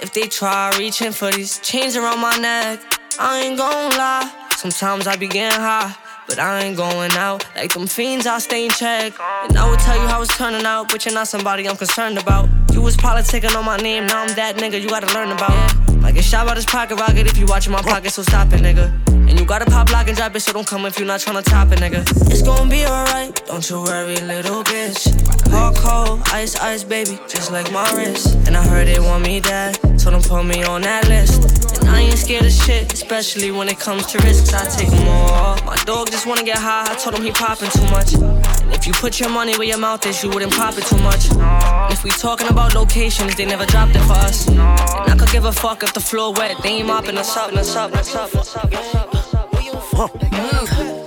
If 0.01 0.13
they 0.13 0.27
try 0.27 0.75
reaching 0.79 1.11
for 1.11 1.29
these 1.29 1.59
chains 1.59 1.95
around 1.95 2.21
my 2.21 2.35
neck, 2.37 2.79
I 3.19 3.41
ain't 3.41 3.59
gon' 3.59 3.91
lie. 3.91 4.31
Sometimes 4.55 5.05
I 5.05 5.15
be 5.15 5.27
getting 5.27 5.59
high, 5.59 5.95
but 6.29 6.39
I 6.39 6.61
ain't 6.61 6.77
going 6.77 7.11
out. 7.13 7.43
Like 7.55 7.73
them 7.73 7.87
fiends, 7.87 8.27
I 8.27 8.37
stay 8.37 8.65
in 8.65 8.71
check. 8.71 9.13
And 9.43 9.57
I 9.57 9.69
will 9.69 9.77
tell 9.77 9.99
you 9.99 10.07
how 10.07 10.21
it's 10.21 10.37
turning 10.37 10.65
out, 10.65 10.89
but 10.89 11.03
you're 11.03 11.13
not 11.13 11.27
somebody 11.27 11.67
I'm 11.67 11.75
concerned 11.75 12.17
about. 12.17 12.47
You 12.71 12.81
was 12.81 12.95
politicking 12.95 13.55
on 13.55 13.65
my 13.65 13.77
name, 13.77 14.05
now 14.05 14.21
I'm 14.21 14.35
that 14.35 14.55
nigga 14.57 14.79
you 14.79 14.87
gotta 14.87 15.13
learn 15.13 15.31
about. 15.31 15.75
Like 16.01 16.15
a 16.17 16.21
shot 16.21 16.47
out 16.47 16.55
his 16.55 16.65
pocket 16.65 16.99
rocket 16.99 17.25
if 17.25 17.37
you 17.37 17.45
watching 17.47 17.73
my 17.73 17.81
pocket, 17.81 18.11
so 18.11 18.21
stop 18.21 18.53
it, 18.53 18.61
nigga. 18.61 18.87
And 19.07 19.37
you 19.39 19.45
gotta 19.45 19.65
pop 19.65 19.91
lock 19.91 20.07
and 20.07 20.15
drop 20.15 20.35
it, 20.35 20.41
so 20.41 20.53
don't 20.53 20.67
come 20.67 20.85
if 20.85 20.99
you 20.99 21.05
not 21.05 21.19
tryna 21.19 21.43
top 21.43 21.71
it, 21.71 21.79
nigga. 21.79 22.01
It's 22.31 22.43
gonna 22.43 22.69
be 22.69 22.85
alright, 22.85 23.45
don't 23.47 23.67
you 23.69 23.81
worry, 23.81 24.15
little 24.17 24.63
bitch. 24.63 25.28
Hard 25.51 25.75
cold, 25.75 26.21
ice, 26.31 26.55
ice, 26.59 26.83
baby, 26.83 27.19
just 27.27 27.51
like 27.51 27.71
my 27.71 27.89
wrist. 27.95 28.35
And 28.47 28.55
I 28.55 28.63
heard 28.63 28.87
they 28.87 28.99
want 28.99 29.25
me 29.25 29.39
dead, 29.39 29.77
so 29.99 30.11
don't 30.11 30.25
put 30.25 30.43
me 30.45 30.63
on 30.63 30.81
that 30.81 31.07
list. 31.07 31.79
And 31.81 31.89
I 31.89 32.01
ain't 32.01 32.17
scared 32.17 32.45
of 32.45 32.51
shit, 32.51 32.93
especially 32.93 33.51
when 33.51 33.67
it 33.67 33.79
comes 33.79 34.05
to 34.07 34.17
risks. 34.19 34.53
I 34.53 34.65
take 34.69 34.89
them 34.89 35.07
all. 35.07 35.57
My 35.65 35.75
dog 35.85 36.11
just 36.11 36.25
wanna 36.25 36.43
get 36.43 36.57
high, 36.57 36.91
I 36.91 36.95
told 36.95 37.15
him 37.15 37.23
he 37.23 37.31
popping 37.31 37.69
too 37.71 37.89
much. 37.91 38.13
And 38.13 38.73
if 38.73 38.85
you 38.85 38.93
put 38.93 39.19
your 39.19 39.29
money 39.29 39.57
where 39.57 39.67
your 39.67 39.79
mouth 39.79 40.05
is, 40.05 40.23
you 40.23 40.29
wouldn't 40.29 40.53
pop 40.53 40.77
it 40.77 40.85
too 40.85 40.97
much. 40.97 41.29
And 41.31 41.93
if 41.93 42.03
we 42.03 42.11
talking 42.11 42.47
about 42.47 42.75
locations, 42.75 43.35
they 43.35 43.45
never 43.45 43.65
dropped 43.65 43.95
it 43.95 44.03
for 44.03 44.13
us. 44.13 44.47
And 44.47 44.59
I 44.59 45.15
could 45.17 45.31
give 45.31 45.45
a 45.45 45.51
fuck 45.51 45.83
if 45.83 45.93
the 45.93 45.99
floor 45.99 46.33
wet, 46.33 46.57
they 46.63 46.69
ain't 46.69 46.87
mopping 46.87 47.17
us 47.17 47.35
up, 47.35 47.53
us 47.53 47.75
up, 47.75 47.93
us 47.93 48.15
up, 48.15 48.35
us 48.35 48.55
up, 48.55 48.75
us 48.75 49.33
up. 49.33 49.49
Move. 50.31 50.98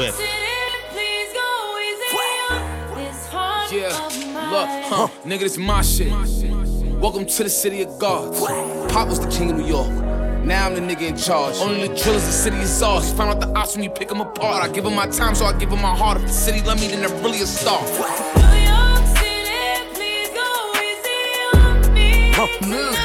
Swift. 0.00 0.18
Yeah, 3.70 3.92
look, 4.50 4.68
huh, 4.88 5.08
nigga, 5.24 5.40
this 5.40 5.58
my 5.58 5.82
shit. 5.82 6.10
Welcome 6.98 7.26
to 7.26 7.44
the 7.44 7.50
city 7.50 7.82
of 7.82 7.98
gods. 7.98 8.40
Pop 8.90 9.08
was 9.08 9.20
the 9.20 9.30
king 9.30 9.50
of 9.50 9.58
New 9.58 9.66
York. 9.66 9.90
Now 10.42 10.66
I'm 10.66 10.74
the 10.74 10.80
nigga 10.80 11.02
in 11.02 11.16
charge. 11.18 11.56
Only 11.56 11.86
the 11.86 11.94
drillers, 11.94 12.24
the 12.24 12.32
city 12.32 12.56
is 12.56 12.82
ours. 12.82 13.12
Find 13.12 13.28
out 13.28 13.40
the 13.40 13.48
ops 13.54 13.74
when 13.74 13.84
you 13.84 13.90
pick 13.90 14.08
them 14.08 14.22
apart. 14.22 14.64
I 14.64 14.72
give 14.72 14.84
them 14.84 14.94
my 14.94 15.06
time, 15.06 15.34
so 15.34 15.44
I 15.44 15.52
give 15.58 15.68
them 15.68 15.82
my 15.82 15.94
heart. 15.94 16.16
If 16.16 16.22
the 16.22 16.32
city 16.32 16.62
love 16.62 16.80
me, 16.80 16.88
then 16.88 17.00
they're 17.00 17.22
really 17.22 17.42
a 17.42 17.46
star. 17.46 17.80
Move. 22.66 22.80
Sur 22.80 22.80
un 22.80 22.88
échange, 22.88 22.99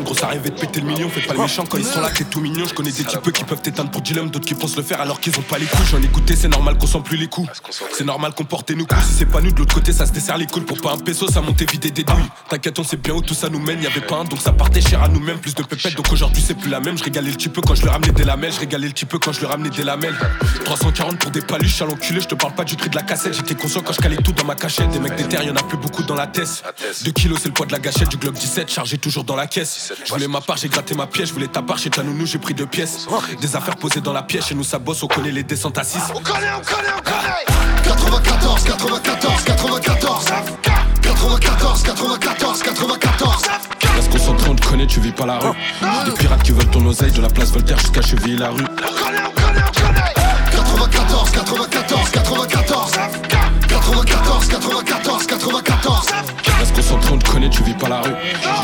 gros, 0.00 0.14
ça 0.14 0.26
arrivait 0.26 0.50
de 0.50 0.58
péter 0.58 0.80
le 0.80 0.86
million. 0.86 1.08
Faites 1.08 1.26
pas 1.26 1.34
le 1.34 1.40
méchant 1.40 1.64
quand 1.68 1.78
ils 1.78 1.84
sont 1.84 2.00
là, 2.00 2.10
t'es 2.10 2.24
tout 2.24 2.40
mignon. 2.40 2.64
Je 2.66 2.74
connais 2.74 2.92
des 2.92 3.04
types 3.04 3.32
qui 3.32 3.44
peuvent 3.44 3.60
t'éteindre 3.60 3.90
pour 3.90 4.00
dilemme, 4.02 4.30
d'autres 4.30 4.46
qui 4.46 4.54
pensent 4.54 4.76
le 4.76 4.82
faire 4.82 5.00
alors 5.00 5.20
qu'ils 5.20 5.36
ont 5.38 5.42
pas 5.42 5.58
les 5.58 5.66
couilles. 5.66 5.86
J'en 5.90 5.98
ai 5.98 6.06
goûté, 6.06 6.36
c'est 6.36 6.48
normal 6.48 6.78
qu'on 6.78 6.86
sent 6.86 7.02
plus 7.04 7.16
les 7.16 7.28
coups. 7.28 7.48
C'est 7.96 8.04
normal 8.04 8.32
qu'on 8.34 8.44
porte 8.44 8.70
nos 8.70 8.86
coups. 8.86 9.04
Si 9.06 9.14
c'est 9.14 9.26
pas 9.26 9.40
nous, 9.40 9.52
de 9.52 9.58
l'autre 9.58 9.74
côté, 9.74 9.92
ça 9.92 10.06
se 10.06 10.12
desserre 10.12 10.38
les 10.38 10.46
couilles. 10.46 10.64
Pour 10.64 10.80
pas 10.80 10.92
un 10.92 10.98
peso, 10.98 11.28
ça 11.28 11.40
montait 11.40 11.66
vidé 11.66 11.90
des 11.90 12.04
douilles. 12.04 12.28
T'inquiète, 12.48 12.78
on 12.78 12.84
sait 12.84 12.96
bien 12.96 13.14
où 13.14 13.22
tout 13.22 13.34
ça 13.34 13.48
nous 13.48 13.60
mène. 13.60 13.82
Y'avait 13.82 14.00
pas 14.00 14.16
un, 14.16 14.24
donc 14.24 14.40
ça 14.40 14.52
partait 14.52 14.80
cher 14.80 15.02
à 15.02 15.08
nous-mêmes. 15.08 15.38
Plus 15.38 15.54
de 15.54 15.62
pépettes, 15.62 15.96
donc 15.96 16.10
aujourd'hui 16.12 16.42
c'est 16.46 16.54
plus 16.54 16.70
la 16.70 16.80
même. 16.80 16.96
Je 16.98 17.04
régalais 17.04 17.30
le 17.30 17.36
petit 17.36 17.48
peu 17.48 17.60
quand 17.60 17.74
je 17.74 17.84
le 17.84 17.90
ramenais 17.90 18.12
des 18.12 18.24
lamelles. 18.24 18.52
Je 18.52 18.60
régalais 18.60 18.86
le 18.86 18.92
petit 18.92 19.06
peu 19.06 19.18
quand 19.18 19.32
je 19.32 19.40
le 19.40 19.46
ramenais 19.46 19.70
des 19.70 19.82
lamelles. 19.82 20.16
340 20.64 21.18
pour 21.18 21.30
des 21.30 21.42
paluches 21.42 21.82
à 21.82 21.86
l'enculé. 21.86 22.20
Je 22.20 22.28
te 22.28 22.34
parle 22.34 22.54
pas 22.54 22.64
du 22.64 22.76
prix 22.76 22.90
de 22.90 22.96
la 22.96 23.02
cassette. 23.02 23.34
J'étais 23.34 23.54
conscient 23.54 23.82
quand 23.82 23.92
je 23.92 24.00
calais 24.00 24.16
tout 24.16 24.32
dans 24.32 24.44
ma 24.44 24.54
cachette. 24.54 24.90
Des 24.90 24.98
mecs 24.98 25.16
des 25.16 25.24
terres, 25.24 25.42
y'en 25.42 25.56
a 25.56 25.62
plus 25.62 25.78
beaucoup 25.78 26.02
dans 26.02 26.14
la 26.14 26.26
tête. 26.26 26.62
2 27.04 27.10
kilos, 27.12 27.38
c'est 27.42 27.48
le 27.48 27.54
poids 27.54 27.66
de 27.66 27.72
la 27.72 27.78
gâchette. 27.78 28.08
Du 28.08 28.16
Globe 28.16 28.34
17, 28.34 28.70
chargé 28.70 28.98
toujours 28.98 29.24
dans 29.24 29.36
la 29.36 29.46
caisse. 29.46 29.81
Je 30.04 30.12
voulais 30.12 30.28
ma 30.28 30.40
part, 30.40 30.56
j'ai 30.56 30.68
gratté 30.68 30.94
ma 30.94 31.06
pièce. 31.06 31.28
Je 31.28 31.34
voulais 31.34 31.48
ta 31.48 31.62
part 31.62 31.78
chez 31.78 31.90
Tanounu, 31.90 32.26
j'ai 32.26 32.38
pris 32.38 32.54
deux 32.54 32.66
pièces. 32.66 33.06
Des 33.40 33.56
affaires 33.56 33.76
posées 33.76 34.00
dans 34.00 34.12
la 34.12 34.22
pièce. 34.22 34.46
Chez 34.46 34.54
nous, 34.54 34.64
ça 34.64 34.78
bosse, 34.78 35.02
on 35.02 35.08
connaît 35.08 35.32
les 35.32 35.42
descentes 35.42 35.78
à 35.78 35.84
6. 35.84 35.98
On 36.14 36.20
connaît, 36.20 36.46
on 36.56 36.64
connaît, 36.64 36.92
on 36.96 37.02
connaît 37.02 37.82
94, 37.84 38.64
94, 38.64 39.44
94 39.44 40.24
94, 41.02 41.82
94, 41.82 42.62
94 42.62 43.42
Reste 43.94 44.10
concentré, 44.10 44.50
on 44.50 44.54
te 44.54 44.66
connaît, 44.66 44.86
tu 44.86 45.00
vis 45.00 45.12
pas 45.12 45.26
la 45.26 45.38
rue. 45.38 45.56
Des 46.04 46.12
pirates 46.12 46.42
qui 46.42 46.52
veulent 46.52 46.70
ton 46.70 46.84
oseille 46.86 47.12
de 47.12 47.20
la 47.20 47.28
place 47.28 47.50
Voltaire 47.50 47.78
jusqu'à 47.78 48.02
Cheville 48.02 48.38
la 48.38 48.50
rue. 48.50 48.62
On 48.62 49.04
connaît, 49.04 49.18
on 49.26 49.40
connaît, 49.40 49.62
on 49.68 49.72
connaît 49.80 50.14
94, 50.52 51.30
94, 51.30 52.10
94 52.10 52.92
94, 53.68 54.48
94, 54.48 55.26
94 55.26 55.26
Reste 55.26 55.30
concentré, 55.30 55.81
on 55.81 55.81
te 57.22 57.30
connaît, 57.30 57.48
tu 57.50 57.62
vis 57.62 57.74
pas 57.74 57.88
la 57.88 58.00
rue. 58.00 58.14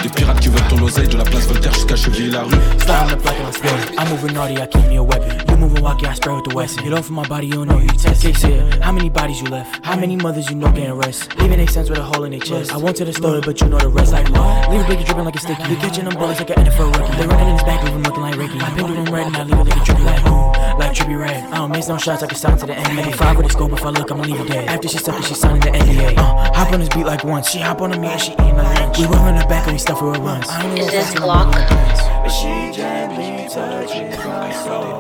Des 0.03 0.09
pirates 0.09 0.41
qui 0.41 0.49
veulent 0.49 0.69
ton 0.69 0.83
oseille 0.83 1.09
de 1.09 1.17
la 1.17 1.25
place 1.25 1.47
Voltaire 1.47 1.73
jusqu'à 1.73 1.97
Cheville 1.97 2.31
la 2.31 2.43
rue. 2.43 2.55
Starting 2.79 3.13
up 3.13 3.25
like 3.25 3.39
I'm 3.41 3.53
scared. 3.53 3.95
I'm 3.99 4.09
moving 4.11 4.35
naughty, 4.35 4.55
I 4.61 4.67
keep 4.67 4.87
me 4.89 4.97
a 4.97 5.03
weapon. 5.03 5.37
You 5.49 5.57
moving 5.57 5.83
wacky, 5.83 6.07
I 6.07 6.15
spray 6.15 6.35
with 6.35 6.45
the 6.45 6.55
Wesson. 6.55 6.83
Get 6.85 6.93
off 6.93 7.07
of 7.07 7.11
my 7.11 7.27
body, 7.27 7.47
you 7.47 7.55
don't 7.55 7.69
know 7.69 7.79
who 7.79 7.83
you 7.83 7.99
test. 7.99 8.23
Kicks 8.23 8.43
here. 8.43 8.65
How 8.83 8.93
many 8.93 9.09
bodies 9.11 9.41
you 9.41 9.49
left? 9.49 9.85
How 9.85 9.97
many 9.97 10.17
mothers 10.17 10.49
you 10.51 10.57
know 10.57 10.71
getting 10.73 10.93
rest? 10.95 11.37
Leaving 11.39 11.61
eight 11.61 11.71
cents 11.71 11.89
with 11.91 11.99
a 11.99 12.03
hole 12.03 12.25
in 12.25 12.31
their 12.33 12.41
chest. 12.41 12.73
I 12.73 12.77
went 12.77 12.97
to 12.99 13.05
the 13.05 13.13
store, 13.13 13.41
but 13.41 13.61
you 13.61 13.69
know 13.69 13.79
the 13.79 13.89
rest 13.89 14.13
like 14.13 14.29
what? 14.31 14.71
Leave 14.71 14.81
a 14.81 14.85
biggie 14.85 15.05
dripping 15.05 15.25
like 15.25 15.37
a 15.37 15.41
sticky. 15.41 15.63
You 15.71 15.77
catching 15.77 16.05
them 16.05 16.15
bullets 16.15 16.41
like 16.41 16.51
an 16.51 16.65
NFL 16.65 16.93
rookie. 16.97 17.17
They 17.17 17.27
running 17.27 17.49
in 17.49 17.55
his 17.55 17.63
back, 17.63 17.83
leave 17.85 17.95
him 17.95 18.03
looking 18.03 18.23
like 18.23 18.37
Ricky. 18.37 18.59
I 18.61 18.75
doing 18.77 19.05
red 19.13 19.27
and 19.27 19.37
I 19.37 19.43
leave 19.45 19.59
it 19.59 19.65
like 19.65 19.77
a 19.77 19.81
trippy 19.81 20.05
like 20.05 20.27
ooh, 20.27 20.79
like 20.79 20.93
trippy 20.95 21.19
red. 21.19 21.45
I 21.53 21.57
don't 21.59 21.71
miss 21.71 21.89
no 21.89 21.99
shots, 21.99 22.23
I 22.23 22.27
can 22.27 22.37
sound 22.37 22.61
to 22.61 22.67
the 22.67 22.75
NBA. 22.75 23.15
Five 23.15 23.37
with 23.37 23.47
a 23.47 23.51
scope, 23.51 23.73
if 23.73 23.85
I 23.85 23.91
look, 23.91 24.11
I'ma 24.11 24.23
leave 24.23 24.41
it 24.41 24.49
dead. 24.49 24.69
After 24.69 24.89
she 24.89 24.99
sucked 24.99 25.21
it, 25.21 25.25
she 25.25 25.35
signing 25.35 25.61
the 25.61 25.71
NDA. 25.71 26.17
Uh, 26.19 26.53
hop 26.55 26.73
on 26.73 26.81
this 26.81 26.89
beat 26.89 27.05
like 27.05 27.25
once. 27.25 27.49
She 27.51 27.59
hop 27.61 27.81
on 27.81 27.91
me 28.01 28.09
and 28.09 28.21
she 28.21 28.33
eating 28.49 28.59
her 28.59 28.63
lunch. 28.63 28.99
We 28.99 29.05
run 29.05 29.35
on 29.35 29.37
the 29.37 29.47
back 29.47 29.67
and 29.67 29.75
we 29.75 29.79
stuff 29.79 30.01
her 30.01 30.11
with 30.11 30.21
runs. 30.21 30.49
I 30.49 30.63
don't 30.63 30.75
know 30.75 30.83
Is 30.83 30.87
if 30.89 30.93
this 30.93 31.15
that's 31.15 31.21
Glock? 31.21 31.53
But 31.53 32.29
she 32.29 32.73
gently 32.73 33.49
touches 33.49 34.25
my 34.25 34.53
soul. 34.53 34.99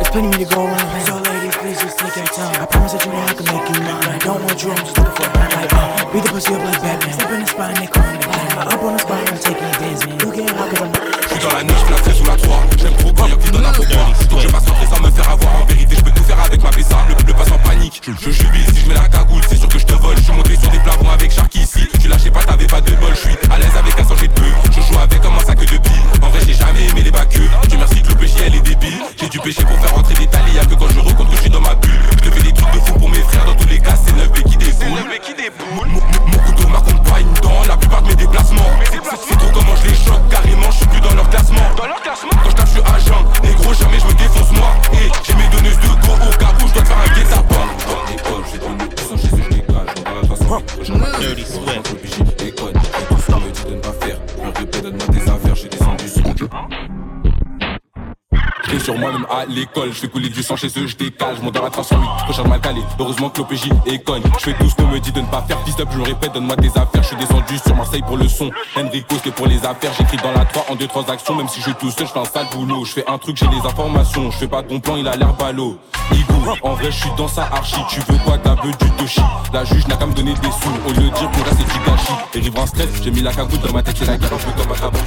It's 0.00 0.10
plenty 0.10 0.38
me 0.38 0.44
to 0.44 0.54
go 0.54 0.64
around. 0.64 1.27
Please 1.68 1.82
just 1.82 1.98
dans 11.48 11.56
la 11.56 11.62
niche, 11.62 12.02
tête 12.04 12.14
sous 12.14 12.24
la 12.24 12.36
3 12.36 12.62
J'aime 12.78 12.94
trop 12.94 13.12
quand 13.12 13.26
y'a 13.26 13.36
qui 13.36 13.50
donne 13.50 13.64
un 13.64 13.72
pourquoi 13.72 14.12
Donc 14.28 14.40
je 14.40 14.48
passe 14.48 14.66
rentrer 14.66 14.86
sans 14.86 15.02
me 15.02 15.10
faire 15.10 15.30
avoir 15.30 15.62
En 15.62 15.64
vérité. 15.66 15.96
Je 15.96 16.02
peux 16.02 16.10
tout 16.10 16.24
faire 16.24 16.40
avec 16.40 16.62
ma 16.62 16.70
PSA 16.70 16.96
Le 17.08 17.14
couple 17.14 17.34
passe 17.34 17.52
en 17.52 17.58
panique. 17.58 18.02
Je, 18.04 18.30
jubile 18.30 18.66
si 18.74 18.80
je 18.80 18.88
mets 18.88 18.94
la 18.94 19.08
cagoule. 19.08 19.42
C'est 19.48 19.56
sûr 19.56 19.68
que 19.68 19.78
je 19.78 19.86
te 19.86 19.94
vole. 19.94 20.16
Je 20.16 20.22
suis 20.22 20.32
monté 20.32 20.56
sur 20.56 20.70
des 20.70 20.78
plafonds 20.78 21.10
avec 21.10 21.30
Sharky 21.32 21.60
ici. 21.60 21.88
Tu 22.00 22.08
lâchais 22.08 22.30
pas 22.30 22.42
t'avais 22.42 22.66
pas 22.66 22.80
de 22.80 22.90
bol. 22.96 23.14
Je 23.14 23.20
suis 23.20 23.36
à 23.50 23.58
l'aise 23.58 23.76
avec 23.78 23.98
un 23.98 24.04
sachet 24.04 24.28
de 24.28 24.32
peu 24.32 24.50
Je 24.70 24.80
joue 24.80 24.98
avec 24.98 25.20
comme 25.20 25.34
un 25.34 25.44
sac 25.44 25.58
de 25.58 25.64
billes. 25.64 26.04
En 26.22 26.28
vrai 26.28 26.40
j'ai 26.46 26.54
jamais 26.54 26.86
aimé 26.88 27.02
les 27.02 27.10
bacs 27.10 27.28
Dieu 27.28 27.78
merci 27.78 28.02
que 28.02 28.08
le 28.08 28.16
péché 28.16 28.38
elle 28.46 28.54
est 28.54 28.60
débile. 28.60 29.00
J'ai 29.20 29.28
dû 29.28 29.38
pêcher 29.38 29.64
pour 29.64 29.78
faire 29.78 29.94
rentrer 29.94 30.14
des 30.14 30.26
talis 30.26 30.54
Y'a 30.54 30.64
que 30.64 30.74
quand 30.74 30.88
je 30.88 31.00
rencontre 31.00 31.30
que 31.30 31.36
je 31.36 31.42
suis 31.42 31.50
dans 31.50 31.57
ma 31.60 31.74
bulle. 31.76 31.92
Je 32.24 32.28
te 32.28 32.34
fais 32.34 32.42
des 32.42 32.52
trucs 32.52 32.72
de 32.72 32.78
fou 32.80 32.94
pour 32.98 33.08
mes 33.08 33.20
frères 33.22 33.44
Dans 33.44 33.54
tous 33.54 33.68
les 33.68 33.78
cas 33.78 33.94
c'est 33.96 34.12
9 34.14 34.30
B 34.32 34.42
qui 34.44 34.56
déboule. 34.56 35.88
Mon- 35.88 36.38
couteau 36.46 36.68
m'accompagne 36.68 37.26
dans 37.42 37.64
la 37.68 37.76
plupart 37.76 38.02
de 38.02 38.08
mes 38.08 38.14
déplacements. 38.16 38.70
C'est- 38.90 38.98
trop 39.36 39.50
comment 39.52 39.76
je 39.82 39.88
les 39.88 39.94
choque 39.94 40.28
carrément 40.30 40.70
Je 40.70 40.76
suis 40.78 40.86
plus 40.86 41.00
dans 41.00 41.14
leur 41.14 41.28
classement. 41.30 41.60
Quand 41.76 41.84
je 42.50 42.54
tape 42.56 42.66
je 42.66 42.72
suis 42.72 42.80
agent 42.80 43.24
Négro 43.42 43.72
jamais 43.74 43.98
je 44.00 44.06
me 44.06 44.12
défonce 44.14 44.50
moi. 44.52 44.70
Et 44.94 45.10
j'ai 45.24 45.34
mes 45.34 45.48
donneuses 45.48 45.78
de 45.78 45.88
go 46.06 46.12
au 46.12 46.36
cas 46.36 46.52
où 46.62 46.68
je 46.68 46.72
dois 46.74 46.82
te 46.82 46.88
faire 46.88 46.98
un 46.98 47.14
guet-apens. 47.14 47.68
Dans 47.86 48.44
j'ai 48.50 48.58
donné 48.58 48.88
tout 48.94 49.04
sans 49.08 49.16
chez 49.16 49.34
eux 49.34 49.42
je 49.44 49.56
dégage. 49.56 49.94
Va 50.04 50.10
la 50.22 50.28
façon 50.28 50.62
Dirty 51.20 51.44
Swift. 51.44 51.97
Sur 58.88 58.96
moi-même 58.96 59.26
à 59.28 59.44
l'école, 59.44 59.92
je 59.92 59.98
fais 59.98 60.08
couler 60.08 60.30
du 60.30 60.42
sang 60.42 60.56
chez 60.56 60.68
eux, 60.68 60.86
je 60.86 60.96
décale, 60.96 61.36
je 61.36 61.42
monte 61.42 61.52
dans 61.52 61.62
la 61.62 61.68
308, 61.68 62.00
prochain 62.24 62.44
mal 62.44 62.58
calé, 62.58 62.80
heureusement 62.98 63.28
que 63.28 63.42
l'OPJ 63.42 63.68
est 63.84 63.98
conne. 63.98 64.22
Je 64.38 64.44
fais 64.44 64.54
tout 64.54 64.66
ce 64.66 64.74
qu'on 64.76 64.86
me 64.86 64.98
dit 64.98 65.12
de 65.12 65.20
ne 65.20 65.26
pas 65.26 65.44
faire, 65.46 65.60
fist 65.66 65.78
up, 65.78 65.90
je 65.92 66.00
répète, 66.00 66.32
donne-moi 66.32 66.56
des 66.56 66.70
affaires, 66.70 67.02
je 67.02 67.08
suis 67.08 67.16
descendu 67.16 67.58
sur 67.58 67.76
Marseille 67.76 68.00
pour 68.00 68.16
le 68.16 68.26
son, 68.26 68.50
Enrico 68.78 69.16
c'est 69.22 69.34
pour 69.34 69.46
les 69.46 69.58
affaires, 69.58 69.92
j'écris 69.98 70.16
dans 70.16 70.32
la 70.32 70.46
3 70.46 70.68
en 70.70 70.74
2-3 70.74 71.10
actions, 71.10 71.34
même 71.34 71.48
si 71.48 71.58
je 71.58 71.64
suis 71.64 71.74
tout 71.74 71.90
seul, 71.90 72.06
je 72.06 72.12
fais 72.12 72.18
un 72.18 72.24
sale 72.24 72.46
boulot, 72.50 72.86
je 72.86 72.92
fais 72.92 73.04
un 73.06 73.18
truc, 73.18 73.36
j'ai 73.36 73.48
les 73.48 73.58
informations, 73.58 74.30
je 74.30 74.38
fais 74.38 74.48
pas 74.48 74.62
ton 74.62 74.80
plan, 74.80 74.96
il 74.96 75.06
a 75.06 75.16
l'air 75.16 75.34
ballot. 75.34 75.76
Igo, 76.10 76.56
en 76.62 76.72
vrai 76.72 76.90
je 76.90 77.00
suis 77.00 77.10
dans 77.18 77.28
sa 77.28 77.42
archi, 77.42 77.76
tu 77.90 78.00
veux 78.10 78.18
quoi 78.24 78.38
peu 78.38 78.68
du 78.68 78.90
toshi? 78.92 79.20
La 79.52 79.66
juge 79.66 79.86
n'a 79.86 79.96
qu'à 79.96 80.06
me 80.06 80.14
donner 80.14 80.32
des 80.32 80.50
sous, 80.50 80.88
au 80.88 80.92
lieu 80.94 81.10
de 81.10 81.14
dire 81.14 81.28
là 81.28 81.50
c'est 81.50 81.78
du 81.78 81.84
gâchis. 81.84 82.12
Et 82.32 82.40
rivera 82.40 82.62
en 82.62 82.66
stress, 82.66 82.88
j'ai 83.02 83.10
mis 83.10 83.20
la 83.20 83.34
cagoule 83.34 83.60
dans 83.60 83.72
ma 83.74 83.82
tête, 83.82 83.96
c'est 83.98 84.06
la 84.06 84.16
guerre, 84.16 84.30
je 84.30 84.46
veux 84.46 84.52
comme 84.52 84.72
un 84.72 84.80
cabot. 84.80 84.98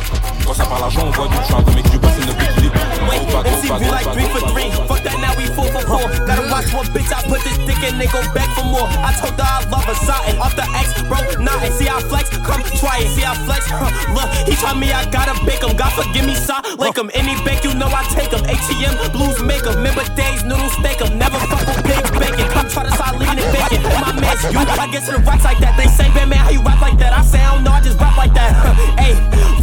Quand 0.46 0.54
ça 0.54 0.65
parle 0.65 0.84
argent, 0.84 1.02
on 1.04 1.10
voit 1.10 1.28
je 1.41 1.46
suis 1.46 1.56
un 1.56 1.76
mec 1.76 1.89
du 1.89 1.98
bas, 1.98 2.10
c'est. 2.15 3.01
Pas, 3.32 3.43
MC 3.45 3.67
be 3.80 3.88
like 3.91 4.08
three 4.13 4.30
for 4.32 4.41
three. 4.52 4.69
Fuck 4.88 5.02
that, 5.04 5.17
now 5.19 5.34
we 5.36 5.45
four 5.52 5.67
for 5.71 5.84
four. 5.84 6.06
Gotta 6.28 6.45
watch 6.47 6.71
one 6.74 6.88
bitch, 6.95 7.12
I 7.12 7.21
put 7.28 7.41
this 7.43 7.58
dick 7.67 7.82
in, 7.84 7.97
they 7.97 8.08
go 8.08 8.21
back 8.34 8.50
for 8.56 8.65
more. 8.65 8.88
I 8.88 9.12
told 9.19 9.36
her 9.36 9.43
I 9.43 9.63
love 9.67 9.86
her, 9.86 9.97
something 10.06 10.38
off 10.39 10.56
the 10.56 10.65
X, 10.76 11.02
bro. 11.08 11.19
Nah, 11.43 11.60
and 11.63 11.74
see 11.74 11.86
how 11.86 12.00
I 12.00 12.04
flex, 12.08 12.30
come 12.30 12.63
try 12.80 13.04
it, 13.04 13.10
see 13.12 13.26
how 13.26 13.34
I 13.36 13.45
flex. 13.45 13.67
Huh. 13.67 13.91
Look, 14.15 14.30
he 14.47 14.56
try 14.56 14.74
me, 14.74 14.91
I 14.91 15.04
gotta 15.10 15.36
bake 15.45 15.63
him. 15.63 15.76
God 15.76 15.91
forgive 15.93 16.26
me, 16.26 16.36
son, 16.36 16.63
like 16.78 16.97
him. 16.97 17.10
Any 17.13 17.36
bank, 17.43 17.63
you 17.63 17.74
know 17.76 17.89
I 17.91 18.04
take 18.13 18.32
him. 18.32 18.43
ATM, 18.47 19.12
blues 19.12 19.41
make 19.43 19.63
him. 19.63 19.76
Remember 19.82 20.04
days, 20.15 20.43
noodles 20.43 20.74
steak 20.80 21.02
him. 21.02 21.17
Never 21.17 21.39
fuck 21.50 21.63
with 21.67 21.84
pig 21.84 22.04
bacon. 22.19 22.47
Come 22.52 22.67
try 22.69 22.84
to 22.88 22.93
start 22.95 23.17
leaving 23.19 23.39
it 23.39 23.50
bacon. 23.52 23.82
My 24.00 24.12
man's 24.15 24.43
you, 24.47 24.60
I 24.60 24.88
guess 24.91 25.06
to 25.08 25.17
the 25.17 25.21
rocks 25.24 25.43
like 25.43 25.60
that. 25.60 25.76
They 25.78 25.88
say, 25.88 26.08
man, 26.13 26.30
man, 26.30 26.39
how 26.39 26.52
you 26.52 26.62
rap 26.62 26.82
like 26.82 26.97
that? 27.00 27.13
I 27.13 27.21
say, 27.24 27.39
I 27.39 27.56
don't 27.56 27.63
know, 27.63 27.71
I 27.71 27.82
just 27.82 28.00
rap 28.00 28.17
like 28.17 28.34
that. 28.34 28.52
Hey, 29.02 29.13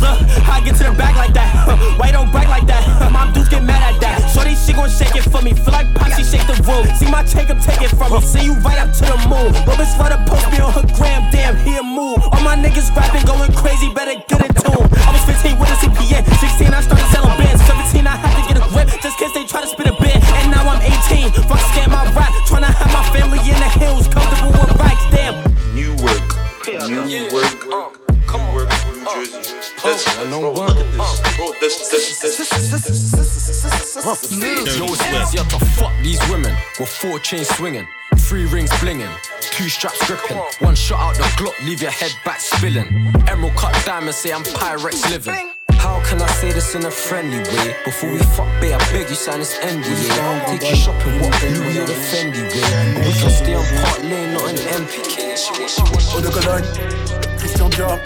look, 0.03 0.19
how 0.43 0.59
I 0.59 0.61
get 0.65 0.77
to 0.77 0.85
the 0.85 0.93
back 0.97 1.17
like 1.17 1.33
that. 1.35 1.49
Why 1.99 2.07
you 2.09 2.13
don't 2.13 2.31
brag 2.31 2.49
like 2.49 2.67
that? 2.67 2.78
Mom 3.29 3.35
dudes 3.35 3.49
get 3.49 3.63
mad 3.63 3.83
at 3.85 4.01
that. 4.01 4.25
Shorty, 4.33 4.57
she 4.57 4.73
gon' 4.73 4.89
shake 4.89 5.13
it 5.13 5.29
for 5.29 5.43
me. 5.45 5.53
Feel 5.53 5.73
like 5.77 5.93
pop, 5.93 6.09
shake 6.17 6.47
the 6.49 6.57
room. 6.65 6.89
See 6.97 7.11
my 7.11 7.23
take 7.25 7.49
him, 7.53 7.61
take 7.61 7.83
it 7.85 7.93
from 7.93 8.13
me. 8.13 8.21
See 8.25 8.45
you 8.45 8.55
right 8.65 8.81
up 8.81 8.89
to 8.97 9.05
the 9.05 9.19
moon. 9.29 9.53
Bitch, 9.69 9.93
for 10.01 10.09
the 10.09 10.17
post 10.25 10.49
me 10.49 10.59
on 10.65 10.73
her 10.73 10.87
gram, 10.97 11.29
damn, 11.29 11.57
he 11.61 11.77
a 11.77 11.83
move. 11.83 12.25
All 12.33 12.41
my 12.41 12.57
niggas 12.57 12.89
rapping, 12.97 13.25
going 13.29 13.53
crazy, 13.53 13.93
better 13.93 14.17
get 14.17 14.41
in 14.41 14.53
tune. 14.57 14.89
I 15.05 15.13
was 15.13 15.25
15 15.29 15.61
with 15.61 15.69
a 15.69 15.77
CPN, 15.77 16.25
16 16.25 16.73
I 16.73 16.81
started 16.81 17.08
That's 30.19 31.37
bro, 31.37 31.47
look 31.47 31.55
at 31.57 31.61
this. 31.61 31.89
This, 31.91 32.21
this, 32.21 32.39
this. 32.39 32.51
Yo, 34.77 34.85
it's 34.89 35.07
easier 35.07 35.45
to 35.45 35.59
fuck 35.79 35.93
these 36.03 36.21
women 36.29 36.55
with 36.79 36.89
four 36.89 37.19
chains 37.21 37.49
swinging, 37.49 37.87
three 38.17 38.47
rings 38.47 38.71
blinging, 38.83 39.11
two 39.41 39.69
straps 39.69 40.05
gripping, 40.07 40.39
one 40.61 40.75
shot 40.75 40.99
out 41.01 41.15
the 41.17 41.23
Glock, 41.43 41.57
leave 41.65 41.81
your 41.83 41.91
head 41.93 42.13
back 42.25 42.41
spilling. 42.41 43.13
Emerald 43.29 43.55
cut 43.55 43.75
diamond, 43.85 44.15
say 44.15 44.33
I'm 44.33 44.43
Pyrex 44.43 45.09
living. 45.11 45.53
How 45.79 46.03
can 46.05 46.21
I 46.21 46.27
say 46.27 46.51
this 46.51 46.75
in 46.75 46.85
a 46.85 46.91
friendly 46.91 47.39
way? 47.39 47.77
Before 47.85 48.11
we 48.11 48.19
fuck, 48.19 48.49
babe, 48.61 48.75
I 48.75 48.79
beg 48.93 49.09
you 49.09 49.15
sign 49.15 49.39
this 49.39 49.57
NDA. 49.59 50.47
Take 50.47 50.71
you 50.71 50.77
shopping, 50.77 51.21
what 51.21 51.41
Louis 51.43 51.79
or 51.79 51.87
the 51.87 51.93
Fendi 51.93 52.43
way? 52.43 53.07
We 53.07 53.13
can 53.13 53.31
stay 53.31 53.55
on 53.55 53.65
Park 53.83 54.03
Lane, 54.03 54.33
not 54.35 54.49
an 54.51 54.57
MPK. 54.83 55.37
Eau 56.15 56.21
de 56.21 56.31
Cologne, 56.31 56.67
Christian 57.39 57.71
Dior, 57.71 58.01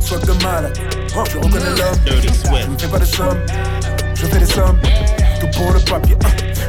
swag 0.00 0.22
de 0.24 0.34
malade. 0.42 1.01
Je 1.14 1.18
reconnais 1.18 1.58
l'homme, 1.60 1.98
je 2.06 2.66
ne 2.68 2.78
fais 2.78 2.88
pas 2.88 2.98
de 2.98 3.04
somme, 3.04 3.38
je 4.14 4.26
fais 4.26 4.38
des 4.38 4.46
sommes, 4.46 4.78
tout 5.40 5.46
pour 5.58 5.72
le 5.72 5.80
papier. 5.80 6.16
hein. 6.24 6.28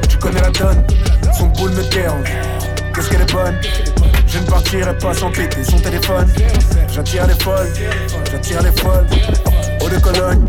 Tu 0.09 0.17
connais 0.17 0.41
la 0.41 0.49
donne, 0.51 0.83
son 1.37 1.45
boule 1.47 1.71
me 1.71 1.83
dérange. 1.83 2.29
Qu'est-ce 2.93 3.09
qu'elle 3.09 3.21
est 3.21 3.31
bonne, 3.31 3.55
je 4.27 4.39
ne 4.39 4.45
partirai 4.45 4.97
pas 4.97 5.13
sans 5.13 5.31
péter 5.31 5.63
son 5.63 5.79
téléphone. 5.79 6.27
J'attire 6.93 7.25
les 7.27 7.35
folles, 7.35 7.73
j'attire 8.31 8.61
les 8.61 8.71
folles. 8.71 9.07
Eau 9.83 9.89
de 9.89 9.99
Cologne, 9.99 10.45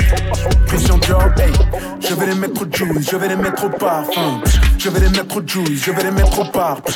Christian 0.66 0.99
Dior, 0.99 1.24
hey. 1.39 1.53
Je 2.01 2.14
vais 2.14 2.26
les 2.26 2.35
mettre 2.35 2.62
au 2.62 2.66
juice, 2.70 3.11
je 3.11 3.16
vais 3.16 3.28
les 3.28 3.37
mettre 3.37 3.64
au 3.64 3.68
parfum. 3.68 4.41
Je 4.78 4.89
vais 4.89 5.01
les 5.01 5.09
mettre 5.09 5.37
au 5.37 5.43
juice, 5.47 5.85
je 5.85 5.91
vais 5.91 6.05
les 6.05 6.11
mettre 6.11 6.39
au 6.39 6.45
parfum. 6.45 6.93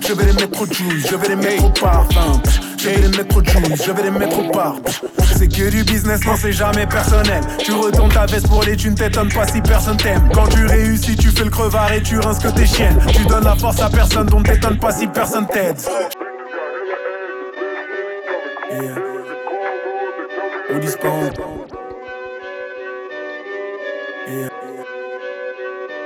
Je 0.00 0.12
vais 0.14 0.24
les 0.24 0.32
mettre 0.32 0.62
au 0.62 0.66
juice, 0.66 1.06
je 1.10 1.16
vais 1.16 1.28
les 1.28 1.36
mettre 1.36 1.64
au 1.64 1.70
parfum. 1.70 2.40
Je 2.78 2.88
les 2.88 3.08
mettre 3.08 3.36
au 3.36 3.44
juice, 3.44 3.84
je 3.86 3.92
vais 3.92 4.02
les 4.02 4.10
mettre 4.10 4.38
au 4.38 4.50
parfum. 4.50 4.80
C'est 5.36 5.48
que 5.48 5.70
du 5.70 5.84
business, 5.84 6.24
non 6.24 6.36
c'est 6.40 6.52
jamais 6.52 6.86
personnel. 6.86 7.42
Tu 7.58 7.72
retournes 7.72 8.12
ta 8.12 8.26
veste 8.26 8.48
pour 8.48 8.62
les 8.62 8.76
thunes, 8.76 8.94
t'étonnes 8.94 9.32
pas 9.32 9.46
si 9.46 9.60
personne 9.60 9.96
t'aime. 9.96 10.28
Quand 10.32 10.46
tu 10.48 10.64
réussis, 10.64 11.16
tu 11.16 11.28
fais 11.28 11.44
le 11.44 11.50
crevard 11.50 11.92
et 11.92 12.02
tu 12.02 12.18
rinces 12.18 12.38
que 12.38 12.48
tes 12.48 12.66
chiennes. 12.66 12.98
Tu 13.12 13.26
donnes 13.26 13.44
la 13.44 13.56
force 13.56 13.80
à 13.82 13.90
personne, 13.90 14.26
donc 14.26 14.46
t'étonnes 14.46 14.78
pas 14.78 14.92
si 14.92 15.06
personne 15.06 15.46
t'aide. 15.48 15.76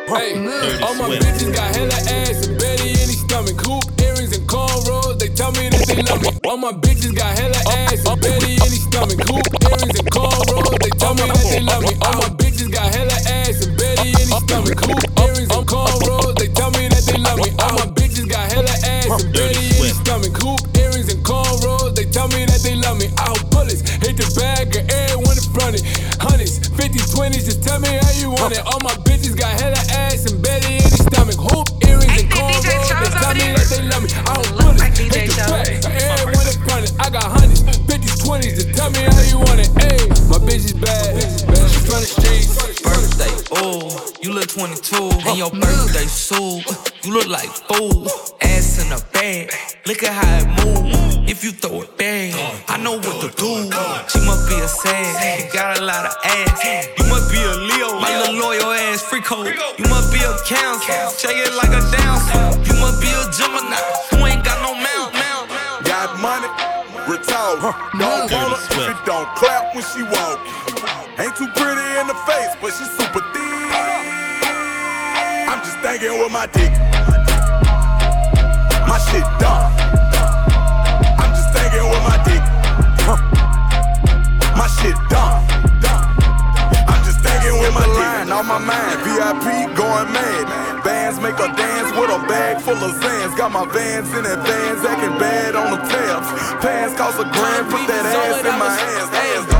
Hey, 0.08 0.32
all 0.80 0.94
my 0.96 1.12
bitches 1.20 1.52
got 1.52 1.68
hella 1.76 1.92
ass 1.92 2.48
and 2.48 2.58
Betty 2.58 2.96
in 2.96 3.12
his 3.12 3.20
stomach. 3.20 3.60
Hoop 3.60 3.84
earrings 4.00 4.32
and 4.32 4.48
cornrows, 4.48 5.18
they 5.20 5.28
tell 5.28 5.52
me 5.52 5.68
that 5.68 5.84
they 5.84 6.00
love 6.00 6.22
me. 6.22 6.32
All 6.48 6.56
my 6.56 6.72
bitches 6.72 7.14
got 7.14 7.36
hella 7.36 7.60
ass 7.76 8.08
and 8.08 8.16
Betty 8.16 8.56
in 8.56 8.72
his 8.72 8.88
stomach. 8.88 9.20
Hoop 9.28 9.44
earrings 9.68 10.00
and 10.00 10.08
cornrows, 10.08 10.80
they 10.80 10.88
tell 10.96 11.12
me 11.12 11.28
that 11.28 11.44
they 11.52 11.60
love 11.60 11.82
me. 11.84 11.92
All 12.00 12.24
my 12.24 12.30
bitches 12.40 12.72
got 12.72 12.88
hella 12.88 13.12
ass 13.28 13.60
and 13.60 13.76
Betty 13.76 14.08
in 14.08 14.16
his 14.16 14.40
stomach. 14.48 14.80
Hoop 14.80 15.04
earrings 15.20 15.52
and 15.52 15.66
cornrows, 15.68 16.34
they 16.40 16.48
tell 16.56 16.70
me 16.72 16.88
that 16.88 17.04
they 17.04 17.18
love 17.20 17.36
me. 17.44 17.52
All 17.60 17.76
my 17.76 17.88
bitches 17.92 18.28
got 18.32 18.48
hella 18.48 18.72
ass 18.88 19.12
and 19.12 19.28
Betty 19.28 19.60
in 19.60 19.92
his 19.92 20.00
stomach. 20.00 20.32
Hoop 20.40 20.64
earrings 20.72 21.12
and 21.12 21.20
cornrows, 21.20 21.92
they 21.92 22.08
tell 22.08 22.28
me 22.32 22.48
that 22.48 22.64
they 22.64 22.80
love 22.80 22.96
me. 22.96 23.12
Out 23.20 23.44
bullets, 23.52 23.84
hit 24.00 24.16
the 24.16 24.24
bag 24.40 24.72
of 24.72 24.88
everyone 24.88 25.36
in 25.36 25.44
front 25.52 25.76
of 25.76 25.84
Hundreds, 25.84 25.84
50s, 25.84 25.97
20s, 27.18 27.44
just 27.50 27.64
tell 27.64 27.80
me 27.80 27.88
how 27.88 28.12
you 28.14 28.30
want 28.30 28.54
it. 28.54 28.62
All 28.62 28.78
my 28.78 28.94
bitches 29.02 29.34
got 29.34 29.50
hella 29.58 29.82
ass 29.90 30.30
and 30.30 30.40
Betty 30.40 30.78
in 30.78 30.86
his 30.86 31.02
stomach. 31.02 31.34
Hoop 31.34 31.66
earrings 31.82 32.14
and 32.14 32.30
cornrows, 32.30 32.62
they 32.62 33.10
tell 33.10 33.34
me 33.34 33.58
that 33.58 33.66
they 33.66 33.82
love 33.90 34.06
me. 34.06 34.10
Out 34.30 34.46
bullets, 34.54 34.98
hit 35.02 35.26
the 35.26 35.42
of 35.82 35.98
everyone 35.98 36.46
in 36.46 36.58
front 36.62 36.86
of 36.86 36.94
I 37.00 37.10
got 37.10 37.26
hundreds, 37.26 37.66
50s, 37.90 38.22
20s, 38.22 38.54
just 38.54 38.70
tell 38.78 38.90
me 38.94 39.02
how 39.02 39.22
you 39.26 39.38
want 39.42 39.58
it. 39.58 39.66
Ayy, 39.82 40.06
my 40.30 40.38
bitch 40.46 40.70
is 40.70 40.74
bad, 40.74 41.18
she 41.18 41.42
from 41.42 41.58
the 41.58 41.58
streets. 41.58 41.67
Birthday, 41.88 43.32
oh, 43.52 44.12
you 44.20 44.34
look 44.34 44.48
22. 44.48 45.08
And 45.26 45.38
your 45.38 45.50
birthday, 45.50 46.04
so 46.04 46.60
you 47.02 47.14
look 47.14 47.26
like 47.28 47.48
fool. 47.48 48.06
Ass 48.42 48.84
in 48.84 48.92
a 48.92 49.00
bag, 49.12 49.50
look 49.86 50.02
at 50.02 50.12
how 50.12 50.36
it 50.36 50.48
move. 50.60 51.28
If 51.28 51.42
you 51.42 51.50
throw 51.50 51.80
it 51.80 51.96
back, 51.96 52.34
I 52.68 52.76
know 52.76 52.92
what 53.00 53.20
to 53.24 53.28
do. 53.32 53.72
She 54.12 54.20
must 54.20 54.48
be 54.50 54.60
a 54.60 54.68
sad, 54.68 55.40
she 55.40 55.56
got 55.56 55.80
a 55.80 55.84
lot 55.84 56.04
of 56.04 56.12
ass. 56.24 56.88
You 56.98 57.06
must 57.08 57.32
be 57.32 57.40
a 57.40 57.56
Leo, 57.56 57.98
my 57.98 58.20
little 58.20 58.36
loyal 58.36 58.70
ass 58.72 59.00
free 59.02 59.22
code. 59.22 59.56
You 59.78 59.88
must 59.88 60.12
be 60.12 60.20
a 60.20 60.36
cancer, 60.44 60.92
shake 61.16 61.40
it 61.40 61.54
like 61.56 61.72
a 61.72 61.80
dancer. 61.88 62.52
You 62.68 62.78
must 62.80 63.00
be 63.00 63.08
a 63.08 63.24
Gemini, 63.32 63.80
who 64.12 64.26
ain't 64.26 64.44
got 64.44 64.60
no 64.60 64.76
mouth. 64.76 65.08
Got 65.88 66.20
money, 66.20 66.48
retard. 67.08 67.64
Don't 67.96 68.30
want 68.30 68.60
her 68.60 68.84
if 68.84 68.92
it 68.92 69.06
don't 69.06 69.28
clap 69.36 69.74
when 69.74 69.82
she 69.88 70.02
walk. 70.02 70.36
I'm 76.08 76.16
just 76.16 76.24
thinking 76.24 76.24
with 76.24 76.32
my 76.32 76.46
dick. 76.56 76.72
My 78.88 78.96
shit 78.96 79.28
dumb. 79.36 79.68
I'm 81.20 81.30
just 81.36 81.52
thinking 81.52 81.84
with 81.84 82.00
my 82.00 82.16
dick. 82.24 82.44
My 84.56 84.68
shit 84.80 84.96
dumb. 85.12 85.44
I'm 86.88 87.04
just 87.04 87.20
thinking 87.20 87.60
with 87.60 87.74
my 87.74 87.84
line 87.84 88.32
on 88.32 88.46
my 88.46 88.56
mind. 88.56 88.96
VIP 89.04 89.76
going 89.76 90.08
mad. 90.08 90.82
Bands 90.82 91.20
make 91.20 91.36
a 91.36 91.52
dance 91.52 91.92
with 91.92 92.08
a 92.08 92.20
bag 92.26 92.62
full 92.62 92.72
of 92.72 92.92
Zans. 92.96 93.36
Got 93.36 93.52
my 93.52 93.66
vans 93.66 94.08
in 94.08 94.24
advance, 94.24 94.80
acting 94.88 95.18
bad 95.18 95.56
on 95.56 95.72
the 95.72 95.80
tabs. 95.92 96.28
Pants 96.64 96.96
cost 96.96 97.20
a 97.20 97.24
grand, 97.24 97.68
put 97.68 97.86
that 97.86 98.06
ass 98.06 98.40
in 98.40 98.58
my 98.58 98.72
hands. 98.72 99.10
hands, 99.12 99.57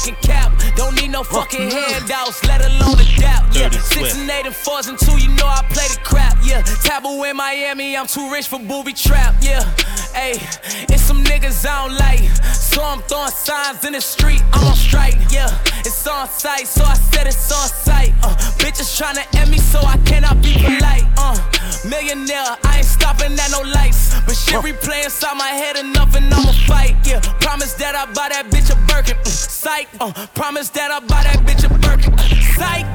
motherfucking 0.00 0.20
cap. 0.22 0.52
Don't 0.76 0.94
need 0.94 1.10
no 1.10 1.22
fucking 1.22 1.70
handouts, 1.70 2.44
let 2.44 2.64
alone 2.64 2.98
a 3.00 3.20
dap. 3.20 3.44
Yeah, 3.52 3.70
six 3.70 4.16
and 4.16 4.30
eight 4.30 4.46
and 4.46 4.54
fours 4.54 4.86
and 4.86 4.98
two, 4.98 5.16
you 5.18 5.28
know 5.34 5.46
I 5.46 5.64
play 5.70 5.86
the 5.88 6.00
crap. 6.02 6.38
Yeah, 6.42 6.62
taboo 6.62 7.24
in 7.24 7.36
Miami, 7.36 7.96
I'm 7.96 8.06
too 8.06 8.30
rich 8.30 8.48
for 8.48 8.58
booby 8.58 8.92
trap. 8.92 9.34
Yeah, 9.42 9.64
hey, 10.14 10.32
it's 10.88 11.02
some 11.02 11.22
niggas 11.24 11.66
I 11.66 11.88
don't 11.88 11.98
like. 11.98 12.20
So 12.54 12.82
I'm 12.82 13.00
throwing 13.02 13.30
signs 13.30 13.84
in 13.84 13.92
the 13.92 14.00
street, 14.00 14.42
I'm 14.52 14.66
on 14.66 14.76
strike. 14.76 15.16
Yeah, 15.30 15.50
it's 15.80 16.06
on 16.06 16.28
sight, 16.28 16.66
so 16.66 16.84
I 16.84 16.94
said 16.94 17.26
it's 17.26 17.50
on 17.52 17.68
sight. 17.68 18.12
Uh, 18.22 18.34
bitches 18.58 18.90
tryna 18.98 19.24
end 19.38 19.50
me, 19.50 19.58
so 19.58 19.80
I 19.80 19.96
cannot 20.06 20.42
be 20.42 20.54
polite. 20.54 21.04
Uh, 21.16 21.36
millionaire, 21.88 22.56
I 22.64 22.78
ain't 22.78 22.86
stopping 22.86 23.32
at 23.32 23.50
no 23.50 23.60
lights. 23.62 24.14
But 24.26 24.36
shit 24.36 24.60
replay 24.62 25.04
inside 25.04 25.36
my 25.36 25.48
head 25.48 25.76
enough 25.76 26.14
and 26.14 26.32
I'ma 26.32 26.52
fight. 26.66 26.96
Yeah, 27.04 27.20
promise 27.40 27.74
that 27.74 27.94
I 27.94 28.06
buy 28.12 28.28
that 28.30 28.46
bitch 28.50 28.70
a 28.70 28.76
Birkin. 28.86 29.16
Mm, 29.16 29.26
psych. 29.26 29.88
Uh, 30.00 30.12
promise 30.34 30.70
that 30.70 30.90
I 30.90 31.00
buy 31.00 31.22
that 31.24 31.38
bitch 31.46 31.64
a 31.64 31.68
Birkin. 31.78 32.14
Uh, 32.14 32.28
psych. 32.56 32.89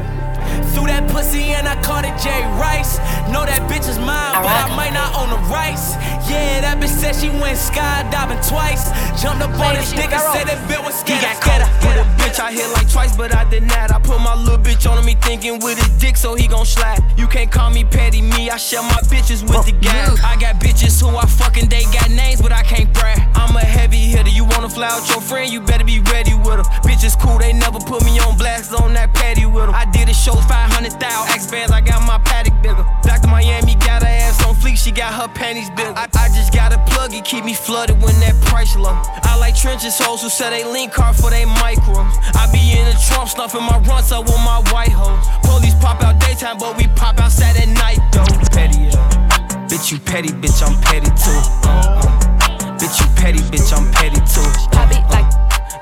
Threw 0.85 0.93
that 0.93 1.09
pussy 1.09 1.57
and 1.57 1.65
I 1.67 1.81
called 1.81 2.05
it 2.05 2.13
Jay 2.21 2.45
Rice. 2.61 3.01
Know 3.33 3.41
that 3.41 3.65
bitch 3.65 3.89
is 3.89 3.97
mine, 3.97 4.37
but 4.37 4.53
I 4.53 4.69
might 4.77 4.93
not 4.93 5.17
own 5.17 5.33
the 5.33 5.41
rights. 5.49 5.97
Yeah, 6.29 6.61
that 6.61 6.77
bitch 6.77 6.93
said 6.93 7.17
she 7.17 7.33
went 7.41 7.57
skydiving 7.57 8.37
twice. 8.45 8.93
Jumped 9.17 9.41
up 9.41 9.57
on 9.57 9.73
this 9.73 9.89
dick 9.89 10.13
and 10.13 10.21
said 10.29 10.45
that 10.45 10.61
bitch 10.69 10.85
was 10.85 10.93
scared. 10.93 11.17
He 11.17 11.25
got 11.25 11.41
caught 11.41 11.65
with 11.81 11.97
a 11.97 12.05
bitch 12.21 12.37
I 12.37 12.53
hit 12.53 12.69
like 12.77 12.85
twice, 12.85 13.17
but 13.17 13.33
I 13.33 13.49
did 13.49 13.65
not. 13.65 13.89
I 13.89 13.97
put 13.97 14.21
my 14.21 14.37
little 14.37 14.61
bitch 14.61 14.85
on 14.85 15.01
me 15.01 15.17
thinking 15.25 15.57
with 15.57 15.81
his 15.81 15.89
dick, 15.97 16.17
so 16.17 16.35
he 16.35 16.45
gon' 16.45 16.69
slap. 16.69 17.01
You 17.17 17.25
can't 17.25 17.49
call 17.49 17.71
me 17.73 17.83
petty, 17.83 18.21
me. 18.21 18.53
I 18.53 18.57
share 18.57 18.85
my 18.85 19.01
bitches 19.09 19.41
with 19.41 19.65
the 19.65 19.73
gang. 19.81 20.13
I 20.21 20.37
got 20.37 20.61
bitches 20.61 21.01
who 21.01 21.09
I 21.17 21.25
fucking 21.25 21.65
they 21.65 21.89
got 21.89 22.13
names, 22.13 22.43
but 22.45 22.53
I 22.53 22.61
can't 22.61 22.93
brag. 22.93 23.17
I'm 23.33 23.57
a 23.57 23.65
heavy 23.65 24.05
hitter. 24.13 24.29
You 24.29 24.45
wanna 24.45 24.69
fly 24.69 24.93
out 24.93 25.09
your 25.09 25.21
friend, 25.21 25.51
you 25.51 25.61
better 25.61 25.83
be 25.83 25.97
ready 26.13 26.35
with 26.35 26.61
her. 26.61 26.67
Bitches 26.85 27.17
cool, 27.17 27.39
they 27.39 27.53
never 27.53 27.79
put 27.79 28.05
me 28.05 28.19
on 28.19 28.37
blast 28.37 28.69
on 28.73 28.93
that 28.93 29.15
patty 29.15 29.47
with. 29.47 29.69
I 29.69 29.89
did 29.89 30.09
a 30.09 30.13
show 30.13 30.35
500,000 30.75 31.31
X 31.31 31.47
bands, 31.47 31.71
I 31.71 31.79
got 31.79 32.05
my 32.05 32.19
paddock 32.19 32.61
bigger. 32.61 32.83
Back 33.03 33.21
to 33.21 33.27
Miami, 33.27 33.75
got 33.75 34.03
her 34.03 34.11
ass 34.11 34.43
on 34.43 34.55
fleek, 34.55 34.75
she 34.75 34.91
got 34.91 35.13
her 35.13 35.31
panties 35.31 35.69
bigger. 35.69 35.95
I, 35.95 36.03
I 36.19 36.27
just 36.35 36.51
got 36.51 36.73
a 36.73 36.79
plug, 36.91 37.13
it 37.13 37.23
keep 37.23 37.45
me 37.45 37.53
flooded 37.53 37.95
when 38.01 38.11
that 38.19 38.35
price 38.43 38.75
low. 38.75 38.91
I 39.23 39.37
like 39.39 39.55
trenches 39.55 39.97
hoes 39.97 40.21
who 40.21 40.27
sell 40.27 40.51
they 40.51 40.65
link 40.65 40.91
card 40.91 41.15
for 41.15 41.29
they 41.29 41.45
micros. 41.45 42.11
I 42.35 42.51
be 42.51 42.59
in 42.75 42.83
the 42.83 42.95
trunk 43.07 43.29
snuffing 43.29 43.63
my 43.63 43.79
runs 43.87 44.11
up 44.11 44.25
with 44.25 44.43
my 44.43 44.59
white 44.75 44.91
hoes. 44.91 45.23
Police 45.47 45.75
pop 45.79 46.03
out 46.03 46.19
daytime, 46.19 46.57
but 46.57 46.75
we 46.75 46.87
pop 46.99 47.19
outside 47.19 47.55
at 47.55 47.71
night 47.71 48.03
though. 48.11 48.27
Petty, 48.51 48.91
yeah. 48.91 49.67
Bitch, 49.71 49.93
you 49.95 49.99
petty, 49.99 50.35
bitch, 50.35 50.59
I'm 50.59 50.75
petty 50.83 51.07
too. 51.15 51.39
Uh, 51.71 52.03
uh. 52.03 52.75
Bitch, 52.75 52.99
you 52.99 53.07
petty, 53.15 53.39
bitch, 53.47 53.71
I'm 53.71 53.87
petty 53.95 54.19
too. 54.27 54.43
It 54.91 55.07
like 55.07 55.31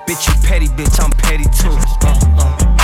Bitch, 0.06 0.30
you 0.30 0.38
petty, 0.48 0.68
bitch, 0.68 1.02
I'm 1.02 1.10
petty 1.18 1.50
too. 1.50 1.74
Uh, 2.06 2.14
uh. 2.38 2.83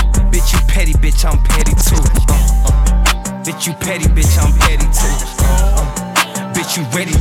Petty, 0.79 0.93
bitch, 0.93 1.25
I'm 1.25 1.37
petty 1.43 1.75
too. 1.75 1.99
Uh, 2.31 2.71
uh. 2.71 3.43
Bitch, 3.43 3.67
you 3.67 3.73
petty, 3.83 4.05
bitch, 4.15 4.39
I'm 4.39 4.57
petty 4.59 4.87
too. 4.95 5.11
Uh, 5.43 5.75
uh. 5.75 6.53
Bitch, 6.53 6.77
you 6.77 6.83
ready 6.95 7.11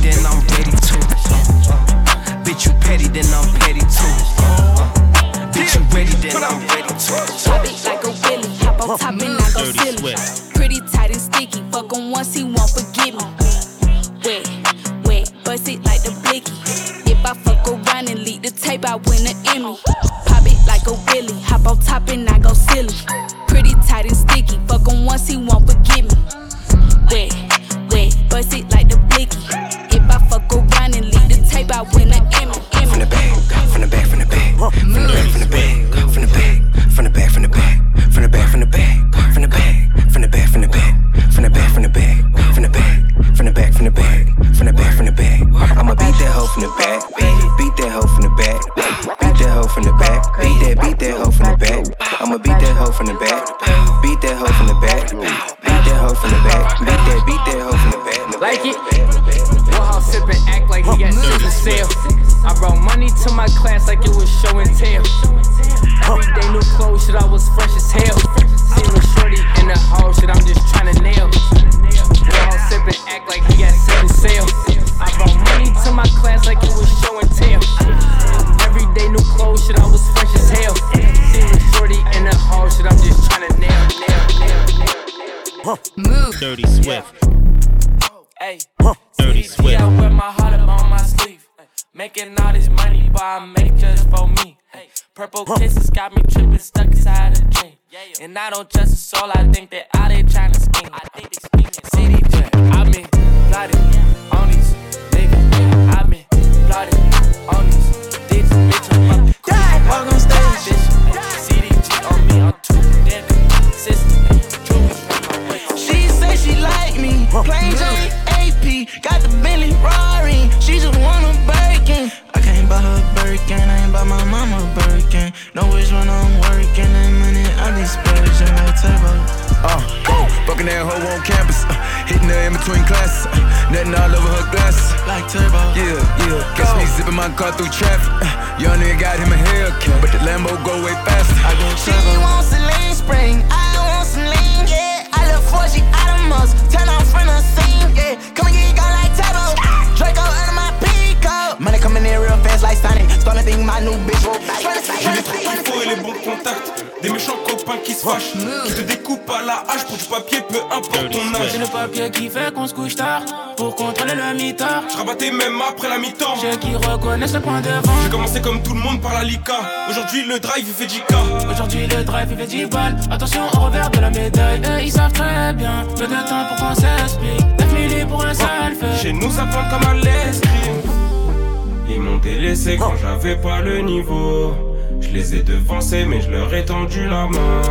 mais 185.91 186.21
je 186.21 186.29
leur 186.29 186.53
ai 186.53 186.63
tendu 186.65 187.07
la 187.07 187.25
main. 187.27 187.61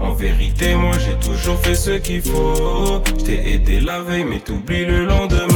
En 0.00 0.12
vérité, 0.12 0.74
moi 0.74 0.94
j'ai 0.98 1.14
toujours 1.26 1.58
fait 1.60 1.74
ce 1.74 1.92
qu'il 1.92 2.20
faut. 2.20 3.02
Je 3.18 3.24
t'ai 3.24 3.54
aidé 3.54 3.80
la 3.80 4.02
veille, 4.02 4.24
mais 4.24 4.40
t'oublies 4.40 4.84
le 4.84 5.06
lendemain. 5.06 5.46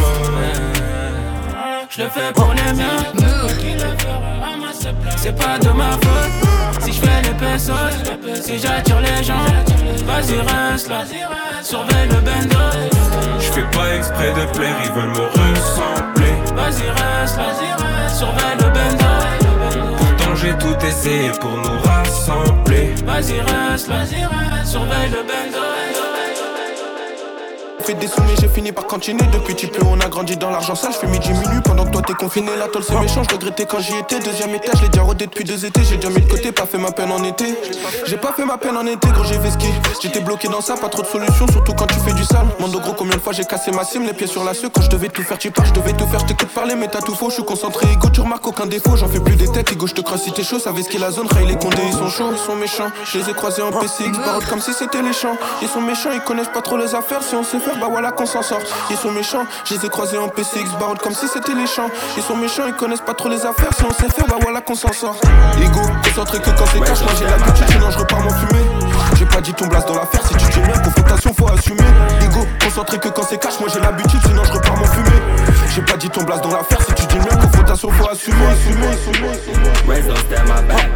Je 1.91 2.03
le 2.03 2.09
fais 2.09 2.33
pour 2.35 2.55
les 2.55 2.73
miens 2.73 3.03
C'est 5.17 5.37
pas 5.37 5.59
de 5.59 5.69
ma 5.71 5.91
faute 5.91 6.81
Si 6.81 6.93
je 6.93 7.01
fais 7.01 7.23
les 7.23 7.35
pesos 7.35 7.75
Si 8.43 8.59
j'attire 8.59 9.01
les 9.01 9.25
gens 9.25 9.35
Vas-y 10.07 10.39
reste 10.39 10.89
là 10.89 11.03
Surveille 11.63 12.09
le 12.09 12.21
bendo 12.21 12.57
Je 13.41 13.47
fais 13.47 13.77
pas 13.77 13.97
exprès 13.97 14.33
de 14.33 14.53
plaire, 14.57 14.77
ils 14.85 14.93
veulent 14.93 15.11
me 15.11 15.40
pour 21.41 21.57
nous 21.57 21.81
rassembler. 21.85 22.95
Vas-y 23.05 23.41
reste 23.41 23.89
là 23.89 24.05
Surveille 24.65 25.11
le 25.11 25.23
bendo 25.23 26.00
Fait 27.83 27.95
des 27.95 28.07
sous 28.07 28.21
mais 28.23 28.37
j'ai 28.39 28.49
fini 28.49 28.73
par 28.73 28.87
continuer 28.87 29.25
Depuis 29.33 29.55
petit 29.55 29.67
peu 29.67 29.85
on 29.87 29.99
a 30.01 30.09
grandi 30.09 30.37
dans 30.37 30.51
l'argent 30.51 30.75
sale. 30.75 30.93
Je 30.93 30.99
fais 30.99 31.07
midi 31.07 31.31
minuit 31.31 31.61
pendant 31.65 31.85
que 31.85 31.91
toi 31.91 32.03
t'es 32.07 32.13
confiné. 32.13 32.51
La 32.59 32.69
tôle 32.69 32.83
c'est 32.87 32.99
méchant 33.01 33.23
je 33.23 33.35
regrettais 33.35 33.65
quand 33.65 33.81
j'y 33.81 33.97
étais. 33.97 34.19
Deuxième 34.21 34.55
étage 34.55 34.81
déjà 34.81 35.03
rodé 35.03 35.27
depuis 35.27 35.45
deux 35.45 35.65
étés. 35.65 35.83
J'ai 35.89 35.97
déjà 35.97 36.11
mis 36.11 36.21
de 36.21 36.31
côté 36.31 36.53
pas 36.53 36.67
fait 36.67 36.79
ma 36.79 36.91
peine 36.91 37.11
en 37.11 37.23
été. 37.25 37.55
J'ai 38.07 38.17
pas 38.19 38.33
fait 38.33 38.45
ma 38.45 38.59
peine 38.59 38.77
en 38.77 38.87
été 38.87 39.09
gros 39.09 39.25
j'ai 39.25 39.39
vesqué 39.39 39.69
J'étais 40.03 40.21
bloqué 40.21 40.49
dans 40.49 40.61
ça 40.61 40.75
pas 40.75 40.89
trop 40.89 41.03
de 41.03 41.07
solutions 41.07 41.47
Surtout 41.51 41.73
quand 41.73 41.87
tu 41.87 41.99
fais 42.01 42.13
du 42.13 42.25
sale. 42.25 42.47
Mando 42.61 42.81
gros 42.81 42.93
combien 42.93 43.17
de 43.17 43.21
fois 43.23 43.33
j'ai 43.33 43.45
cassé 43.45 43.71
ma 43.71 43.85
cime 43.85 44.05
Les 44.05 44.13
pieds 44.13 44.27
sur 44.27 44.45
la 44.45 44.53
queue 44.53 44.69
quand 44.73 44.83
je 44.83 44.91
devais 44.91 45.09
tout 45.09 45.23
faire 45.23 45.39
tu 45.39 45.51
pars 45.51 45.65
Je 45.65 45.73
devais 45.73 45.93
tout 45.93 46.07
faire 46.07 46.21
je 46.21 46.27
t'écoute 46.27 46.49
parler 46.49 46.75
mais 46.75 46.89
t'as 46.89 47.01
tout 47.01 47.15
faux. 47.15 47.31
Je 47.31 47.37
suis 47.37 47.45
concentré 47.45 47.87
ego 47.93 48.09
tu 48.13 48.21
remarques 48.21 48.47
aucun 48.47 48.67
défaut. 48.67 48.97
J'en 48.97 49.09
fais 49.09 49.21
plus 49.21 49.37
des 49.37 49.49
têtes 49.51 49.73
ego 49.73 49.87
je 49.87 49.95
te 49.95 50.03
crois 50.03 50.19
si 50.19 50.33
t'es 50.33 50.43
chaud. 50.43 50.59
Savais 50.59 50.83
ce 50.83 50.89
qu'est 50.91 50.99
la 50.99 51.11
zone 51.11 51.29
Ray 51.31 51.47
les 51.47 51.57
condés 51.57 51.77
ils 51.87 51.93
sont 51.93 52.09
chauds 52.11 52.31
Ils 52.33 52.39
sont 52.39 52.57
méchants. 52.57 52.91
Je 53.05 53.19
les 53.19 53.31
ai 53.31 53.33
croisés 53.33 53.63
en 53.63 53.73
PCX 53.73 54.19
Parole 54.25 54.45
comme 54.47 54.61
si 54.61 54.75
c'était 54.75 55.03
les 55.03 55.13
champs. 55.13 55.37
Ils 55.63 55.69
sont 55.69 55.81
méchants 55.81 56.11
ils 56.13 56.21
connaissent 56.21 56.53
pas 56.53 56.63
trop 56.63 56.77
les 56.77 56.95
affaires 56.95 57.23
Si 57.23 57.35
on 57.35 57.45
sait 57.45 57.59
faire 57.71 57.81
bah 57.81 57.89
voilà 57.91 58.11
qu'on 58.11 58.27
s'en 58.27 58.43
sort 58.43 58.61
Ils 58.91 58.97
sont 58.97 59.11
méchants 59.11 59.47
Je 59.65 59.75
les 59.75 59.87
ai 59.87 59.89
croisés 59.89 60.19
en 60.19 60.29
PCX 60.29 60.71
Barrel 60.79 60.99
comme 60.99 61.15
si 61.15 61.29
c'était 61.29 61.55
les 61.55 61.67
champs 61.67 61.91
Ils 62.17 62.23
sont 62.23 62.37
méchants 62.37 62.65
ils 62.67 62.75
connaissent 62.75 63.01
pas 63.01 63.15
trop 63.15 63.29
les 63.29 63.45
affaires 63.45 63.73
Si 63.77 63.85
on 63.85 63.93
sait 63.93 64.09
faire 64.09 64.27
bah 64.27 64.37
voilà 64.41 64.61
qu'on 64.61 64.75
s'en 64.75 64.93
sort 64.93 65.17
Ego 65.63 65.81
concentré 66.05 66.39
que 66.41 66.51
quand 66.51 66.67
c'est 66.73 66.81
cash 66.81 67.01
Moi 67.03 67.13
j'ai 67.19 67.27
l'habitude 67.27 67.71
sinon 67.71 67.91
je 67.91 67.99
repars 67.99 68.21
m'en 68.21 68.31
fumer 68.31 68.65
J'ai 69.17 69.27
pas 69.27 69.41
dit 69.41 69.55
ton 69.55 69.67
blast 69.67 69.89
dans 69.89 69.95
l'affaire 69.95 70.23
Si 70.27 70.35
tu 70.37 70.53
dis 70.53 70.61
bien 70.61 70.79
confrontation 70.83 71.35
faut 71.35 71.49
assumer 71.49 71.89
Ego 72.23 72.47
concentré 72.63 72.99
que 72.99 73.09
quand 73.09 73.23
c'est 73.29 73.41
cash 73.41 73.61
Moi 73.61 73.69
j'ai 73.73 73.81
l'habitude 73.81 74.21
sinon 74.27 74.45
je 74.45 74.53
repars 74.53 74.77
m'en 74.77 74.87
fumer 74.87 75.21
J'ai 75.75 75.83
pas 75.83 75.97
dit 75.97 76.11
ton 76.11 76.23
blast 76.23 76.43
dans 76.43 76.57
l'affaire 76.57 76.81
Si 76.87 76.95
tu 76.95 77.07
dis 77.07 77.19
bien 77.19 77.37
confrontation 77.37 77.91
faut 77.91 78.09
assumer 78.09 78.47
assumer, 78.47 78.87
assumer, 78.87 79.29
assumer. 79.29 79.71
Raise 79.87 80.07
don't 80.07 80.17
stand 80.19 80.49
my 80.49 80.63
back. 80.67 80.91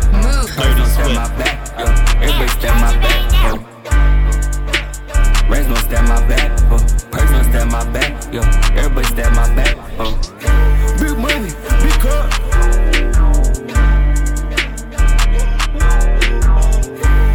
Raise 0.59 0.77
don't 0.77 0.87
stand 0.87 1.14
my 1.14 1.29
back. 1.39 1.59
Yo. 1.79 1.87
Everybody 2.22 2.49
stand 2.49 2.81
my 2.81 2.97
back. 2.99 3.57
Yo. 3.57 3.74
Raise 5.49 5.66
don't 5.66 5.76
stand 5.78 6.09
my 6.09 6.26
back. 6.26 6.51
Oh. 6.70 6.78
Purse 7.11 7.30
don't 7.30 7.45
stand 7.45 7.70
my 7.70 7.84
back. 7.92 8.32
Yo. 8.32 8.40
Everybody 8.76 9.07
stand 9.09 9.36
my 9.36 9.55
back. 9.55 9.76
Oh. 9.99 10.18
Big 11.01 11.18
money, 11.18 11.51
big 11.82 12.01
car 12.01 12.30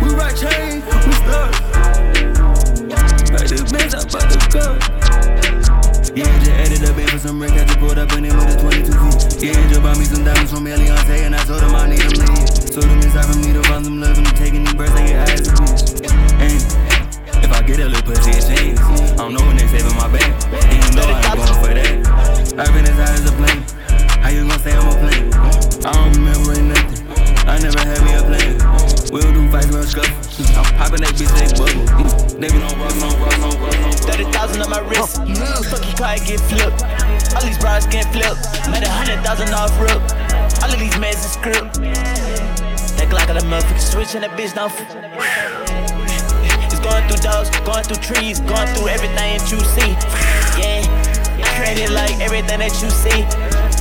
We 0.01 0.09
rock 0.15 0.33
chain, 0.35 0.81
we 1.05 1.13
stuck 1.19 1.51
Back 3.29 3.47
the 3.47 3.67
bench, 3.69 3.93
I 3.93 4.03
bought 4.07 4.27
the 4.31 4.39
cup. 4.49 4.79
Yeah, 6.15 6.25
just 6.39 6.51
added 6.51 6.89
up 6.89 6.97
in 6.97 7.07
for 7.07 7.19
some 7.19 7.41
rent, 7.41 7.53
got 7.53 7.69
you 7.69 7.75
pulled 7.75 7.99
up 7.99 8.11
in 8.13 8.25
it 8.25 8.33
with 8.33 8.55
a 8.55 8.59
22 8.59 8.91
feet. 9.39 9.55
Yeah, 9.55 9.69
just 9.69 9.81
bought 9.83 9.97
me 9.97 10.05
some 10.05 10.23
diamonds 10.23 10.51
from 10.51 10.65
Eliantte, 10.65 11.25
and 11.25 11.35
I 11.35 11.43
told 11.43 11.61
him 11.61 11.75
I 11.75 11.89
need 11.89 11.99
them 11.99 12.25
lead. 12.25 12.47
Told 12.71 12.85
him 12.85 13.01
inside 13.01 13.25
from 13.25 13.41
me 13.41 13.53
to 13.53 13.63
find 13.63 13.85
some 13.85 13.99
love, 13.99 14.17
and 14.17 14.27
I'm 14.27 14.35
taking 14.35 14.63
these 14.63 14.73
birds, 14.73 14.93
they 14.93 15.05
get 15.07 15.29
eyes 15.29 15.41
to 15.41 15.51
me. 15.61 15.67
And 16.41 16.88
if 17.49 17.55
I 17.57 17.61
get 17.65 17.79
a 17.79 17.89
little 17.89 18.05
pussy, 18.05 18.29
it 18.29 18.45
change. 18.45 18.79
I 18.79 19.25
don't 19.25 19.33
know 19.33 19.41
when 19.41 19.57
they 19.57 19.65
saving 19.65 19.95
my 19.97 20.05
back. 20.05 20.29
Even 20.69 20.93
though 20.93 21.09
I 21.09 21.17
ain't 21.17 21.33
going 21.33 21.57
for 21.57 21.73
that. 21.73 22.59
I've 22.61 22.73
been 22.73 22.85
as 22.85 23.25
a 23.25 23.33
plane. 23.33 23.65
How 24.21 24.29
you 24.29 24.45
gonna 24.45 24.59
say 24.61 24.73
I'm 24.77 24.85
a 24.85 24.95
plane? 25.01 25.33
I 25.81 25.91
don't 25.97 26.13
remember 26.13 26.53
nothing. 26.61 27.01
I 27.49 27.57
never 27.57 27.81
had 27.81 28.01
me 28.05 28.13
a 28.13 28.21
plane. 28.21 28.57
We 29.09 29.21
don't 29.25 29.33
do 29.33 29.49
fights, 29.49 29.65
we 29.67 29.81
don't 29.81 29.89
scuffle. 29.89 30.13
I'm 30.53 30.69
popping 30.77 31.01
that 31.01 31.17
bitch, 31.17 31.33
they 31.33 31.49
bubble. 31.57 32.37
They 32.37 32.47
been 32.53 32.61
on 32.61 32.77
rock, 32.77 32.93
on 33.01 33.17
rock, 33.17 33.39
on 33.41 33.53
rock, 33.57 33.73
on 33.73 33.89
rock. 33.89 34.05
30,000 34.05 34.61
on 34.61 34.69
my 34.69 34.81
wrist. 34.85 35.17
Fuck 35.73 35.81
your 35.81 35.97
car, 35.97 36.21
get 36.21 36.39
flipped. 36.45 36.85
All 37.33 37.41
these 37.41 37.57
bras 37.57 37.87
get 37.89 38.05
flipped. 38.13 38.45
Made 38.69 38.85
a 38.85 38.89
hundred 38.93 39.25
thousand 39.25 39.49
off 39.57 39.73
rip. 39.81 39.97
All 40.61 40.69
of 40.69 40.77
these 40.77 40.93
meds 41.01 41.25
is 41.25 41.33
script. 41.33 41.81
That 41.81 43.09
Glock 43.09 43.25
got 43.27 43.41
a 43.41 43.45
motherfucking 43.45 43.81
switch 43.81 44.13
and 44.13 44.23
that 44.23 44.37
bitch 44.37 44.53
don't. 44.53 45.68
Through 47.09 47.25
dogs, 47.25 47.49
going 47.65 47.81
through 47.89 48.05
trees, 48.05 48.39
going 48.39 48.69
through 48.77 48.93
everything 48.93 49.17
that 49.17 49.49
you 49.49 49.57
see. 49.73 49.97
Yeah, 50.61 50.85
I 51.41 51.49
created 51.57 51.89
like 51.89 52.13
everything 52.21 52.61
that 52.61 52.69
you 52.85 52.89
see. 52.93 53.25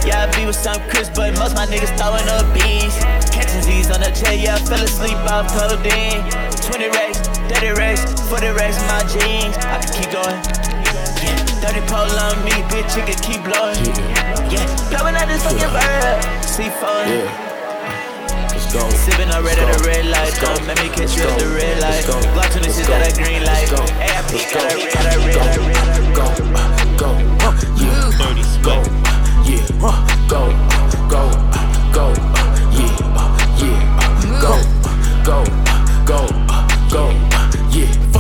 Yeah, 0.09 0.25
I 0.25 0.33
be 0.33 0.49
with 0.49 0.57
some 0.57 0.81
Chris, 0.89 1.13
but 1.13 1.37
most 1.37 1.53
my 1.53 1.69
niggas 1.69 1.93
throwing 2.01 2.25
up 2.25 2.49
bees. 2.57 2.97
Catching 3.29 3.61
Z's 3.61 3.93
on 3.93 4.01
the 4.01 4.09
chair, 4.17 4.33
yeah, 4.33 4.57
I 4.57 4.65
fell 4.65 4.81
asleep 4.81 5.21
off 5.29 5.45
codeine. 5.53 6.25
20 6.73 6.89
racks, 6.89 7.21
30 7.53 7.77
racks, 7.77 8.09
40 8.33 8.49
racks 8.57 8.81
in 8.81 8.89
my 8.89 9.05
jeans. 9.13 9.53
I 9.61 9.77
can 9.77 9.93
keep 9.93 10.09
going. 10.09 10.41
Yeah, 11.21 11.37
30 11.61 11.85
pole 11.85 12.09
on 12.09 12.41
me, 12.49 12.57
bitch, 12.73 12.97
you 12.97 13.05
can 13.05 13.19
keep 13.21 13.45
blowing. 13.45 13.93
Yeah, 14.49 14.65
blowing 14.89 15.21
out 15.21 15.29
this 15.29 15.45
fucking 15.45 15.69
bird. 15.69 16.17
C4. 16.49 16.89
Let's 17.13 17.48
go. 18.73 18.89
Sipping 18.91 19.31
already 19.31 19.61
at 19.61 19.77
the 19.77 19.85
red 19.87 20.07
light. 20.07 20.35
Don't 20.41 20.67
make 20.67 20.81
me 20.83 20.89
catch 20.89 21.17
you 21.17 21.23
at 21.25 21.39
the 21.39 21.47
red 21.49 21.81
light. 21.81 22.05
Glock 22.05 22.51
26 22.53 22.89
got 22.89 23.07
a 23.07 23.13
green 23.15 23.45
light. 23.45 23.69
Peek 24.31 24.53
got 24.53 24.73
a 24.73 24.77
red, 24.77 24.93
got 24.93 25.07
a 25.09 25.19
red, 25.19 25.37
a 25.37 25.61
red. 25.65 26.15
Go, 26.15 26.27
go, 26.99 27.11
yeah. 27.81 28.11
Dirty 28.19 28.45
Go, 28.63 28.77
yeah. 29.49 29.65
Go, 30.29 30.43
go, 31.09 31.23
go, 31.95 32.05
yeah. 32.77 32.93
Yeah. 33.59 33.81
Go, 34.43 34.55
go, 35.25 35.39
go, 36.05 36.21
go, 36.91 37.03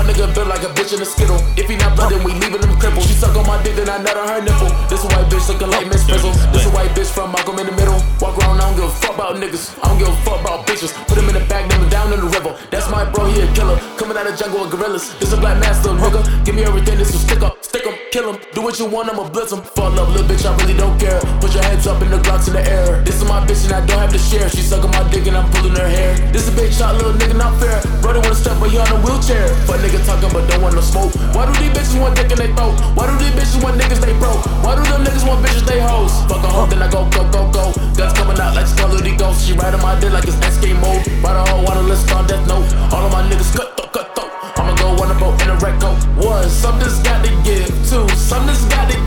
nigga 0.08 0.32
built 0.34 0.48
like 0.48 0.64
a 0.64 0.72
bitch 0.72 0.96
in 0.96 1.02
a 1.02 1.04
skittle. 1.04 1.36
If 1.60 1.68
he 1.68 1.76
not 1.76 1.94
blood, 1.94 2.10
then 2.10 2.24
we 2.24 2.32
leaving 2.40 2.64
him 2.64 2.74
crippled. 2.80 3.04
She 3.04 3.12
suck 3.12 3.36
on 3.36 3.46
my 3.46 3.60
dick, 3.62 3.76
then 3.76 3.88
I 3.88 4.00
nut 4.00 4.16
on 4.16 4.28
her 4.28 4.40
nipple. 4.40 4.72
This 4.88 5.04
a 5.04 5.08
white 5.12 5.28
bitch 5.28 5.46
looking 5.48 5.68
like 5.68 5.86
Miss 5.92 6.08
Frizzle. 6.08 6.32
This 6.52 6.64
a 6.64 6.70
white 6.72 6.90
bitch 6.96 7.12
from 7.12 7.32
Malcolm 7.32 7.60
in 7.60 7.66
the 7.68 7.76
middle. 7.76 8.00
Walk 8.20 8.40
around, 8.40 8.56
I 8.60 8.72
don't 8.72 8.76
give 8.80 8.88
a 8.88 8.94
fuck 9.04 9.14
about 9.14 9.36
niggas. 9.36 9.76
I 9.84 9.92
don't 9.92 9.98
give 10.00 10.08
a 10.08 10.16
fuck 10.24 10.40
about 10.40 10.66
bitches. 10.66 10.96
Put 11.06 11.18
him 11.20 11.28
in 11.28 11.36
the 11.36 11.44
bag, 11.44 11.68
then 11.68 11.84
down 11.92 12.12
in 12.12 12.20
the 12.24 12.30
river. 12.32 12.56
That's 12.70 12.88
my 12.88 13.04
bro, 13.04 13.28
he 13.28 13.44
a 13.44 13.46
killer. 13.52 13.76
Coming 14.00 14.16
out 14.16 14.26
of 14.26 14.34
jungle 14.40 14.64
with 14.64 14.72
gorillas. 14.72 15.12
This 15.20 15.32
a 15.32 15.36
black 15.36 15.60
master, 15.60 15.92
nigga. 15.92 16.24
Give 16.44 16.54
me 16.54 16.64
everything, 16.64 16.96
this 16.96 17.12
will 17.12 17.20
stick 17.20 17.42
up, 17.42 17.62
stick 17.62 17.84
'em, 17.84 17.94
kill 18.10 18.32
'em. 18.32 18.40
Do 18.54 18.62
what 18.62 18.78
you 18.78 18.86
want, 18.86 19.10
I'ma 19.12 19.28
blitz 19.28 19.52
'em. 19.52 19.60
Fall 19.76 19.92
up, 19.98 20.08
little 20.08 20.24
bitch, 20.24 20.46
I 20.48 20.56
really 20.62 20.74
don't 20.74 20.96
care. 20.98 21.20
Put 21.40 21.52
your 21.52 21.64
hands 21.64 21.86
up 21.86 22.00
in 22.02 22.10
the 22.10 22.18
glocks 22.18 22.48
in 22.48 22.54
the 22.54 22.64
air. 22.64 23.02
This 23.04 23.16
is 23.20 23.24
my 23.28 23.44
bitch 23.44 23.64
and 23.66 23.74
I 23.74 23.84
don't 23.84 23.98
have 23.98 24.12
to 24.12 24.18
share. 24.18 24.48
She 24.48 24.62
sucking 24.62 24.90
my 24.90 25.02
dick 25.10 25.26
and 25.26 25.36
I'm 25.36 25.50
pulling 25.50 25.76
her 25.76 25.88
hair. 25.88 26.14
This 26.32 26.48
a 26.48 26.52
big 26.52 26.72
shot, 26.72 26.94
little 26.96 27.12
nigga, 27.12 27.36
not 27.36 27.58
fair. 27.60 27.80
Brother 28.00 28.20
wanna 28.20 28.34
step, 28.34 28.56
but 28.60 28.70
he 28.70 28.78
on 28.78 28.88
a 28.88 28.98
wheelchair. 29.04 29.48
Fuck 29.66 29.80
nigga 29.80 29.97
nigga 29.98 30.06
talking 30.06 30.30
but 30.32 30.48
don't 30.48 30.62
want 30.62 30.74
no 30.74 30.80
smoke? 30.80 31.14
Why 31.34 31.46
do 31.46 31.52
these 31.58 31.72
bitches 31.72 32.00
want 32.00 32.16
dick 32.16 32.30
in 32.30 32.38
they 32.38 32.52
throat? 32.54 32.78
Why 32.94 33.06
do 33.06 33.18
these 33.18 33.34
bitches 33.34 33.62
want 33.62 33.80
niggas 33.80 34.00
they 34.00 34.12
broke? 34.18 34.44
Why 34.62 34.74
do 34.76 34.82
them 34.90 35.04
niggas 35.04 35.26
want 35.26 35.44
bitches 35.44 35.66
they 35.66 35.80
hoes? 35.80 36.12
Fuck 36.28 36.44
a 36.44 36.48
hoe, 36.48 36.66
then 36.66 36.82
I 36.82 36.90
go, 36.90 37.08
go, 37.10 37.24
go, 37.30 37.50
go. 37.50 37.72
Guts 37.96 38.14
coming 38.14 38.38
out 38.38 38.54
like 38.54 38.66
Scully 38.66 39.16
Ghost. 39.16 39.46
She 39.46 39.52
riding 39.54 39.80
my 39.82 39.98
dick 39.98 40.12
like 40.12 40.24
it's 40.26 40.38
SK 40.38 40.74
mode. 40.78 41.02
Ride 41.22 41.36
a 41.36 41.44
hoe 41.50 41.66
on 41.66 41.76
a 41.76 41.82
list 41.82 42.10
on 42.12 42.26
death 42.26 42.46
note. 42.46 42.66
All 42.92 43.06
of 43.06 43.12
my 43.12 43.22
niggas 43.26 43.54
cut, 43.56 43.76
th- 43.76 43.90
cut, 43.92 44.14
throat. 44.14 44.30
I'ma 44.58 44.74
go 44.76 44.88
on 45.02 45.10
a 45.10 45.18
boat 45.18 45.40
in 45.42 45.50
a 45.50 45.56
red 45.56 45.80
coat. 45.80 45.98
One, 46.22 46.48
something's 46.48 46.98
got 47.02 47.24
to 47.24 47.30
give. 47.42 47.68
Two, 47.88 48.06
something's 48.14 48.64
got 48.66 48.90
to 48.90 48.97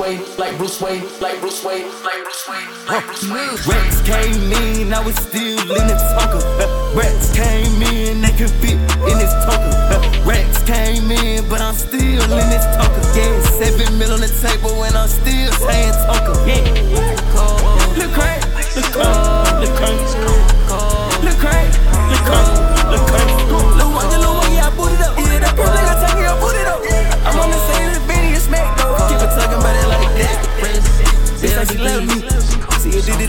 Wayne, 0.00 0.22
like 0.38 0.56
Bruce 0.56 0.80
Wayne, 0.80 1.04
like 1.20 1.38
Bruce 1.40 1.62
Wayne, 1.62 1.84
like 2.02 2.22
Bruce 2.24 2.48
Wayne, 2.48 2.68
like 2.88 3.04
Bruce 3.04 3.28
Wayne. 3.28 3.58
Rex 3.68 4.00
came 4.00 4.52
in, 4.52 4.94
I 4.94 5.04
was 5.04 5.14
still 5.16 5.60
in 5.60 5.86
the 5.86 5.96
Tonka. 6.16 6.40
Rex 6.96 7.36
came 7.36 7.82
in, 7.82 8.22
they 8.22 8.32
could 8.32 8.50
fit 8.62 8.80
in 8.80 9.16
this 9.20 9.34
Tonka. 9.44 10.24
Rex 10.24 10.62
came 10.64 11.10
in, 11.10 11.46
but 11.50 11.60
I'm 11.60 11.74
still 11.74 12.00
in 12.00 12.48
this 12.48 12.64
Tonka. 12.80 13.00
Yeah, 13.14 13.42
seven 13.60 13.98
mil 13.98 14.12
on 14.12 14.20
the 14.20 14.32
table, 14.40 14.84
and 14.84 14.96
I'm 14.96 15.08
still 15.08 15.52
saying 15.52 15.92
Tonka. 16.08 16.34
Yeah, 16.48 17.09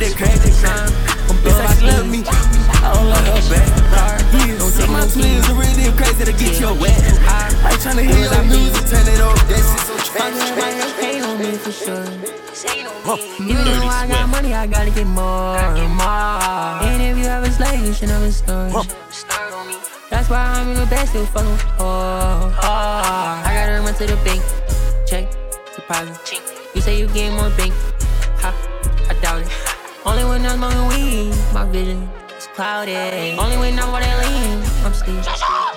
See 0.02 0.08
you 0.08 0.16
did 0.16 0.18
it 0.18 0.18
that 0.18 0.18
crazy 0.18 0.52
crime. 0.58 0.90
Bitch, 1.46 1.62
like 1.62 1.78
she 1.78 1.86
love 1.86 2.10
me. 2.10 2.24
I 2.26 2.90
don't 2.90 3.10
like 3.10 3.22
her 3.30 3.42
back. 3.54 3.70
Yeah, 4.34 4.58
don't 4.58 4.74
take 4.74 4.90
my 4.90 5.06
twins 5.06 5.46
are 5.46 5.54
really 5.54 5.94
crazy 5.94 6.26
to 6.26 6.34
get 6.34 6.60
your 6.60 6.74
wet. 6.74 6.98
I 7.30 7.54
ain't 7.70 7.82
tryna 7.86 8.10
hear 8.10 8.26
the 8.26 8.42
music, 8.50 8.90
turn 8.90 9.06
it 9.06 9.22
off. 9.22 9.38
That 9.46 9.62
shit 9.62 9.82
so 9.86 9.94
trash. 10.10 10.34
Hate 10.98 11.22
on 11.22 11.38
me 11.38 11.54
for 11.54 11.72
sure. 11.72 12.02
Even 13.46 13.62
though 13.62 13.86
I 13.86 14.08
got 14.08 14.30
money, 14.30 14.56
I 14.56 14.66
gotta 14.66 14.90
get 14.90 15.06
more 15.06 15.58
and 15.58 15.94
more. 15.94 16.82
And 16.82 17.02
if 17.02 17.18
you 17.18 17.30
have 17.30 17.44
a 17.44 17.52
slave, 17.52 17.86
you 17.86 17.94
should 17.94 18.10
never 18.10 18.32
start. 18.32 18.74
That's 20.10 20.30
why 20.30 20.42
I'm 20.42 20.70
in 20.70 20.78
the 20.82 20.88
best 20.88 21.10
still 21.10 21.26
fucking 21.28 21.48
oh, 21.78 22.50
oh. 22.50 23.44
I 23.46 23.52
gotta 23.54 23.82
run 23.82 23.94
to 23.94 24.06
the 24.08 24.18
bank, 24.26 24.42
check 25.06 25.30
deposit. 25.76 26.42
You 26.74 26.82
say 26.82 27.00
you 27.00 27.08
getting 27.08 27.36
more 27.36 27.50
bank, 27.52 27.74
Only 30.06 30.24
when 30.24 30.46
I'm 30.46 30.58
smoking 30.58 30.88
weed, 30.90 31.34
my 31.54 31.66
vision 31.66 32.10
is 32.38 32.48
clouded. 32.56 33.38
Only 33.40 33.58
when 33.58 33.80
I'm 33.80 33.92
what 33.92 34.04
I 34.04 34.14
lean, 34.26 34.64
I'm 34.86 34.94
still. 34.94 35.22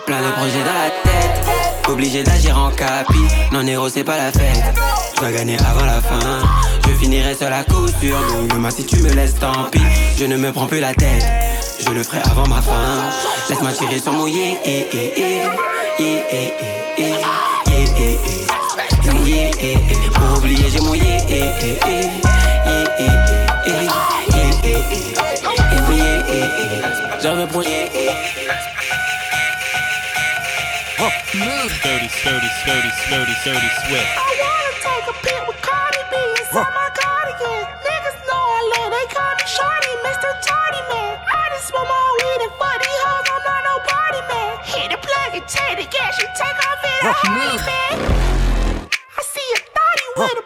Plein 0.07 0.21
de 0.23 0.31
projets 0.33 0.65
dans 0.65 0.79
la 0.85 0.91
tête, 1.03 1.89
obligé 1.89 2.23
d'agir 2.23 2.59
en 2.59 2.71
capi. 2.71 3.19
Non, 3.53 3.63
Nero, 3.63 3.89
c'est 3.89 4.05
pas 4.05 4.17
la 4.17 4.33
fête. 4.33 4.63
Je 5.15 5.21
dois 5.21 5.31
gagner 5.33 5.57
avant 5.59 5.85
la 5.87 6.01
fin. 6.01 6.43
Je 6.87 6.93
finirai 6.95 7.35
sur 7.35 7.51
la 7.51 7.65
couture. 7.65 8.19
Donc, 8.33 8.49
demain, 8.53 8.71
si 8.71 8.85
tu 8.85 8.97
me 9.03 9.11
laisses, 9.13 9.35
tant 9.39 9.65
pis. 9.71 9.81
Je 10.19 10.25
ne 10.25 10.37
me 10.37 10.53
prends 10.53 10.67
plus 10.67 10.81
la 10.81 10.95
tête. 10.95 11.25
Je 11.85 11.91
le 11.91 12.03
ferai 12.03 12.21
avant 12.31 12.47
ma 12.49 12.63
fin. 12.63 13.11
Laisse-moi 13.49 13.73
tirer 13.73 13.99
sur 13.99 14.13
mon 14.13 14.27
yé. 14.27 14.59
eh, 14.65 14.87
eh, 14.93 15.13
eh. 15.17 16.03
Yé, 16.03 16.25
eh, 16.33 16.53
eh, 16.99 18.19
eh. 18.27 18.54
Yé, 19.25 19.51
eh, 19.59 19.63
eh. 19.63 19.75
Mon 19.75 19.75
yé, 19.75 19.77
eh, 19.79 20.05
eh. 20.05 20.11
Pour 20.11 20.39
oublier, 20.39 20.71
j'ai 20.71 20.81
mon 20.81 20.95
yé. 20.95 21.17
eh, 21.29 21.33
eh, 21.33 21.79
eh. 21.87 22.03
Yé, 22.67 22.85
eh, 22.99 23.09
eh, 23.09 23.41
eh. 23.67 23.87
Yé, 24.35 24.45
eh, 24.65 24.83
eh. 24.93 25.77
Et 25.77 25.81
mon 25.81 25.93
yé, 25.93 26.13
eh, 26.29 26.35
eh. 26.35 27.21
Je 27.23 27.29
me 27.29 27.47
prends 27.47 27.63
yé, 27.63 27.91
eh. 27.95 28.11
Swift. 32.75 34.11
I 34.17 34.31
wanna 34.41 34.73
take 34.81 35.07
a 35.09 35.15
pic 35.23 35.41
with 35.49 35.61
Cardi 35.61 36.03
B 36.11 36.15
inside 36.41 36.73
my 36.73 36.89
cardigan. 36.97 37.63
Niggas 37.85 38.19
know 38.29 38.43
I 38.59 38.61
love, 38.73 38.91
they 38.95 39.07
call 39.15 39.33
me 39.39 39.45
Shorty, 39.47 39.93
Mr. 40.05 40.31
Tardy 40.47 40.83
Man. 40.91 41.13
I 41.29 41.43
just 41.53 41.69
smoke 41.69 41.87
my 41.89 42.01
weed 42.21 42.41
and 42.47 42.53
fuck 42.59 42.77
these 42.81 43.01
hoes, 43.05 43.27
I'm 43.35 43.43
not 43.45 43.61
no 43.69 43.75
party 43.89 44.23
man. 44.31 44.51
Hit 44.65 44.89
the 44.93 44.99
plug 45.05 45.31
and 45.39 45.47
take 45.49 45.77
the 45.81 45.87
gas, 45.91 46.13
you 46.21 46.29
take 46.39 46.59
off 46.69 46.83
in 46.85 47.01
a 47.05 47.13
hurry, 47.13 47.57
man. 47.69 47.95
I 50.17 50.29
see 50.29 50.39
a 50.39 50.44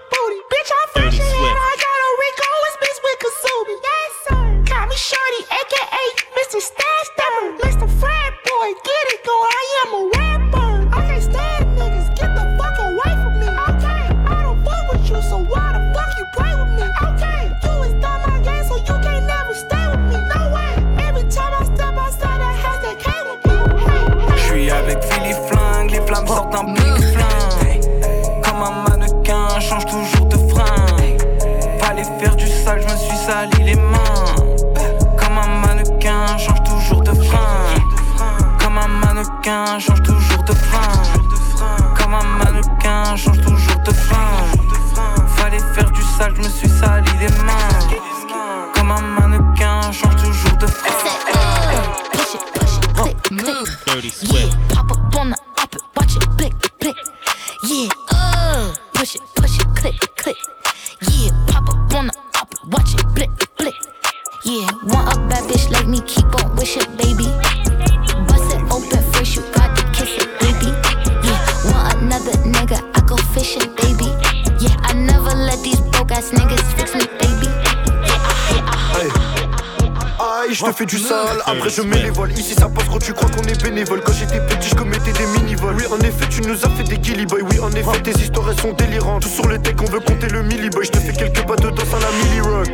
quelques 91.18 91.46
pas 91.46 91.56
de 91.56 91.70
danse 91.70 91.94
à 91.94 91.98
la 91.98 92.10
milli 92.24 92.40
rock. 92.40 92.68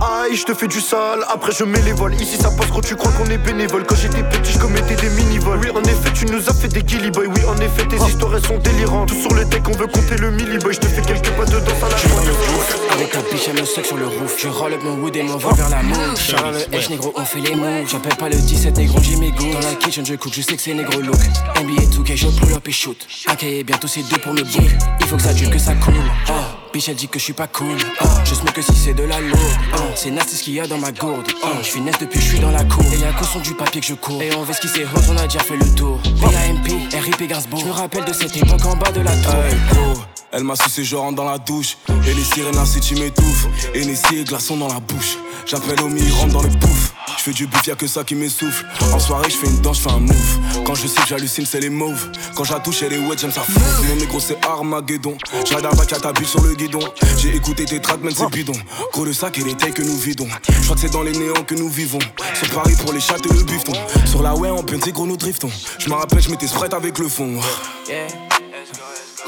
Aïe, 0.00 0.36
je 0.36 0.44
te 0.44 0.54
fais 0.54 0.68
du 0.68 0.80
sale, 0.80 1.24
après 1.28 1.50
je 1.52 1.64
mets 1.64 1.82
les 1.82 1.92
vols. 1.92 2.14
Ici 2.14 2.36
ça 2.36 2.50
passe 2.50 2.68
gros, 2.68 2.80
tu 2.80 2.94
crois 2.94 3.10
qu'on 3.12 3.26
est 3.26 3.38
bénévole. 3.38 3.84
Quand 3.84 3.96
j'étais 3.96 4.22
petit, 4.22 4.52
je 4.52 4.58
commettais 4.58 4.94
des 4.94 5.10
mini-vols. 5.10 5.58
Oui, 5.60 5.70
en 5.70 5.82
effet, 5.82 6.12
tu 6.14 6.24
nous 6.26 6.48
as 6.48 6.54
fait 6.54 6.68
des 6.68 6.86
gilly 6.86 7.10
boy. 7.10 7.26
Oui, 7.26 7.40
en 7.48 7.56
effet, 7.56 7.84
tes 7.88 7.96
histoires 7.96 8.36
elles 8.36 8.46
sont 8.46 8.58
délirantes. 8.58 9.08
Tout 9.08 9.20
sur 9.20 9.34
le 9.34 9.44
deck, 9.44 9.62
on 9.68 9.72
veut 9.72 9.88
compter 9.88 10.16
le 10.18 10.30
milli 10.30 10.58
boy. 10.58 10.72
Je 10.72 10.78
te 10.78 10.86
fais 10.86 11.02
quelques 11.02 11.30
pas 11.30 11.44
de 11.44 11.58
danse 11.58 11.82
à 11.82 11.88
la 11.88 11.96
Je 11.96 12.08
prends 12.08 12.24
le 12.24 12.30
roof 12.30 12.78
avec 12.92 13.14
un 13.14 13.20
bitch, 13.22 13.48
elle 13.48 13.60
me 13.60 13.66
suck 13.66 13.86
sur 13.86 13.96
le 13.96 14.06
roof. 14.06 14.36
Je 14.38 14.48
roll 14.48 14.72
up 14.72 14.80
mon 14.84 14.94
wood 15.02 15.16
et 15.16 15.22
mon 15.24 15.36
vol 15.36 15.54
vers 15.54 15.68
la 15.68 15.82
mouche. 15.82 16.30
Charles 16.30 16.54
le 16.70 16.78
H, 16.78 16.90
négro, 16.90 17.12
on 17.16 17.24
fait 17.24 17.40
les 17.40 17.56
moves. 17.56 17.88
J'appelle 17.88 18.16
pas 18.16 18.28
le 18.28 18.36
17, 18.36 18.76
négro, 18.76 18.98
j'ai 19.02 19.16
mes 19.16 19.32
goûts. 19.32 19.52
Dans 19.52 19.68
la 19.68 19.74
kitchen, 19.74 20.06
je 20.06 20.14
cook, 20.14 20.32
je 20.32 20.42
sais 20.42 20.54
que 20.54 20.62
c'est 20.62 20.74
négro 20.74 21.00
look. 21.00 21.18
NBA 21.60 21.82
2K, 21.82 22.16
je 22.16 22.28
pull 22.28 22.52
up 22.52 22.68
et 22.68 22.72
shoot. 22.72 23.06
Et 23.42 23.64
bientôt 23.64 23.88
c'est 23.88 24.02
deux 24.08 24.18
pour 24.18 24.32
me 24.32 24.42
book. 24.42 24.70
Il 25.00 25.06
faut 25.06 25.16
que 25.16 25.22
ça 25.22 25.32
dure, 25.32 25.50
que 25.50 25.58
ça 25.58 25.74
coule. 25.74 25.94
Oh, 26.28 26.32
bitch, 26.72 26.88
elle 26.88 26.96
dit 26.96 27.08
que 27.08 27.18
je 27.18 27.24
suis 27.24 27.32
pas 27.32 27.46
cool. 27.46 27.76
Oh, 28.00 28.04
je 28.24 28.34
smoke 28.34 28.52
que 28.52 28.62
si 28.62 28.74
c'est 28.74 28.94
de 28.94 29.04
la 29.04 29.20
lourde. 29.20 29.38
Oh, 29.74 29.80
c'est 29.94 30.10
nasty 30.10 30.36
ce 30.36 30.42
qu'il 30.42 30.54
y 30.54 30.60
a 30.60 30.66
dans 30.66 30.78
ma 30.78 30.92
gourde. 30.92 31.26
Oh, 31.42 31.48
je 31.62 31.66
suis 31.66 31.80
naze 31.80 31.98
depuis 32.00 32.18
que 32.18 32.24
je 32.24 32.30
suis 32.30 32.40
dans 32.40 32.50
la 32.50 32.64
cour. 32.64 32.84
Et 32.92 32.98
y'a 32.98 33.12
qu'au 33.12 33.24
son 33.24 33.40
du 33.40 33.54
papier 33.54 33.80
que 33.80 33.86
je 33.86 33.94
cours. 33.94 34.22
Et 34.22 34.34
on 34.34 34.42
va 34.42 34.52
esquisser 34.52 34.84
hot, 34.84 35.00
on 35.10 35.16
a 35.16 35.22
déjà 35.24 35.40
fait 35.40 35.56
le 35.56 35.74
tour. 35.74 35.98
PAMP, 36.20 36.66
RIP 36.92 37.28
Gainsbourg. 37.28 37.60
Je 37.60 37.66
me 37.66 37.72
rappelle 37.72 38.04
de 38.04 38.12
cette 38.12 38.36
époque 38.36 38.64
en 38.64 38.76
bas 38.76 38.92
de 38.92 39.00
la 39.00 39.12
tour. 39.16 39.34
Hey, 39.34 40.17
elle 40.32 40.44
m'a 40.44 40.56
sucé, 40.56 40.84
je 40.84 40.96
rentre 40.96 41.16
dans 41.16 41.24
la 41.24 41.38
douche. 41.38 41.76
Et 42.06 42.14
les 42.14 42.24
sirènes 42.24 42.58
ainsi 42.58 42.80
tu 42.80 42.94
m'étouffes. 42.96 43.46
Et 43.74 43.80
les 43.80 43.98
et 44.12 44.24
glaçons 44.24 44.56
dans 44.56 44.68
la 44.68 44.80
bouche. 44.80 45.18
J'appelle 45.46 45.80
Omi, 45.80 46.00
il 46.04 46.12
rentre 46.12 46.32
dans 46.32 46.42
le 46.42 46.50
pouf. 46.50 46.92
Je 47.16 47.22
fais 47.22 47.32
du 47.32 47.46
bif, 47.46 47.66
y'a 47.66 47.74
que 47.74 47.86
ça 47.86 48.04
qui 48.04 48.14
m'essouffle. 48.14 48.66
En 48.92 48.98
soirée, 48.98 49.30
je 49.30 49.36
fais 49.36 49.46
une 49.46 49.60
danse, 49.60 49.78
je 49.78 49.82
fais 49.82 49.90
un 49.90 50.00
move. 50.00 50.38
Quand 50.64 50.74
je 50.74 50.86
sais 50.86 51.00
que 51.00 51.08
j'hallucine, 51.08 51.46
c'est 51.46 51.60
les 51.60 51.70
mauves. 51.70 52.10
Quand 52.34 52.44
je 52.44 52.52
la 52.52 52.60
touche, 52.60 52.82
elle 52.82 52.92
est 52.92 52.98
wet, 52.98 53.16
j'aime 53.18 53.32
ça 53.32 53.40
fou. 53.40 53.58
Mon 53.88 53.96
négro, 53.96 54.20
c'est 54.20 54.44
Armageddon. 54.44 55.16
J'arrête 55.46 55.64
à 55.64 55.70
battre, 55.70 56.00
ta 56.00 56.24
sur 56.24 56.42
le 56.42 56.54
guidon. 56.54 56.80
J'ai 57.16 57.34
écouté 57.34 57.64
tes 57.64 57.80
tracks, 57.80 58.02
même 58.02 58.14
c'est 58.14 58.30
bidon. 58.30 58.52
Gros 58.92 59.04
le 59.04 59.12
sac 59.12 59.38
et 59.38 59.44
les 59.44 59.54
tailles 59.54 59.72
que 59.72 59.82
nous 59.82 59.96
vidons. 59.96 60.28
Je 60.48 60.64
crois 60.64 60.74
que 60.74 60.82
c'est 60.82 60.92
dans 60.92 61.02
les 61.02 61.12
néants 61.12 61.44
que 61.46 61.54
nous 61.54 61.68
vivons. 61.68 61.98
Sur 62.34 62.50
Paris 62.50 62.74
pour 62.82 62.92
les 62.92 63.00
chattes 63.00 63.24
et 63.24 63.34
le 63.34 63.42
bifton. 63.44 63.72
Sur 64.04 64.22
la 64.22 64.34
way, 64.34 64.50
en 64.50 64.62
c'est 64.84 64.92
gros, 64.92 65.06
nous 65.06 65.16
driftons. 65.16 65.50
Je 65.78 65.88
me 65.88 65.94
rappelle, 65.94 66.20
je 66.20 66.30
m'étais 66.30 66.46
sprite 66.46 66.74
avec 66.74 66.98
le 66.98 67.08
fond. 67.08 67.40
Yeah. 67.88 68.08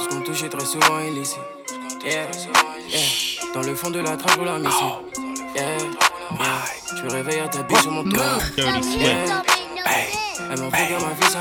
Ce 0.03 0.09
qu'on 0.09 0.21
touche 0.23 0.43
est 0.45 0.49
très 0.49 0.65
souvent 0.65 0.99
illicite. 1.01 1.39
Yeah. 2.05 2.27
Yeah. 2.89 3.01
Dans 3.55 3.63
le 3.63 3.75
fond 3.75 3.91
de 3.91 4.01
la 4.01 4.17
trappe 4.17 4.41
ou 4.41 4.45
la 4.45 4.59
missile. 4.59 4.73
Yeah. 5.55 5.77
Yeah. 5.77 6.65
Je 6.97 7.03
me 7.03 7.11
réveille 7.11 7.41
à 7.41 7.49
ta 7.49 7.63
bille 7.63 7.77
sur 7.79 7.91
mon 7.91 8.05
toit. 8.05 8.39
Yeah. 8.57 8.81
Elle 10.53 10.61
m'en 10.61 10.71
fait 10.71 10.89
ma 10.91 10.99
vie, 10.99 11.31
ça. 11.31 11.39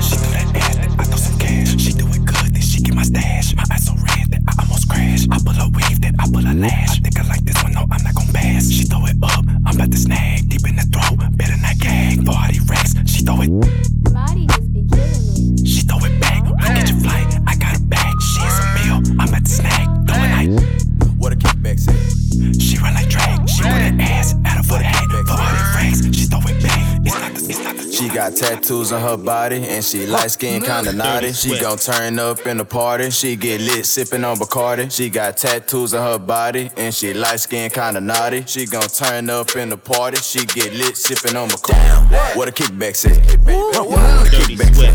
She 0.00 0.16
do 0.16 0.22
that 0.32 0.52
bad, 0.52 0.76
I 0.78 1.04
throw 1.04 1.16
some 1.16 1.38
cash. 1.38 1.76
She 1.76 1.92
do 1.92 2.06
it 2.06 2.24
good, 2.24 2.52
then 2.52 2.62
she 2.62 2.80
get 2.80 2.94
my 2.94 3.02
stash. 3.02 3.54
My 3.56 3.64
eyes 5.16 5.24
so 5.24 5.32
red 5.32 5.32
that 5.32 5.32
I 5.32 5.32
cash. 5.32 5.32
I 5.32 5.38
pull 5.44 5.60
a 5.60 5.68
weave, 5.70 6.00
then 6.00 6.14
I 6.18 6.26
pull 6.26 6.44
a 6.44 6.54
lash. 6.54 6.98
I 6.98 7.00
think 7.00 7.18
I 7.18 7.28
like 7.28 7.44
this 7.44 7.62
one, 7.62 7.72
no, 7.72 7.80
I'm 7.90 8.02
not 8.02 8.14
gon' 8.14 8.32
pass. 8.32 8.70
She 8.70 8.84
throw 8.84 9.04
it 9.06 9.16
up, 9.22 9.44
I'm 9.64 9.74
about 9.74 9.90
to 9.90 9.96
snag. 9.96 10.48
Deep 10.48 10.66
in 10.68 10.76
the 10.76 10.86
throat, 10.92 11.18
better 11.36 11.56
not 11.60 11.78
gag. 11.78 12.24
40 12.24 12.60
racks, 12.68 12.94
she 13.06 13.22
throw 13.24 13.40
it. 13.42 13.50
Body 14.12 14.46
just 14.46 14.72
be 14.72 14.84
killing 14.90 15.24
me. 15.32 15.66
She 15.66 15.80
throw 15.82 15.98
it 16.04 16.20
back, 16.20 16.42
I 16.60 16.66
catch 16.76 16.90
a 16.90 16.96
flight, 16.96 17.28
I 17.46 17.54
got 17.56 17.76
a 17.76 17.82
bag. 17.82 18.14
She 18.20 18.40
is 18.40 18.56
a 18.58 18.66
meal, 18.76 18.98
I'm 19.20 19.28
about 19.28 19.44
to 19.44 19.50
snag. 19.50 19.86
Throw 20.06 20.20
it 20.20 20.32
like. 20.36 20.52
What 21.18 21.32
a 21.32 21.36
kickback 21.36 21.78
say. 21.80 21.96
She 22.60 22.78
run 22.78 22.94
like 22.94 23.08
drag, 23.08 23.48
she 23.48 23.62
put 23.62 23.72
her 23.72 23.96
ass 24.00 24.25
got 28.16 28.34
tattoos 28.34 28.92
on 28.92 29.02
her 29.02 29.18
body 29.18 29.62
and 29.68 29.84
she 29.84 30.06
light 30.06 30.30
skin 30.30 30.62
kinda 30.62 30.90
naughty. 30.90 31.34
She 31.34 31.60
gon' 31.60 31.76
turn 31.76 32.18
up 32.18 32.46
in 32.46 32.56
the 32.56 32.64
party. 32.64 33.10
She 33.10 33.36
get 33.36 33.60
lit 33.60 33.84
sippin' 33.84 34.24
on 34.24 34.38
Bacardi. 34.38 34.90
She 34.90 35.10
got 35.10 35.36
tattoos 35.36 35.92
on 35.92 36.02
her 36.02 36.18
body 36.18 36.70
and 36.78 36.94
she 36.94 37.12
light 37.12 37.40
skin 37.40 37.68
kinda 37.70 38.00
naughty. 38.00 38.42
She 38.46 38.64
gon' 38.64 38.88
turn 38.88 39.28
up 39.28 39.54
in 39.54 39.68
the 39.68 39.76
party. 39.76 40.16
She 40.22 40.46
get 40.46 40.72
lit 40.72 40.94
sippin' 40.94 41.36
on 41.36 41.50
Bacardi. 41.50 42.36
What 42.36 42.48
a 42.48 42.52
kickback 42.52 42.96
say. 42.96 43.20
What 43.44 43.76
a 43.76 44.30
kickback 44.30 44.74
say. 44.74 44.92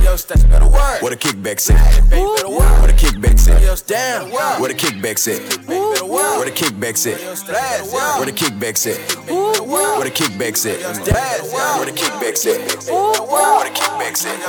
What 1.01 1.13
a 1.13 1.15
kickback 1.15 1.59
say. 1.59 1.75
What 1.75 2.89
a 2.89 2.90
kickback 2.90 2.90
kickbacks 3.21 3.47
at? 3.49 3.83
Damn, 3.87 4.31
where 4.31 4.67
the 4.67 4.73
kickbacks 4.73 5.27
at? 5.27 5.67
Where 5.67 6.45
the 6.45 6.51
kickbacks 6.51 7.05
at? 7.07 7.19
Where 7.91 8.25
the 8.25 8.31
kickbacks 8.31 8.87
at? 8.87 8.97
Where 9.29 10.03
the 10.03 10.11
kickbacks 10.11 10.65
at? 10.65 10.79
Where 11.51 11.85
the 11.85 11.91
kickbacks 11.91 12.45
at? 12.47 12.57
Where 12.89 13.65
the 13.65 13.71
kickbacks 13.71 14.25
at? 14.25 14.41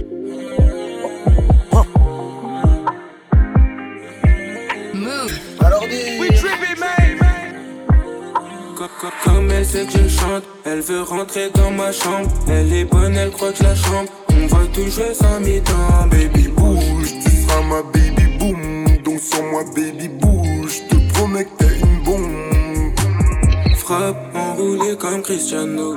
Comme 9.25 9.51
elle 9.51 9.65
sait 9.65 9.87
que 9.87 9.93
je 9.93 10.09
chante, 10.09 10.45
elle 10.65 10.81
veut 10.81 11.03
rentrer 11.03 11.51
dans 11.51 11.71
ma 11.71 11.93
chambre. 11.93 12.29
Elle 12.49 12.73
est 12.73 12.85
bonne, 12.85 13.15
elle 13.17 13.31
croit 13.31 13.53
que 13.53 13.63
la 13.63 13.75
chambre. 13.75 14.11
On 14.31 14.47
va 14.47 14.67
tout 14.73 14.91
jouer 14.91 15.15
sans 15.15 15.41
mi-temps, 15.41 16.07
baby 16.11 16.49
bouge. 16.49 17.15
Tu 17.23 17.31
seras 17.31 17.63
ma 17.63 17.83
baby 17.83 18.39
boom. 18.39 18.85
Donc 19.05 19.21
sur 19.21 19.43
moi, 19.45 19.63
baby 19.75 20.09
bouge. 20.09 20.83
Je 20.91 20.97
te 20.97 21.13
promets 21.13 21.45
que 21.45 21.57
t'es 21.59 21.79
une 21.79 22.03
bombe. 22.03 23.77
Frappe 23.77 24.17
enroulé 24.35 24.97
comme 24.97 25.23
Cristiano. 25.23 25.97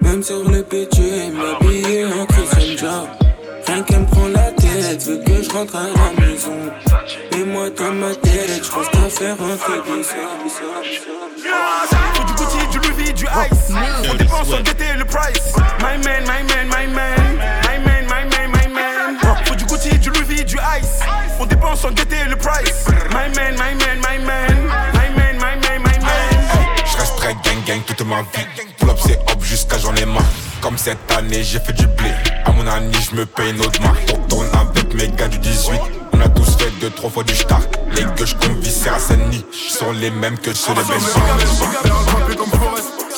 Même 0.00 0.22
sur 0.22 0.48
le 0.48 0.62
pétu, 0.62 1.02
elle 1.02 2.12
en 2.20 2.26
Christian 2.26 2.74
Dior. 2.76 3.08
Rien 3.66 3.82
qu'elle 3.82 4.00
me 4.00 4.06
prend 4.06 4.28
la 4.28 4.52
tête, 4.52 5.02
veut 5.06 5.18
que 5.24 5.42
je 5.42 5.50
rentre 5.50 5.74
à 5.76 5.88
la 5.88 6.26
maison. 6.26 6.52
Et 7.32 7.44
moi 7.44 7.70
dans 7.70 7.92
ma 7.92 8.14
tête, 8.14 8.62
je 8.62 8.70
pense 8.70 8.88
qu'à 8.88 9.08
faire 9.08 9.36
un 9.42 9.56
truc 9.56 9.82
Faut 11.90 12.15
du 13.26 13.32
Ice. 13.50 13.72
On 14.10 14.14
dépense 14.14 14.48
guetter 14.62 14.92
le 14.96 15.04
price. 15.04 15.54
My 15.80 15.98
man, 16.04 16.24
my 16.24 16.42
man, 16.42 16.68
my 16.68 16.86
man. 16.86 17.38
My 17.64 17.78
man, 17.78 18.06
my 18.06 18.24
man, 18.24 18.50
my 18.50 18.68
man. 18.68 19.18
Faut 19.44 19.54
du 19.54 19.64
Gucci, 19.64 19.98
du 19.98 20.10
Louis, 20.10 20.44
du 20.44 20.56
Ice. 20.56 21.00
On 21.40 21.46
dépense 21.46 21.80
sans 21.80 21.90
guetter 21.90 22.24
le 22.28 22.36
price. 22.36 22.86
My 23.10 23.28
man, 23.34 23.54
my 23.54 23.74
man, 23.74 23.98
my 24.00 24.18
man. 24.24 24.66
My 24.92 25.10
man, 25.16 25.36
my 25.36 25.56
man, 25.56 25.82
my 25.82 25.98
man. 25.98 26.40
Je 26.84 26.96
resterai 26.96 27.34
gang 27.44 27.62
gang 27.66 27.80
toute 27.86 28.06
ma 28.06 28.22
vie. 28.22 28.46
Pull 28.78 28.90
up 28.90 28.98
c'est 29.04 29.18
hop 29.30 29.42
jusqu'à 29.42 29.78
j'en 29.78 29.94
ai 29.96 30.04
marre. 30.04 30.22
Comme 30.60 30.78
cette 30.78 31.10
année 31.12 31.42
j'ai 31.42 31.60
fait 31.60 31.72
du 31.72 31.86
blé. 31.86 32.12
À 32.44 32.52
mon 32.52 32.66
année 32.66 32.98
je 33.10 33.16
me 33.16 33.26
paye 33.26 33.50
une 33.50 33.60
autre 33.60 33.80
marque. 33.82 34.08
On 34.14 34.18
tourne 34.28 34.48
avec 34.54 34.94
mes 34.94 35.08
gars 35.08 35.28
du 35.28 35.38
18. 35.38 35.80
On 36.12 36.20
a 36.20 36.28
tous 36.28 36.56
fait 36.56 36.70
deux, 36.80 36.90
trois 36.90 37.10
fois 37.10 37.24
du 37.24 37.34
star. 37.34 37.60
Les 37.92 38.02
gueules 38.02 38.34
qu'on 38.40 38.54
viscère 38.54 38.94
à 38.94 38.98
Saint-Denis 38.98 39.44
sont 39.52 39.92
les 39.92 40.10
mêmes 40.10 40.38
que 40.38 40.54
ceux 40.54 40.74
de 40.74 40.80
Benjamin. 40.82 41.36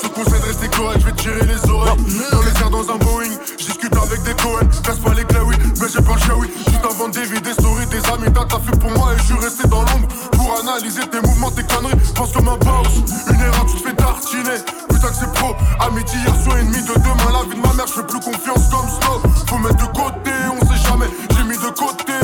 Je 0.01 0.07
te 0.09 0.15
conseille 0.15 0.41
de 0.41 0.47
rester 0.47 0.69
correct, 0.69 1.01
je 1.01 1.07
vais 1.07 1.13
tirer 1.13 1.47
les 1.47 1.71
oreilles. 1.71 1.97
Dans 2.31 2.43
les 2.43 2.61
airs 2.61 2.71
dans 2.71 2.89
un 2.89 2.99
Boeing, 2.99 3.35
je 3.59 3.67
discute 3.67 3.97
avec 3.97 4.23
des 4.23 4.35
Cohen. 4.35 4.69
Casse 4.85 4.99
pas 4.99 5.13
les 5.15 5.25
oui, 5.43 5.57
mais 5.81 5.87
j'ai 5.93 6.03
pas 6.03 6.15
le 6.15 6.21
chat, 6.21 6.37
oui. 6.37 6.49
Juste 6.69 6.85
avant 6.85 7.09
des 7.09 7.25
vies, 7.25 7.41
des 7.41 7.53
stories, 7.53 7.87
des 7.87 8.05
amis, 8.07 8.33
t'as 8.33 8.61
fait 8.61 8.79
pour 8.79 8.91
moi 8.93 9.15
et 9.15 9.19
je 9.19 9.25
suis 9.25 9.35
resté 9.35 9.67
dans 9.67 9.83
l'ombre. 9.83 10.07
Pour 10.33 10.57
analyser 10.61 11.01
tes 11.11 11.21
mouvements, 11.21 11.51
tes 11.51 11.65
conneries. 11.65 11.97
Pense 12.15 12.33
comme 12.33 12.49
un 12.49 12.57
boss, 12.57 12.95
une 13.29 13.41
erreur, 13.41 13.67
tu 13.67 13.83
te 13.83 13.89
fais 13.89 13.95
tartiner. 13.95 14.63
Putain 14.89 15.09
que 15.09 15.17
c'est 15.19 15.33
pro, 15.33 15.57
amitié 15.81 16.19
hier 16.21 16.37
soir, 16.45 16.59
ennemi 16.59 16.81
de 16.81 16.95
demain. 16.95 17.33
La 17.33 17.43
vie 17.51 17.61
de 17.61 17.67
ma 17.67 17.75
mère, 17.75 17.87
je 17.89 17.95
fais 17.95 18.07
plus 18.07 18.21
confiance 18.21 18.71
comme 18.71 18.87
Snow. 18.87 19.19
Faut 19.49 19.59
mettre 19.59 19.83
de 19.83 19.91
côté, 19.99 20.31
on 20.55 20.61
sait 20.63 20.89
jamais. 20.89 21.11
J'ai 21.35 21.43
mis 21.43 21.59
de 21.59 21.71
côté, 21.75 22.15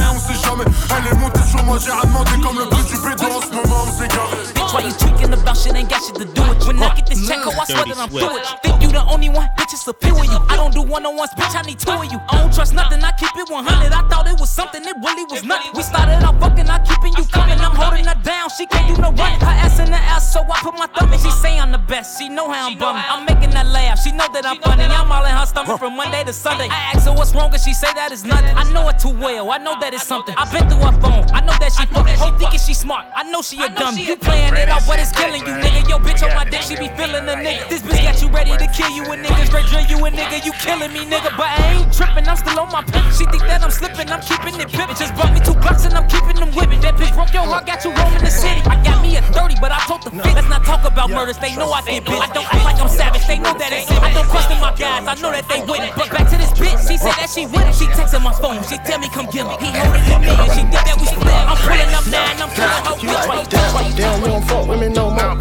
jamais. 0.56 0.70
Elle 0.96 1.12
est 1.12 1.18
montée 1.18 1.42
sur 1.42 1.62
moi, 1.64 1.78
j'ai 1.78 1.90
rien 1.90 2.00
demandé 2.04 2.30
comme 2.42 2.58
le 2.58 2.64
bruit 2.66 2.84
du 2.84 2.96
béton 2.98 3.36
en 3.36 3.40
ce 3.40 3.54
moment, 3.54 3.84
on 3.86 3.92
s'est 3.92 4.08
garé. 4.08 4.36
Bitch, 4.54 4.72
why 4.74 4.82
you 4.82 4.92
tweaking 4.92 5.32
about 5.32 5.56
shit 5.56 5.74
ain't 5.74 5.88
got 5.88 6.00
shit 6.04 6.14
to 6.16 6.24
do 6.24 6.42
with 6.42 6.60
you? 6.62 6.66
When 6.68 6.82
I 6.82 6.94
get 6.94 7.06
this 7.06 7.26
check, 7.26 7.38
oh, 7.44 7.50
I 7.50 7.64
swear 7.64 7.84
that 7.84 7.98
I'm 7.98 8.08
through 8.08 8.38
it. 8.38 8.46
Think 8.62 8.82
you 8.82 8.88
the 8.88 9.04
only 9.10 9.28
one, 9.28 9.48
bitch, 9.84 9.92
it's 9.92 10.02
a 10.02 10.06
few 10.06 10.16
of 10.18 10.24
you. 10.24 10.38
I 10.48 10.56
don't 10.56 10.72
do 10.72 10.82
one 10.82 11.04
on 11.06 11.16
ones, 11.16 11.30
bitch, 11.36 11.54
I 11.54 11.62
need 11.62 11.78
two 11.78 11.90
of 11.90 12.04
you. 12.04 12.18
I 12.28 12.40
don't 12.40 12.52
trust 12.52 12.74
nothing, 12.74 13.02
I 13.02 13.12
keep 13.12 13.30
it 13.36 13.50
100. 13.50 13.92
I 13.92 14.08
thought 14.08 14.26
it 14.28 14.38
was 14.38 14.50
something, 14.50 14.82
it 14.82 14.96
really 15.02 15.24
was 15.24 15.44
nothing. 15.44 15.72
We 15.74 15.82
started 15.82 16.22
out 16.24 16.40
fucking, 16.40 16.68
I 16.68 16.78
keeping 16.84 17.12
you 17.16 17.24
coming. 17.28 17.58
I'm 17.58 17.74
holding 17.74 18.04
her 18.04 18.20
down, 18.22 18.50
she 18.50 18.66
can't 18.66 18.88
do 18.88 19.00
no 19.00 19.12
running. 19.12 19.40
Her 19.40 19.46
ass 19.46 19.78
in 19.78 19.90
the 19.90 19.96
ass, 19.96 20.32
so 20.32 20.40
I 20.42 20.60
put 20.60 20.74
my 20.74 20.86
thumb 20.86 21.12
in. 21.12 21.18
She 21.18 21.30
say 21.30 21.58
I'm 21.58 21.72
the 21.72 21.78
best, 21.78 22.18
she 22.18 22.28
know 22.28 22.50
how 22.50 22.68
I'm 22.68 22.78
bumming. 22.78 23.04
I'm 23.08 23.24
making 23.24 23.50
that 23.50 23.66
laugh, 23.66 24.00
she 24.02 24.12
know 24.12 24.28
that 24.32 24.46
I'm 24.46 24.58
funny. 24.60 24.84
I'm 24.84 25.10
all 25.10 25.24
in 25.24 25.32
her 25.32 25.46
stomach 25.46 25.78
from 25.78 25.96
Monday 25.96 26.24
to 26.24 26.32
Sunday. 26.32 26.68
I 26.70 26.92
ask 26.94 27.06
her 27.06 27.12
what's 27.12 27.34
wrong, 27.34 27.52
and 27.52 27.62
she 27.62 27.74
say 27.74 27.92
that 27.94 28.12
it's 28.12 28.24
nothing. 28.24 28.56
I 28.56 28.64
know 28.72 28.88
it 28.88 28.98
too 28.98 29.12
well, 29.12 29.50
I 29.50 29.58
know 29.58 29.78
that 29.80 29.94
it's 29.94 30.06
something. 30.06 30.34
I've 30.36 30.52
been 30.52 30.68
through 30.68 30.84
her 30.84 30.96
phone, 31.00 31.24
I 31.32 31.40
know 31.40 31.54
that 31.60 31.72
she 31.72 31.86
fucking. 31.86 32.16
Whole 32.16 32.36
thinking 32.38 32.60
she 32.60 32.74
smart, 32.74 33.06
I 33.14 33.24
know 33.30 33.42
she 33.42 33.62
a 33.62 33.68
dumb. 33.68 33.96
You 33.98 34.16
playing 34.16 34.54
it 34.54 34.68
out, 34.68 34.82
but 34.86 34.98
it's 34.98 35.12
killing 35.12 35.42
you, 35.42 35.54
nigga. 35.54 35.88
Yo, 35.88 35.98
bitch 35.98 36.22
on 36.24 36.34
my 36.34 36.44
dick, 36.44 36.62
she 36.62 36.76
be 36.76 36.88
feeling 36.96 37.28
a 37.28 37.36
nigga. 37.36 37.68
This 37.68 37.82
bitch 37.82 38.02
got 38.02 38.20
you 38.22 38.28
ready 38.28 38.56
to 38.56 38.66
kill 38.72 38.90
you 38.90 39.04
a 39.04 39.16
niggas 39.16 39.54
Straight 39.54 39.70
drill 39.74 39.98
you 39.98 40.06
a 40.06 40.10
nigga, 40.10 40.38
you 40.46 40.52
killing 40.62 40.92
me, 40.92 41.02
nigga. 41.02 41.34
But 41.36 41.50
I 41.50 41.82
ain't 41.82 41.92
tripping, 41.92 42.26
I'm 42.28 42.36
still 42.36 42.58
on 42.60 42.70
my 42.70 42.82
pimp. 42.82 43.10
She 43.10 43.26
think 43.26 43.42
that 43.50 43.62
I'm 43.62 43.70
slipping, 43.70 44.08
I'm 44.08 44.22
keeping 44.22 44.54
it 44.54 44.68
pimpin'. 44.70 44.98
Just 44.98 45.14
brought 45.14 45.34
me 45.34 45.40
two 45.42 45.54
blocks 45.58 45.84
and 45.84 45.94
I'm 45.94 46.06
keeping 46.06 46.36
them 46.38 46.50
whipping. 46.54 46.80
That 46.80 46.94
bitch 46.94 47.14
broke 47.14 47.34
your 47.34 47.42
heart, 47.42 47.66
got 47.66 47.82
you 47.82 47.90
roaming 47.90 48.22
the 48.22 48.30
city. 48.30 48.62
I 48.70 48.78
got 48.82 49.02
me 49.02 49.16
a 49.16 49.22
30, 49.22 49.58
but 49.60 49.72
I 49.72 49.80
told 49.86 50.02
the 50.02 50.10
fit. 50.10 50.34
Let's 50.34 50.48
not 50.48 50.64
talk 50.64 50.84
about 50.86 51.10
murders, 51.10 51.38
they 51.38 51.56
know 51.56 51.70
I 51.72 51.82
get 51.82 52.04
bitch. 52.04 52.22
I 52.22 52.30
don't 52.32 52.46
act 52.46 52.64
like 52.64 52.78
I'm 52.78 52.88
savage, 52.88 53.26
they 53.26 53.38
know 53.38 53.54
that 53.54 53.72
it's 53.72 53.90
it. 53.90 53.98
I 53.98 54.12
don't 54.14 54.28
question 54.30 54.58
my 54.60 54.70
guys, 54.78 55.02
I 55.06 55.14
know 55.18 55.30
that 55.34 55.46
they 55.50 55.60
with 55.66 55.82
it. 55.82 55.92
But 55.98 56.10
back 56.10 56.30
to 56.30 56.36
this 56.38 56.52
bitch, 56.54 56.78
she 56.86 56.96
said 56.96 57.16
that 57.18 57.30
she 57.30 57.46
with 57.50 57.66
it. 57.66 57.74
She 57.74 57.86
texting 57.90 58.22
my 58.22 58.34
phone, 58.38 58.62
she 58.70 58.78
tell 58.86 59.02
me 59.02 59.10
come 59.10 59.26
get 59.26 59.46
me. 59.46 59.54
He 59.58 59.68
holding 59.74 60.06
it 60.06 60.18
me 60.22 60.30
and 60.30 60.52
she 60.54 60.62
think 60.70 60.84
that 60.86 60.96
we 60.98 61.06
split. 61.10 61.34
I'm 61.34 61.58
pulling 61.58 61.90
up 61.90 62.06
now 62.06 62.30
and 62.30 62.38
I'm 62.38 62.50
killing 62.54 62.84
her 62.86 62.94
bitch. 63.02 63.26
Why 63.26 63.42
you 63.42 63.46
Damn, 63.54 63.96
damn, 63.96 64.20
you 64.22 64.26
don't 64.26 64.44
fuck 64.46 64.68
with 64.68 64.80
me 64.80 64.88
no 64.88 65.10
more. 65.10 65.34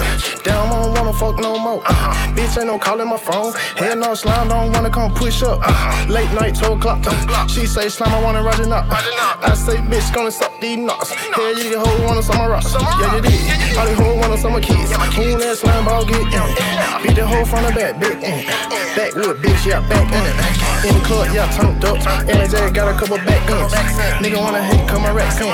Damn, 0.43 0.67
I 0.67 0.81
don't 0.81 0.93
wanna 0.93 1.13
fuck 1.13 1.37
no 1.39 1.57
more. 1.57 1.81
Uh-huh. 1.85 2.33
Bitch 2.35 2.57
ain't 2.57 2.67
no 2.67 2.77
calling 2.77 3.07
my 3.07 3.17
phone. 3.17 3.53
Hell 3.77 3.95
no, 3.95 4.13
slime 4.23 4.47
don't 4.47 4.71
wanna 4.71 4.89
come 4.89 5.13
push 5.13 5.43
up. 5.43 5.59
Uh, 5.61 6.05
late 6.07 6.31
night, 6.31 6.55
12 6.55 6.77
o'clock. 6.79 6.99
Uh, 7.05 7.47
she 7.47 7.65
say 7.65 7.89
slime, 7.89 8.13
I 8.13 8.21
wanna 8.23 8.41
ride 8.41 8.59
it 8.59 8.71
up. 8.71 8.85
I 8.89 9.53
say 9.53 9.77
bitch 9.77 10.13
gonna 10.15 10.31
suck 10.31 10.53
these 10.61 10.77
nuts. 10.77 11.11
Hell, 11.11 11.59
you 11.59 11.71
can 11.71 11.79
hold 11.85 11.99
one 12.07 12.17
on 12.17 12.23
some 12.23 12.39
rocks. 12.39 12.73
Yeah, 12.73 13.15
you 13.15 13.21
did. 13.21 13.77
All 13.77 13.85
these 13.85 13.99
hoes 13.99 14.17
want 14.19 14.31
on 14.31 14.37
some 14.37 14.61
kids. 14.61 14.91
Who 15.17 15.37
that 15.37 15.57
slime 15.57 15.85
ball 15.85 16.05
get 16.05 16.21
in? 16.21 16.47
Beat 17.03 17.15
the 17.15 17.27
hoe 17.27 17.45
from 17.45 17.63
the 17.65 17.71
back, 17.75 17.99
big 17.99 18.23
in. 18.23 18.47
Backwood, 18.95 19.37
bitch, 19.43 19.65
yeah, 19.67 19.81
back 19.89 20.07
in 20.07 20.23
it. 20.23 20.63
In 20.87 20.93
the 20.95 21.03
club, 21.03 21.27
yeah, 21.35 21.51
turned 21.51 21.83
up. 21.83 21.97
Just 22.49 22.73
got 22.73 22.87
a 22.87 22.95
couple 22.97 23.17
back 23.17 23.41
guns. 23.47 23.73
Nigga 24.23 24.39
wanna 24.39 24.63
hate, 24.63 24.87
come 24.87 25.03
a 25.05 25.13
rap 25.13 25.33
in. 25.41 25.51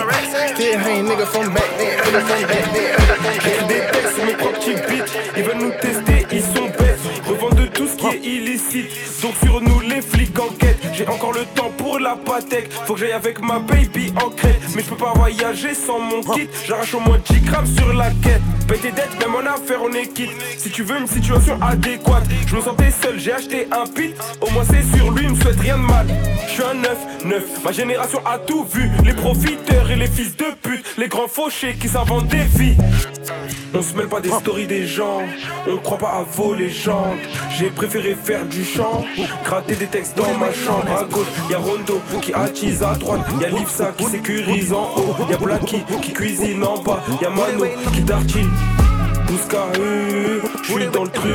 Still 0.53 0.78
hang 0.78 1.05
nigga 1.05 1.26
from 1.26 1.53
back 1.53 1.70
then. 1.78 1.97
Nigga 2.05 2.22
from 2.22 2.41
back 2.51 2.65
then. 2.74 3.67
Des 3.67 3.82
textes, 3.91 4.20
mes 4.26 4.34
propres 4.34 4.59
qui 4.59 4.74
beat. 4.74 5.05
Ils 5.38 5.43
veulent 5.43 5.57
nous 5.57 5.72
tester, 5.82 6.26
ils 6.32 6.41
sont 6.41 6.70
bêtes. 6.78 6.99
Revendent 7.26 7.70
tout 7.74 7.88
ce 7.88 7.95
qui 7.95 8.07
est 8.07 8.18
illicite. 8.36 8.90
Donc 9.22 9.34
sur 9.44 9.62
nous, 9.62 9.80
les 9.82 10.02
flics 10.02 10.38
enquêtent. 10.40 10.80
J'ai 10.94 11.08
encore 11.08 11.34
le 11.34 11.46
temps 11.56 11.72
pour 11.78 12.00
la 12.00 12.16
patek. 12.16 12.72
Faut 12.86 12.94
que 12.94 13.02
j'aille 13.02 13.12
avec 13.12 13.42
ma 13.42 13.60
baby 13.60 14.14
en 14.24 14.30
crête. 14.30 14.62
Mais 14.76 14.84
je 14.84 14.90
peux 14.90 14.96
pas 14.96 15.14
voyager 15.16 15.74
sans 15.74 16.00
mon 16.00 16.22
kit. 16.22 16.48
J'arrache 16.68 16.94
au 16.94 17.00
moins 17.00 17.20
10 17.30 17.40
grammes 17.42 17.68
sur 17.68 17.94
la 17.94 18.12
quête. 18.12 18.42
Paye 18.68 18.80
tes 18.80 18.92
dettes, 18.92 19.18
même 19.20 19.36
en 19.36 19.40
affaire, 19.40 19.80
on 19.84 19.92
est 19.94 20.14
quitte. 20.14 20.32
Si 20.58 20.70
tu 20.70 20.84
veux 20.84 21.00
une 21.00 21.08
situation 21.08 21.60
adéquate, 21.62 22.24
je 22.48 22.56
me 22.56 22.62
sentais 22.62 22.92
seul, 22.92 23.20
j'ai 23.20 23.34
acheté 23.34 23.68
un 23.72 23.88
pit. 23.88 24.16
Au 24.42 24.50
moins 24.52 24.64
c'est 24.64 24.98
sur 24.98 25.12
lui, 25.12 25.26
il 25.26 25.32
me 25.32 25.36
souhaite 25.36 25.60
rien 25.60 25.78
de 25.78 25.84
mal. 25.84 26.08
Je 26.48 26.54
suis 26.54 26.64
un 26.64 26.76
neuf, 26.76 26.98
neuf. 27.26 27.44
Ma 27.64 27.72
génération 27.72 28.20
a 28.26 28.38
tout 28.38 28.66
vu. 28.66 28.90
Les 29.04 29.14
profiteurs 29.14 29.90
et 29.90 29.96
les 29.96 30.08
fils 30.08 30.36
de 30.38 30.46
pute. 30.62 30.86
Les 30.98 31.08
grands 31.08 31.28
fauchés 31.28 31.76
qui 31.80 31.88
s'inventent 31.88 32.28
des 32.28 32.44
vies. 32.44 32.76
On 33.74 33.82
se 33.82 33.94
mêle 33.96 34.08
pas 34.08 34.20
des 34.20 34.30
stories 34.30 34.68
des 34.68 34.86
gens. 34.88 35.22
On 35.68 35.78
croit 35.78 35.98
pas 35.98 36.10
à 36.10 36.24
vos 36.24 36.54
légendes. 36.54 37.18
J'ai 37.58 37.70
préféré 37.70 38.18
faire 38.24 38.45
du 38.45 38.63
chant. 38.63 39.05
Gratter 39.43 39.76
des 39.76 39.88
textes 39.88 40.17
dans 40.17 40.38
ma 40.38 40.51
chambre. 40.51 40.91
À 40.91 41.03
gauche, 41.05 41.28
y'a 41.49 41.57
Rondo 41.57 42.01
qui 42.22 42.34
attise 42.34 42.84
à 42.84 42.95
droite. 42.95 43.22
Y'a 43.41 43.49
Lipsa 43.49 43.91
qui 43.97 44.05
sécurise 44.05 44.74
en 44.74 44.91
haut. 44.95 45.15
Y'a 45.30 45.38
Blacky 45.38 45.84
qui 46.01 46.13
cuisine 46.13 46.63
en 46.63 46.82
bas. 46.82 47.01
Y'a 47.22 47.30
Mano 47.30 47.65
qui 47.93 48.03
tartine. 48.03 48.49
Bouscaré, 49.30 50.42
je 50.64 50.72
suis 50.72 50.88
dans 50.88 51.04
le 51.04 51.10
truc, 51.10 51.32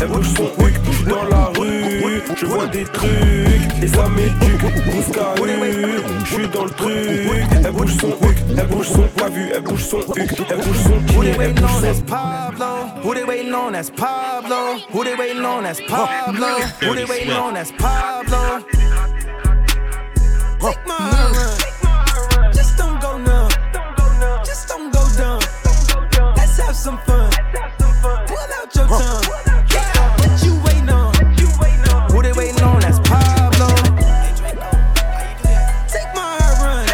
elle 0.00 0.08
bouge 0.08 0.28
son 0.34 0.64
huc, 0.64 0.74
dans 1.06 1.24
la 1.24 1.50
rue, 1.58 2.22
je 2.36 2.46
vois 2.46 2.66
des 2.66 2.84
trucs, 2.84 3.82
et 3.82 3.86
ça 3.86 4.08
m'éduque. 4.08 4.62
Bouscaré, 4.86 5.42
je 6.24 6.34
suis 6.34 6.48
dans 6.48 6.64
le 6.64 6.70
truc, 6.70 7.44
elle 7.64 7.72
bouge 7.72 7.94
son 8.00 8.08
huc, 8.08 8.36
elle 8.56 8.66
bouge 8.66 8.88
son 8.88 9.02
pas 9.16 9.28
vu, 9.28 9.50
elle 9.54 9.62
bouge 9.62 9.84
son 9.84 10.00
huc, 10.00 10.30
elle 10.50 10.56
bouge 10.56 10.78
son 10.78 11.00
pied, 11.06 11.36
elle 11.38 11.54
bouge 11.54 11.68
son 11.82 12.02
Pablo, 12.06 12.88
who 13.02 13.14
they 13.14 13.24
waiting 13.24 13.54
on? 13.54 13.72
That's 13.72 13.90
Pablo. 13.90 14.78
Who 14.90 15.04
they 15.04 15.14
waiting 15.14 15.44
on? 15.44 15.64
That's 15.64 15.80
Pablo. 15.80 16.60
Who 16.80 16.94
they 16.94 17.04
waiting 17.04 17.32
on? 17.32 17.54
That's 17.54 17.72
Pablo. 17.72 18.64
Take 20.60 20.86
my 20.86 20.98
run. 20.98 22.52
Just 22.52 22.76
don't 22.76 23.00
go 23.00 23.18
numb. 23.18 23.50
Just 24.44 24.68
don't 24.68 24.92
go 24.92 25.00
dumb. 25.16 25.40
Let's 26.36 26.58
have 26.58 26.74
some 26.74 26.98
fun. 26.98 27.17
Pull 28.74 28.82
out 28.82 28.90
your 28.90 28.98
tongue. 28.98 29.24
Yeah, 29.70 30.16
what 30.18 30.42
you 30.44 30.52
waiting 30.64 30.90
on? 30.90 31.14
Who 32.10 32.22
they 32.22 32.32
waiting 32.32 32.62
on? 32.62 32.80
That's 32.80 32.98
Pablo. 33.00 33.68
Take 35.88 36.12
my 36.14 36.36
run. 36.60 36.86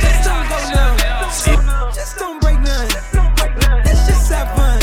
Just 0.00 0.24
don't 0.24 0.48
go 0.48 0.56
numb. 0.72 0.96
Just 1.92 2.16
don't 2.16 2.40
break 2.40 2.58
none. 2.60 2.88
Let's 3.84 4.06
just 4.06 4.32
have 4.32 4.48
fun. 4.56 4.80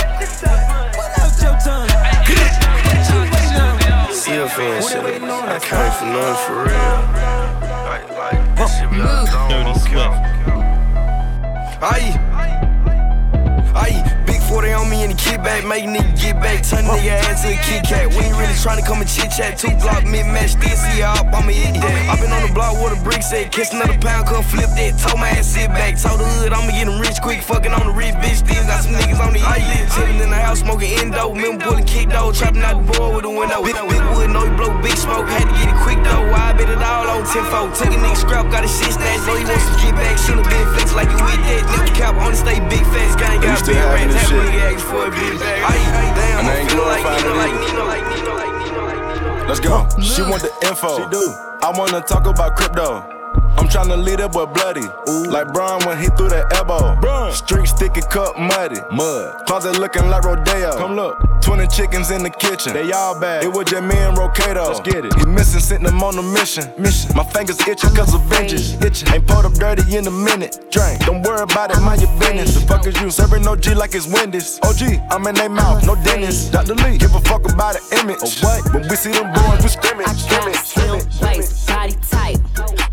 Pull 0.94 1.10
out 1.18 1.34
your 1.42 1.58
tongue. 1.64 1.90
What 2.86 3.02
you 3.10 3.20
waiting 3.34 3.58
on? 3.58 4.14
See 4.14 4.36
a 4.36 4.48
shit. 4.82 5.04
I 5.06 5.60
came 5.60 5.92
for 5.92 6.06
nothing 6.06 6.38
for 6.46 6.56
real. 6.66 6.98
Like, 7.86 8.06
like, 8.12 8.40
this 8.58 8.72
shit 8.78 8.90
be 8.92 8.98
out 9.02 9.34
of 9.34 9.50
Dirty 9.50 9.74
Swift. 9.80 10.18
Aye. 11.82 12.14
Aye. 13.76 14.25
Big 14.46 14.54
40 14.54 14.74
on 14.74 14.90
me 14.90 15.02
and 15.02 15.12
the 15.12 15.18
kickback. 15.18 15.66
Make 15.66 15.86
nigga 15.86 16.14
get 16.22 16.38
back. 16.38 16.62
Turn 16.62 16.86
nigga 16.86 17.18
ass 17.26 17.42
to 17.42 17.50
a 17.50 17.58
Kit 17.66 17.82
Kat. 17.82 18.10
We 18.14 18.30
ain't 18.30 18.38
really 18.38 18.54
tryna 18.62 18.86
come 18.86 19.02
and 19.02 19.10
chit 19.10 19.34
chat. 19.34 19.58
Two 19.58 19.74
block 19.82 20.06
mid 20.06 20.26
match. 20.30 20.54
this 20.62 20.78
see 20.86 21.02
up. 21.02 21.26
I'ma 21.34 21.50
hit 21.50 21.82
that. 21.82 21.98
I 22.10 22.14
been 22.22 22.30
on 22.30 22.46
the 22.46 22.54
block 22.54 22.78
with 22.78 22.94
a 22.94 23.02
brick 23.04 23.24
set. 23.24 23.52
kiss 23.52 23.74
another 23.74 23.98
pound, 23.98 24.28
come 24.28 24.44
flip 24.44 24.70
that. 24.78 25.02
Told 25.02 25.20
my 25.20 25.30
ass 25.34 25.50
sit 25.50 25.70
back. 25.74 25.98
Told 25.98 26.22
the 26.22 26.30
hood 26.38 26.54
I'ma 26.54 26.70
get 26.78 26.86
'em 26.86 27.02
rich 27.02 27.18
quick. 27.26 27.42
Fucking 27.42 27.74
on 27.74 27.90
the 27.90 27.94
rich 27.98 28.14
bitch. 28.22 28.46
Still 28.46 28.64
got 28.70 28.86
some 28.86 28.94
niggas 28.94 29.18
on 29.18 29.34
the 29.34 29.42
eyelid. 29.42 29.90
Chillin' 29.90 30.22
in 30.22 30.30
the 30.30 30.38
house 30.38 30.60
smoking 30.60 30.94
endo. 31.00 31.34
Remember 31.34 31.66
pulling 31.66 31.86
kick 31.86 32.10
though. 32.10 32.32
Trapping 32.32 32.62
out 32.62 32.78
the 32.78 32.86
board 32.86 33.16
with 33.16 33.26
the 33.26 33.34
window. 33.34 33.66
Big, 33.66 33.74
big 33.74 34.04
wood, 34.14 34.30
know 34.30 34.46
he 34.46 34.52
blow 34.54 34.70
big 34.86 34.98
smoke. 34.98 35.26
Had 35.26 35.50
to 35.50 35.56
get 35.58 35.74
it 35.74 35.80
quick 35.82 35.98
though. 36.06 36.22
I 36.22 36.54
bet 36.54 36.70
it 36.70 36.84
all 36.86 37.10
on 37.10 37.26
10 37.26 37.46
4. 37.50 37.74
Took 37.74 37.90
a 37.90 37.98
nigga 37.98 38.18
scrap, 38.18 38.46
got 38.54 38.62
his 38.62 38.78
shit 38.78 38.94
snatched. 38.94 39.26
Know 39.26 39.42
he 39.42 39.46
wants 39.46 39.66
to 39.66 39.76
get 39.82 39.96
back. 39.98 40.22
Should've 40.22 40.46
been 40.46 40.68
flex 40.78 40.94
like 40.94 41.10
you 41.10 41.18
with 41.18 41.42
that. 41.50 41.62
Nigga 41.74 41.94
cap 41.98 42.14
on 42.22 42.30
the 42.30 42.38
stay 42.38 42.62
big 42.70 42.86
fast. 42.94 43.18
Gang 43.18 43.42
got 43.42 43.66
big 43.66 43.74
having 43.74 44.06
rent. 44.06 44.14
this 44.14 44.30
That 44.30 44.35
shit. 44.36 44.52
nigga 44.52 44.76
asked 44.76 44.86
for 44.86 45.08
a 45.08 45.12
big 45.12 45.40
bag. 45.40 45.64
Aye, 45.64 46.14
damn, 46.16 46.40
And 46.40 46.48
I 46.48 46.52
I'm 46.52 46.60
ain't 46.60 46.70
feeling 46.72 46.88
like 46.88 47.04
glorifying 47.04 47.24
Nino, 47.24 47.34
it 47.34 47.38
like 47.38 47.54
either. 47.54 47.66
Nino, 47.66 47.86
like 47.86 48.06
Nino, 48.10 48.36
like 48.36 48.54
Nino, 48.60 48.84
like 48.84 49.04
Nino. 49.08 49.48
Let's 49.48 49.60
go. 49.60 49.88
She 50.02 50.22
want 50.22 50.42
the 50.44 50.52
info. 50.68 50.98
She 50.98 51.10
do. 51.10 51.24
I 51.62 51.72
wanna 51.76 52.02
talk 52.02 52.28
about 52.28 52.56
crypto. 52.56 53.15
I'm 53.58 53.68
tryna 53.68 54.04
lead 54.04 54.20
that 54.20 54.32
boy 54.32 54.46
bloody. 54.46 54.86
Ooh. 55.10 55.32
Like 55.32 55.54
Brian 55.54 55.84
when 55.88 55.98
he 55.98 56.08
threw 56.18 56.30
that 56.30 56.54
elbow. 56.54 56.96
Street 57.32 57.68
sticky 57.68 58.02
cup 58.02 58.38
muddy. 58.38 58.80
Mud. 58.92 59.46
Closet 59.48 59.80
looking 59.80 60.08
like 60.10 60.24
Rodeo. 60.24 60.78
Come 60.78 60.96
look. 60.96 61.18
20 61.42 61.68
chickens 61.68 62.10
in 62.12 62.24
the 62.24 62.30
kitchen. 62.30 62.74
They 62.74 62.92
all 62.92 63.20
bad. 63.20 63.44
It 63.44 63.54
was 63.54 63.66
just 63.66 63.84
me 63.84 63.96
and 63.96 64.18
Rocato. 64.18 64.68
Let's 64.68 64.80
get 64.80 65.06
it. 65.06 65.14
He 65.14 65.26
missing, 65.26 65.60
sent 65.60 65.86
him 65.86 66.02
on 66.02 66.18
a 66.18 66.24
mission. 66.24 66.66
Mission. 66.78 67.16
My 67.16 67.24
fingers 67.24 67.60
itching 67.68 67.94
cause 67.94 68.14
of 68.14 68.22
vengeance. 68.24 68.74
Itching. 68.82 69.14
Ain't 69.14 69.28
pulled 69.28 69.46
up 69.46 69.54
dirty 69.54 69.96
in 69.96 70.08
a 70.08 70.12
minute. 70.12 70.58
Drink. 70.72 71.06
Don't 71.06 71.22
worry 71.22 71.44
about 71.44 71.70
it, 71.72 71.80
mind 71.82 72.02
your 72.02 72.12
business. 72.20 72.56
The 72.56 72.66
fuck 72.66 72.88
is 72.88 73.00
you? 73.00 73.12
Serving 73.12 73.44
no 73.44 73.56
G 73.56 73.76
like 73.76 73.94
it's 73.94 74.08
Wendy's. 74.08 74.60
OG, 74.64 75.00
I'm 75.12 75.26
in 75.28 75.36
they 75.36 75.48
mouth, 75.48 75.86
no 75.86 75.96
dentist. 76.04 76.52
Dr. 76.52 76.76
Lee, 76.76 76.98
give 76.98 77.14
a 77.14 77.22
fuck 77.22 77.46
about 77.52 77.76
the 77.76 78.00
image. 78.00 78.18
Oh, 78.22 78.32
what? 78.42 78.74
When 78.74 78.90
we 78.90 78.96
see 78.96 79.12
them 79.12 79.32
boys, 79.32 79.62
we 79.62 79.70
scrimmage. 79.70 80.08
Scrimmage. 80.08 80.56
Slim 80.56 81.00
waist, 81.22 81.68
body 81.68 81.96
tight 82.10 82.85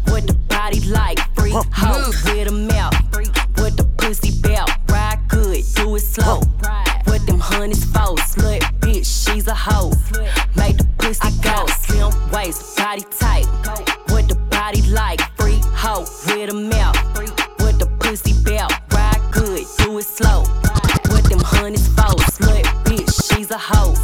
like 0.93 1.19
freak 1.35 1.55
huh. 1.55 1.65
hoe 1.73 2.11
with 2.25 2.49
a 2.49 2.53
mouth, 2.53 2.95
with 3.61 3.77
the 3.77 3.85
pussy 3.99 4.41
belt. 4.43 4.71
Ride 4.89 5.21
good, 5.29 5.65
do 5.75 5.97
it 5.97 6.01
slow. 6.01 6.41
With 7.07 7.27
them 7.27 7.41
honeys 7.41 7.85
foes, 7.85 8.21
slut 8.21 8.61
bitch, 8.81 9.07
she's 9.07 9.47
a 9.47 9.55
hoe. 9.55 9.93
Make 10.57 10.77
the 10.79 10.87
pussy 10.99 11.21
I 11.23 11.31
go. 11.43 11.67
Slim 11.67 12.13
waist, 12.31 12.77
body 12.77 13.05
tight. 13.19 13.47
With 14.13 14.29
the 14.29 14.37
body 14.51 14.83
like 14.91 15.21
freak 15.37 15.65
hoe 15.65 16.05
with 16.27 16.51
a 16.51 16.55
mouth, 16.55 16.97
with 17.61 17.79
the 17.79 17.87
pussy 18.01 18.35
belt. 18.45 18.73
Ride 18.93 19.23
good, 19.33 19.65
do 19.79 19.99
it 19.99 20.05
slow. 20.05 20.43
With 21.13 21.29
them 21.29 21.41
honeys 21.41 21.89
foes, 21.89 22.23
slut 22.37 22.65
bitch, 22.85 23.11
she's 23.29 23.51
a 23.51 23.59
hoe. 23.59 23.95